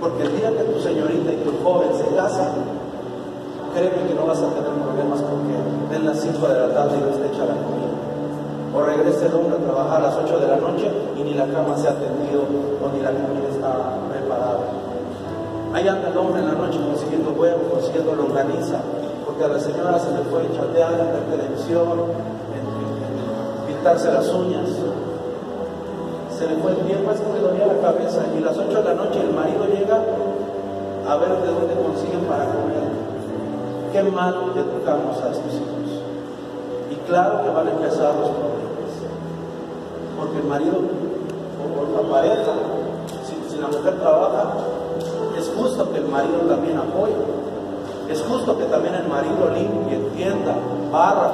Porque 0.00 0.22
el 0.22 0.36
día 0.36 0.50
que 0.50 0.64
tu 0.64 0.80
señorita 0.80 1.32
y 1.32 1.36
tu 1.44 1.52
joven 1.62 1.90
se 1.96 2.14
casan, 2.14 2.52
créeme 3.74 4.08
que 4.08 4.14
no 4.14 4.26
vas 4.26 4.38
a 4.38 4.48
tener 4.48 4.70
problemas 4.70 5.20
porque 5.20 5.54
den 5.90 6.06
las 6.06 6.20
5 6.20 6.48
de 6.48 6.60
la 6.60 6.74
tarde 6.74 6.98
y 6.98 7.00
no 7.00 7.08
esté 7.10 7.26
hecha 7.26 7.44
la 7.44 7.56
comida. 7.56 7.94
O 8.74 8.82
regrese 8.82 9.26
el 9.26 9.34
hombre 9.34 9.56
a 9.56 9.64
trabajar 9.64 10.00
a 10.00 10.06
las 10.08 10.16
8 10.16 10.38
de 10.38 10.48
la 10.48 10.56
noche 10.56 10.90
y 11.16 11.22
ni 11.22 11.34
la 11.34 11.46
cama 11.46 11.76
se 11.76 11.88
ha 11.88 11.94
tendido 11.94 12.42
o 12.42 12.88
ni 12.92 13.00
la 13.02 13.10
comida 13.10 13.48
está 13.50 13.98
preparada. 14.10 14.23
Ahí 15.74 15.88
anda 15.88 16.08
el 16.08 16.16
hombre 16.16 16.40
en 16.40 16.46
la 16.46 16.54
noche 16.54 16.78
consiguiendo 16.78 17.32
huevo, 17.32 17.68
consiguiendo 17.72 18.14
longaniza, 18.14 18.78
porque 19.26 19.44
a 19.44 19.48
la 19.48 19.58
señora 19.58 19.98
se 19.98 20.12
le 20.12 20.22
fue 20.30 20.48
chatear 20.54 20.92
en 20.92 21.12
la 21.12 21.36
televisión, 21.36 21.98
en 22.54 23.66
pintarse 23.66 24.12
las 24.12 24.32
uñas 24.32 24.70
se 26.34 26.48
le 26.48 26.56
fue 26.56 26.72
el 26.72 26.78
tiempo, 26.78 27.12
es 27.12 27.20
que 27.20 27.40
dolía 27.40 27.66
la 27.66 27.80
cabeza. 27.80 28.22
Y 28.34 28.38
a 28.38 28.46
las 28.46 28.58
8 28.58 28.68
de 28.68 28.84
la 28.84 28.94
noche 28.94 29.20
el 29.20 29.32
marido 29.32 29.66
llega 29.66 30.02
a 31.08 31.16
ver 31.16 31.30
de 31.42 31.46
dónde 31.46 31.74
consiguen 31.74 32.20
para 32.26 32.44
comer. 32.46 32.90
Qué 33.92 34.02
mal 34.02 34.34
educamos 34.54 35.16
a 35.22 35.30
estos 35.30 35.54
hijos. 35.54 36.02
Y 36.90 36.96
claro 37.06 37.42
que 37.42 37.50
van 37.50 37.68
a 37.68 37.70
empezar 37.70 38.14
los 38.14 38.30
problemas. 38.30 38.94
Porque 40.18 40.38
el 40.38 40.44
marido 40.44 40.74
o 40.74 42.02
la 42.02 42.10
pareja, 42.10 42.52
si 43.48 43.58
la 43.58 43.68
mujer 43.68 43.94
trabaja, 44.00 44.54
marido 46.14 46.40
también 46.48 46.78
apoye. 46.78 47.18
Es 48.08 48.22
justo 48.22 48.56
que 48.56 48.64
también 48.64 48.94
el 48.94 49.08
marido 49.08 49.50
limpie, 49.50 49.96
entienda, 49.96 50.54
barra, 50.92 51.32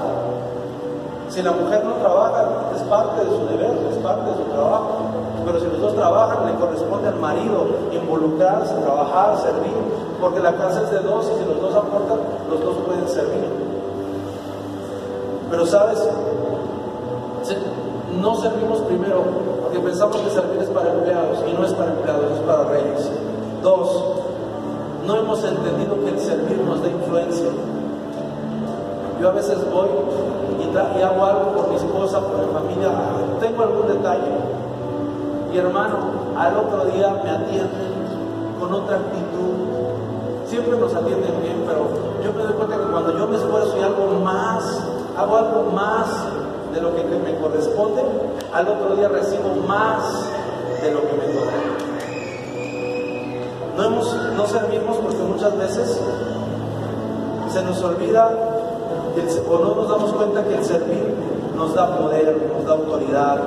si 1.29 1.43
la 1.43 1.53
mujer 1.53 1.85
no 1.85 1.93
trabaja, 1.95 2.73
es 2.75 2.83
parte 2.83 3.25
de 3.25 3.31
su 3.31 3.47
deber, 3.47 3.71
es 3.93 3.99
parte 3.99 4.31
de 4.31 4.37
su 4.37 4.45
trabajo. 4.51 4.89
Pero 5.45 5.61
si 5.61 5.67
los 5.67 5.81
dos 5.81 5.95
trabajan, 5.95 6.47
le 6.47 6.55
corresponde 6.59 7.09
al 7.09 7.17
marido 7.17 7.67
involucrarse, 7.93 8.75
trabajar, 8.75 9.39
servir, 9.39 9.73
porque 10.21 10.41
la 10.41 10.55
casa 10.55 10.83
es 10.83 10.91
de 10.91 10.99
dos 11.01 11.31
y 11.31 11.39
si 11.39 11.49
los 11.49 11.61
dos 11.61 11.75
aportan, 11.75 12.19
los 12.51 12.61
dos 12.61 12.77
pueden 12.85 13.09
servir. 13.09 13.47
Pero 15.51 15.67
sabes, 15.67 16.09
no 18.21 18.37
servimos 18.37 18.81
primero 18.81 19.23
porque 19.63 19.79
pensamos 19.81 20.17
que 20.17 20.31
servir 20.31 20.63
es 20.63 20.69
para 20.69 20.93
empleados 20.93 21.39
y 21.49 21.53
no 21.53 21.65
es 21.65 21.73
para 21.75 21.93
empleados, 21.93 22.25
es 22.33 22.41
para 22.41 22.65
reyes. 22.65 23.11
Dos, 23.63 24.05
no 25.07 25.17
hemos 25.17 25.43
entendido 25.45 25.97
que 26.05 26.11
el 26.11 26.19
servir 26.19 26.59
nos 26.59 26.83
da 26.83 26.89
influencia. 26.89 27.49
Yo 29.21 29.29
a 29.29 29.33
veces 29.33 29.59
voy 29.71 29.89
y, 30.61 31.03
hago 31.03 31.25
algo 31.25 31.53
por 31.53 31.69
mi 31.69 31.77
esposa, 31.77 32.21
por 32.21 32.39
mi 32.39 32.53
familia, 32.53 32.91
tengo 33.41 33.63
algún 33.63 33.89
detalle. 33.89 34.33
Y 35.53 35.59
hermano, 35.59 35.97
al 36.37 36.57
otro 36.57 36.85
día 36.87 37.21
me 37.23 37.31
atienden 37.31 37.91
con 38.59 38.73
otra 38.73 38.97
actitud, 38.97 40.47
siempre 40.47 40.79
nos 40.79 40.95
atienden 40.95 41.43
bien, 41.43 41.65
pero 41.67 41.89
yo 42.25 42.33
me 42.33 42.45
doy 42.45 42.53
cuenta 42.55 42.77
que 42.77 42.91
cuando 42.91 43.19
yo 43.19 43.27
me 43.27 43.37
esfuerzo 43.37 43.77
y 43.79 43.83
algo 43.83 44.21
más, 44.25 44.81
hago 45.19 45.37
algo 45.37 45.71
más 45.73 46.07
de 46.73 46.81
lo 46.81 46.95
que 46.95 47.03
me 47.05 47.37
corresponde, 47.39 48.03
al 48.53 48.69
otro 48.69 48.97
día 48.97 49.09
recibo 49.09 49.55
más 49.67 50.30
se 55.71 57.63
nos 57.63 57.83
olvida 57.83 58.31
o 59.49 59.59
no 59.59 59.75
nos 59.75 59.89
damos 59.89 60.13
cuenta 60.13 60.43
que 60.45 60.55
el 60.55 60.65
servir 60.65 61.15
nos 61.57 61.75
da 61.75 61.97
poder, 61.97 62.37
nos 62.57 62.65
da 62.65 62.73
autoridad, 62.73 63.39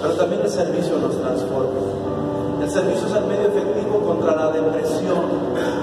pero 0.00 0.14
también 0.14 0.42
el 0.42 0.50
servicio 0.50 0.98
nos 0.98 1.16
transforma. 1.20 1.80
El 2.62 2.70
servicio 2.70 3.06
es 3.06 3.14
el 3.14 3.24
medio 3.26 3.48
efectivo 3.48 4.00
contra 4.00 4.34
la 4.34 4.50
depresión. 4.50 5.22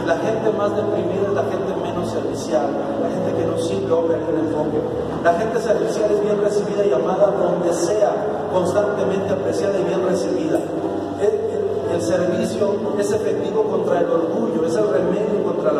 La 0.06 0.18
gente 0.18 0.52
más 0.58 0.76
deprimida 0.76 1.30
es 1.30 1.34
la 1.34 1.44
gente 1.44 1.72
menos 1.82 2.10
servicial, 2.10 2.68
la 3.02 3.10
gente 3.10 3.30
que 3.38 3.46
no 3.46 3.58
sirve 3.58 3.92
o 3.94 4.06
el 4.06 4.38
enfoque. 4.42 4.82
La 5.24 5.34
gente 5.34 5.60
servicial 5.60 6.12
es 6.12 6.22
bien 6.22 6.42
recibida 6.42 6.86
y 6.86 6.92
amada 6.92 7.32
donde 7.32 7.74
sea, 7.74 8.12
constantemente 8.52 9.32
apreciada 9.32 9.80
y 9.80 9.84
bien 9.84 10.04
recibida. 10.06 10.60
El, 11.22 11.94
el 11.96 12.02
servicio 12.02 12.74
es 13.00 13.12
efectivo 13.12 13.64
contra 13.64 14.02
el 14.02 14.10
orgullo, 14.10 14.66
es 14.66 14.76
el 14.76 14.90
remedio 14.90 15.44
contra 15.44 15.72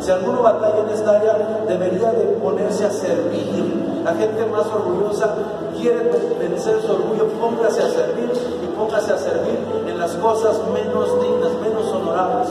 Si 0.00 0.10
alguno 0.10 0.42
batalla 0.42 0.78
en 0.80 0.90
esta 0.90 1.10
área, 1.16 1.36
debería 1.66 2.12
de 2.12 2.24
ponerse 2.42 2.86
a 2.86 2.90
servir. 2.90 4.00
La 4.04 4.14
gente 4.14 4.46
más 4.46 4.66
orgullosa 4.66 5.34
quiere 5.76 6.10
vencer 6.38 6.80
su 6.82 6.92
orgullo, 6.92 7.26
póngase 7.40 7.82
a 7.82 7.88
servir 7.88 8.30
y 8.62 8.66
póngase 8.76 9.12
a 9.12 9.18
servir 9.18 9.58
en 9.86 9.98
las 9.98 10.12
cosas 10.12 10.60
menos 10.72 11.20
dignas, 11.20 11.52
menos 11.60 11.92
honorables. 11.92 12.48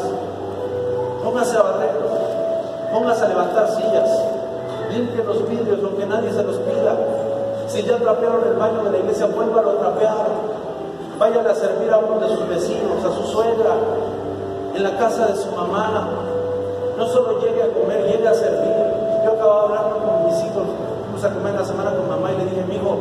Póngase 1.23 1.57
a 1.57 1.61
barrer, 1.61 1.91
póngase 2.93 3.25
a 3.25 3.27
levantar 3.29 3.69
sillas, 3.69 4.09
limpie 4.91 5.23
los 5.23 5.47
vidrios 5.49 5.79
aunque 5.83 6.05
nadie 6.05 6.31
se 6.31 6.43
los 6.43 6.57
pida. 6.57 6.95
Si 7.67 7.83
ya 7.83 7.97
trapearon 7.97 8.43
el 8.47 8.53
baño 8.53 8.83
de 8.83 8.91
la 8.91 8.97
iglesia, 8.99 9.25
vuélvalo 9.25 9.71
a 9.71 9.77
trapear. 9.77 10.27
Váyale 11.19 11.49
a 11.49 11.55
servir 11.55 11.91
a 11.91 11.97
uno 11.97 12.19
de 12.19 12.29
sus 12.29 12.47
vecinos, 12.47 13.03
a 13.03 13.11
su 13.11 13.23
suegra, 13.31 13.73
en 14.75 14.83
la 14.83 14.97
casa 14.97 15.25
de 15.25 15.35
su 15.35 15.51
mamá. 15.51 16.26
No 16.97 17.07
solo 17.07 17.39
llegue 17.39 17.61
a 17.61 17.69
comer, 17.73 18.03
llegue 18.09 18.27
a 18.27 18.33
servir. 18.33 18.73
Yo 19.23 19.31
acababa 19.33 19.67
de 19.69 19.77
hablar 19.77 19.99
con 20.01 20.25
mis 20.25 20.43
hijos 20.43 20.65
a 21.23 21.33
comer 21.33 21.53
la 21.53 21.65
semana 21.65 21.91
con 21.95 22.07
mamá 22.07 22.31
y 22.31 22.37
le 22.37 22.45
dije, 22.45 22.61
amigo, 22.61 22.97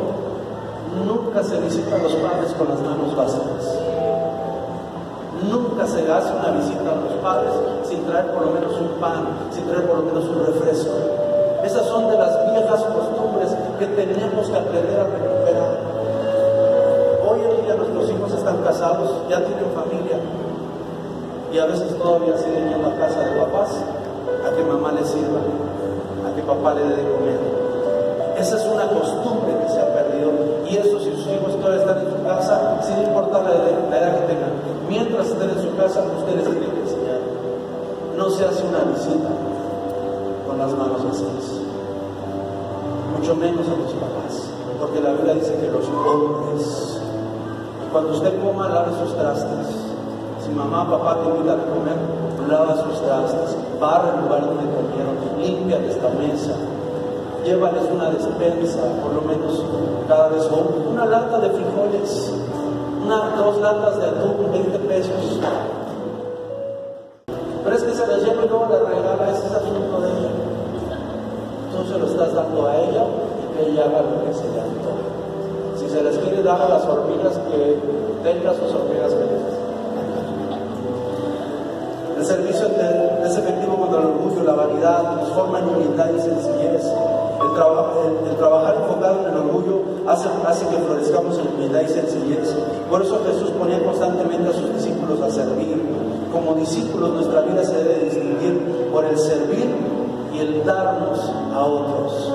nunca 1.05 1.43
se 1.43 1.61
visita 1.61 1.97
a 1.97 1.99
los 1.99 2.15
padres 2.15 2.53
con 2.57 2.69
las 2.69 2.81
manos 2.81 3.15
vacías. 3.15 3.77
Nunca 5.45 5.87
se 5.87 6.01
hace 6.11 6.33
una 6.33 6.51
visita 6.57 6.93
a 6.93 6.97
los 6.97 7.13
padres 7.21 7.53
sin 7.85 8.05
traer 8.07 8.27
por 8.33 8.47
lo 8.47 8.53
menos 8.53 8.73
un 8.81 8.89
pan, 9.01 9.49
sin 9.53 9.65
traer 9.65 9.87
por 9.87 9.99
lo 9.99 10.05
menos 10.05 10.25
un 10.25 10.47
refresco. 10.47 10.97
Esas 11.63 11.85
son 11.87 12.09
de 12.11 12.17
las 12.17 12.33
viejas 12.53 12.85
costumbres 12.85 13.49
que 13.79 13.87
tenemos 13.87 14.49
que 14.49 14.57
aprender 14.57 15.01
a 15.01 15.05
recuperar. 15.05 15.73
Hoy 17.29 17.41
en 17.41 17.65
día 17.65 17.75
nuestros 17.75 18.11
hijos 18.11 18.33
están 18.33 18.63
casados, 18.63 19.11
ya 19.29 19.45
tienen 19.45 19.73
familia 19.75 20.06
y 21.57 21.59
a 21.59 21.65
veces 21.65 21.89
todavía 21.97 22.37
siguen 22.37 22.69
yendo 22.69 22.87
a 22.87 22.97
casa 23.01 23.19
de 23.21 23.41
papás 23.41 23.71
a 24.45 24.55
que 24.55 24.63
mamá 24.63 24.93
les 24.93 25.09
sirva, 25.09 25.41
a 25.41 26.37
que 26.37 26.43
papá 26.43 26.75
le 26.75 26.83
dé 26.83 26.97
de 27.01 27.09
comer. 27.17 27.41
Esa 28.37 28.57
es 28.57 28.67
una 28.67 28.87
costumbre 28.93 29.57
que 29.65 29.73
se 29.73 29.81
ha 29.81 29.89
perdido. 29.89 30.33
Y 30.69 30.77
eso 30.77 31.01
si 31.01 31.17
sus 31.17 31.27
hijos 31.33 31.57
todavía 31.57 31.81
están 31.81 31.99
en 32.05 32.13
su 32.13 32.23
casa, 32.25 32.83
sin 32.83 33.09
importar 33.09 33.45
la 33.45 33.97
edad, 33.97 34.21
que 34.21 34.35
tengan. 34.35 34.53
Mientras 34.87 35.29
estén 35.29 35.49
en 35.49 35.63
su 35.63 35.75
casa, 35.77 36.05
ustedes 36.19 36.45
tienen 36.45 36.71
que 36.77 36.81
enseñar. 36.85 37.21
No 38.19 38.29
se 38.29 38.45
hace 38.45 38.63
una 38.63 38.85
visita 38.93 39.33
con 40.47 40.59
las 40.59 40.73
manos 40.77 41.09
vacías. 41.09 41.57
Mucho 43.17 43.35
menos 43.35 43.67
a 43.67 43.81
los 43.81 43.93
papás. 43.97 44.45
Porque 44.79 45.01
la 45.01 45.13
Biblia 45.13 45.33
dice 45.33 45.57
que 45.57 45.71
los 45.71 45.89
hombres, 45.89 47.01
cuando 47.91 48.13
usted 48.13 48.39
coma, 48.43 48.69
lave 48.69 48.93
sus 49.01 49.17
trastes. 49.17 49.86
Si 50.47 50.53
mamá, 50.53 50.89
papá 50.89 51.19
te 51.19 51.29
invita 51.29 51.55
a 51.55 51.67
comer, 51.67 51.99
lava 52.47 52.77
sus 52.77 53.03
trastes, 53.03 53.57
barra 53.81 54.15
el 54.15 54.23
lugar 54.23 54.47
donde 54.47 54.63
comieron, 54.71 55.19
limpia 55.43 55.83
esta 55.91 56.09
mesa, 56.11 56.55
llévales 57.45 57.83
una 57.91 58.11
despensa, 58.11 58.79
por 59.03 59.13
lo 59.13 59.23
menos 59.23 59.61
cada 60.07 60.29
vez, 60.29 60.45
o 60.47 60.89
una 60.89 61.05
lata 61.05 61.41
de 61.41 61.51
frijoles, 61.51 62.33
una, 63.05 63.35
dos 63.37 63.59
latas 63.59 63.99
de 63.99 64.07
atún, 64.07 64.53
20 64.53 64.79
pesos. 64.87 65.41
Pero 67.65 67.77
es 67.77 67.83
que 67.83 67.93
se 67.93 68.07
las 68.07 68.23
lleva 68.23 68.45
y 68.45 68.49
luego 68.49 68.69
le 68.71 68.79
regala, 68.79 69.31
ese 69.33 69.47
es 69.47 69.53
asunto 69.53 70.01
de 70.01 70.11
ella. 70.11 70.31
Tú 71.73 71.93
se 71.93 71.99
lo 71.99 72.07
estás 72.07 72.33
dando 72.33 72.69
a 72.69 72.77
ella 72.77 73.03
y 73.43 73.57
que 73.57 73.71
ella 73.71 73.87
haga 73.87 74.03
lo 74.03 74.25
que 74.25 74.33
se 74.33 74.45
le 74.45 74.61
antoja. 74.61 75.07
Si 75.77 75.89
se 75.89 76.03
les 76.05 76.17
quiere 76.19 76.41
dar 76.45 76.63
a 76.63 76.69
las 76.69 76.85
hormigas, 76.85 77.37
que 77.51 77.81
tenga 78.23 78.55
sus 78.55 78.73
hormigas 78.73 79.13
felices. 79.13 79.67
El 82.17 82.25
servicio 82.25 82.69
es 83.25 83.37
efectivo 83.37 83.77
contra 83.77 84.01
el 84.01 84.07
orgullo, 84.07 84.43
la 84.43 84.55
vanidad, 84.55 85.17
transforma 85.17 85.59
en 85.59 85.69
humildad 85.69 86.09
y 86.17 86.21
sencillez. 86.21 86.83
El, 86.83 88.37
trabajar 88.37 88.77
enfocado 88.77 89.21
en 89.21 89.33
el 89.33 89.39
orgullo 89.39 89.83
hace, 90.07 90.29
hace 90.47 90.67
que 90.67 90.77
florezcamos 90.79 91.39
en 91.39 91.49
humildad 91.49 91.83
y 91.83 91.89
sencillez. 91.89 92.55
Por 92.89 93.03
eso 93.03 93.21
Jesús 93.27 93.51
ponía 93.51 93.85
constantemente 93.85 94.49
a 94.49 94.53
sus 94.53 94.73
discípulos 94.73 95.21
a 95.21 95.31
servir. 95.31 95.83
Como 96.33 96.55
discípulos 96.55 97.11
nuestra 97.11 97.43
vida 97.43 97.63
se 97.65 97.77
debe 97.77 98.05
distinguir 98.05 98.89
por 98.91 99.05
el 99.05 99.19
servir 99.19 99.75
y 100.33 100.39
el 100.39 100.65
darnos 100.65 101.21
a 101.55 101.65
otros. 101.65 102.33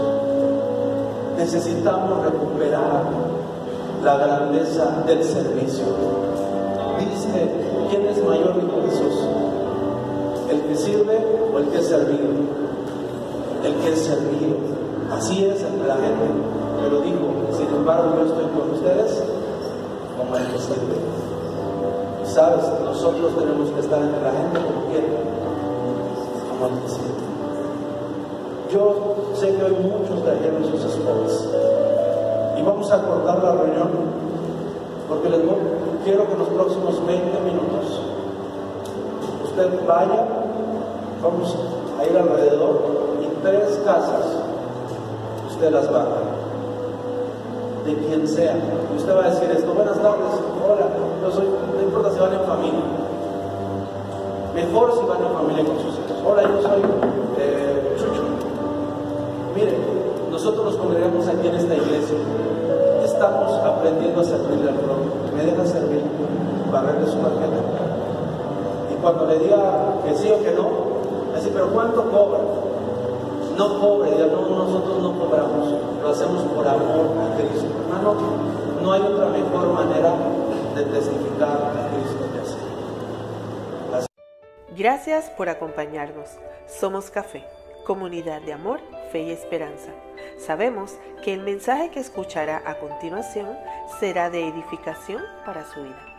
Necesitamos 1.37 2.23
recuperar 2.23 3.03
la 4.03 4.17
grandeza 4.17 5.03
del 5.07 5.23
servicio. 5.23 5.85
Dice, 6.99 7.51
¿quién 7.89 8.05
es 8.05 8.23
mayor 8.23 8.53
que 8.53 8.89
Jesús? 8.91 9.50
¿El 10.51 10.59
que 10.63 10.75
sirve 10.75 11.17
o 11.53 11.59
el 11.59 11.69
que 11.69 11.77
es 11.77 11.87
servido? 11.87 12.27
El 13.63 13.73
que 13.75 13.93
es 13.93 13.99
servido. 13.99 14.57
Así 15.09 15.45
es 15.45 15.63
entre 15.63 15.87
la 15.87 15.95
gente. 15.95 16.27
Pero 16.83 16.99
dijo, 16.99 17.55
sin 17.55 17.67
embargo 17.67 18.15
yo 18.17 18.25
estoy 18.25 18.45
con 18.51 18.71
ustedes 18.71 19.23
como 20.17 20.35
el 20.35 20.45
que 20.51 20.59
sirve. 20.59 20.97
Sabes, 22.25 22.65
nosotros 22.83 23.31
tenemos 23.37 23.69
que 23.69 23.79
estar 23.79 24.01
entre 24.01 24.21
la 24.21 24.31
gente 24.31 24.59
como 24.59 24.91
quiera, 24.91 25.07
como 26.49 26.67
el 26.67 26.81
que 26.83 26.89
sirve. 26.89 27.21
Yo 28.73 29.15
sé 29.35 29.55
que 29.55 29.63
hoy 29.63 29.75
muchos 29.83 30.21
trajeron 30.21 30.65
sus 30.65 30.83
esposas 30.83 31.47
y 32.57 32.61
vamos 32.61 32.91
a 32.91 33.01
cortar 33.03 33.41
la 33.41 33.53
reunión 33.53 33.89
porque 35.07 35.29
les 35.29 35.39
quiero 36.03 36.27
que 36.27 36.33
en 36.33 36.39
los 36.39 36.49
próximos 36.49 37.05
20 37.05 37.39
minutos 37.39 38.01
usted 39.51 39.85
vaya, 39.85 40.25
vamos 41.21 41.55
a 41.99 42.05
ir 42.05 42.17
alrededor 42.17 42.81
y 43.21 43.43
tres 43.43 43.79
casas 43.85 44.41
de 45.61 45.69
las 45.69 45.91
barras, 45.91 46.25
de 47.85 47.93
quien 47.93 48.27
sea. 48.27 48.55
Y 48.91 48.97
usted 48.97 49.15
va 49.15 49.25
a 49.25 49.29
decir 49.29 49.49
esto, 49.51 49.73
buenas 49.73 49.95
tardes, 50.01 50.33
hola, 50.57 50.87
yo 51.21 51.31
soy, 51.31 51.45
no 51.45 51.81
importa 51.83 52.11
si 52.11 52.19
van 52.19 52.33
en 52.33 52.41
familia, 52.41 52.81
mejor 54.55 54.93
si 54.97 55.05
van 55.05 55.21
en 55.21 55.33
familia 55.37 55.63
con 55.63 55.77
sus 55.77 55.93
hijos. 55.93 56.17
Hola, 56.25 56.41
yo 56.43 56.61
soy 56.63 56.81
eh, 57.37 57.95
Chucho. 57.97 58.23
Mire, 59.55 59.77
nosotros 60.31 60.65
nos 60.65 60.75
congregamos 60.77 61.27
aquí 61.27 61.47
en 61.47 61.55
esta 61.55 61.75
iglesia, 61.75 62.17
estamos 63.05 63.53
aprendiendo 63.63 64.21
a 64.21 64.23
servirle 64.23 64.69
al 64.69 64.77
prójimo. 64.77 65.13
¿Me 65.37 65.45
deja 65.45 65.65
servir? 65.67 66.01
Barrerle 66.71 67.05
su 67.05 67.17
tarjeta. 67.17 67.61
Y 68.91 68.95
cuando 68.95 69.27
le 69.27 69.39
diga 69.39 69.59
que 70.05 70.15
sí 70.15 70.31
o 70.31 70.43
que 70.43 70.51
no, 70.53 70.80
decir, 71.41 71.53
pero 71.53 71.69
¿cuánto 71.69 72.09
cobra? 72.09 72.39
no 73.57 73.79
cobre, 73.79 74.11
no, 74.11 74.41
nosotros 74.49 75.03
no 75.03 75.19
cobramos, 75.19 76.01
lo 76.01 76.09
hacemos 76.09 76.43
por 76.43 76.67
amor 76.67 77.11
a 77.19 77.37
Cristo. 77.37 77.67
Hermano, 77.83 78.15
no 78.81 78.91
hay 78.91 79.01
otra 79.01 79.27
mejor 79.27 79.67
manera 79.73 80.15
de 80.75 80.83
testificar 80.83 81.49
a 81.49 81.89
Cristo 81.93 82.25
que 82.33 82.39
así. 83.99 84.07
Gracias 84.75 85.29
por 85.31 85.49
acompañarnos. 85.49 86.29
Somos 86.67 87.11
Café, 87.11 87.45
comunidad 87.85 88.41
de 88.41 88.53
amor, 88.53 88.79
fe 89.11 89.23
y 89.23 89.31
esperanza. 89.31 89.91
Sabemos 90.39 90.95
que 91.23 91.33
el 91.33 91.41
mensaje 91.41 91.91
que 91.91 91.99
escuchará 91.99 92.63
a 92.65 92.79
continuación 92.79 93.57
será 93.99 94.29
de 94.29 94.47
edificación 94.47 95.21
para 95.45 95.65
su 95.65 95.83
vida. 95.83 96.10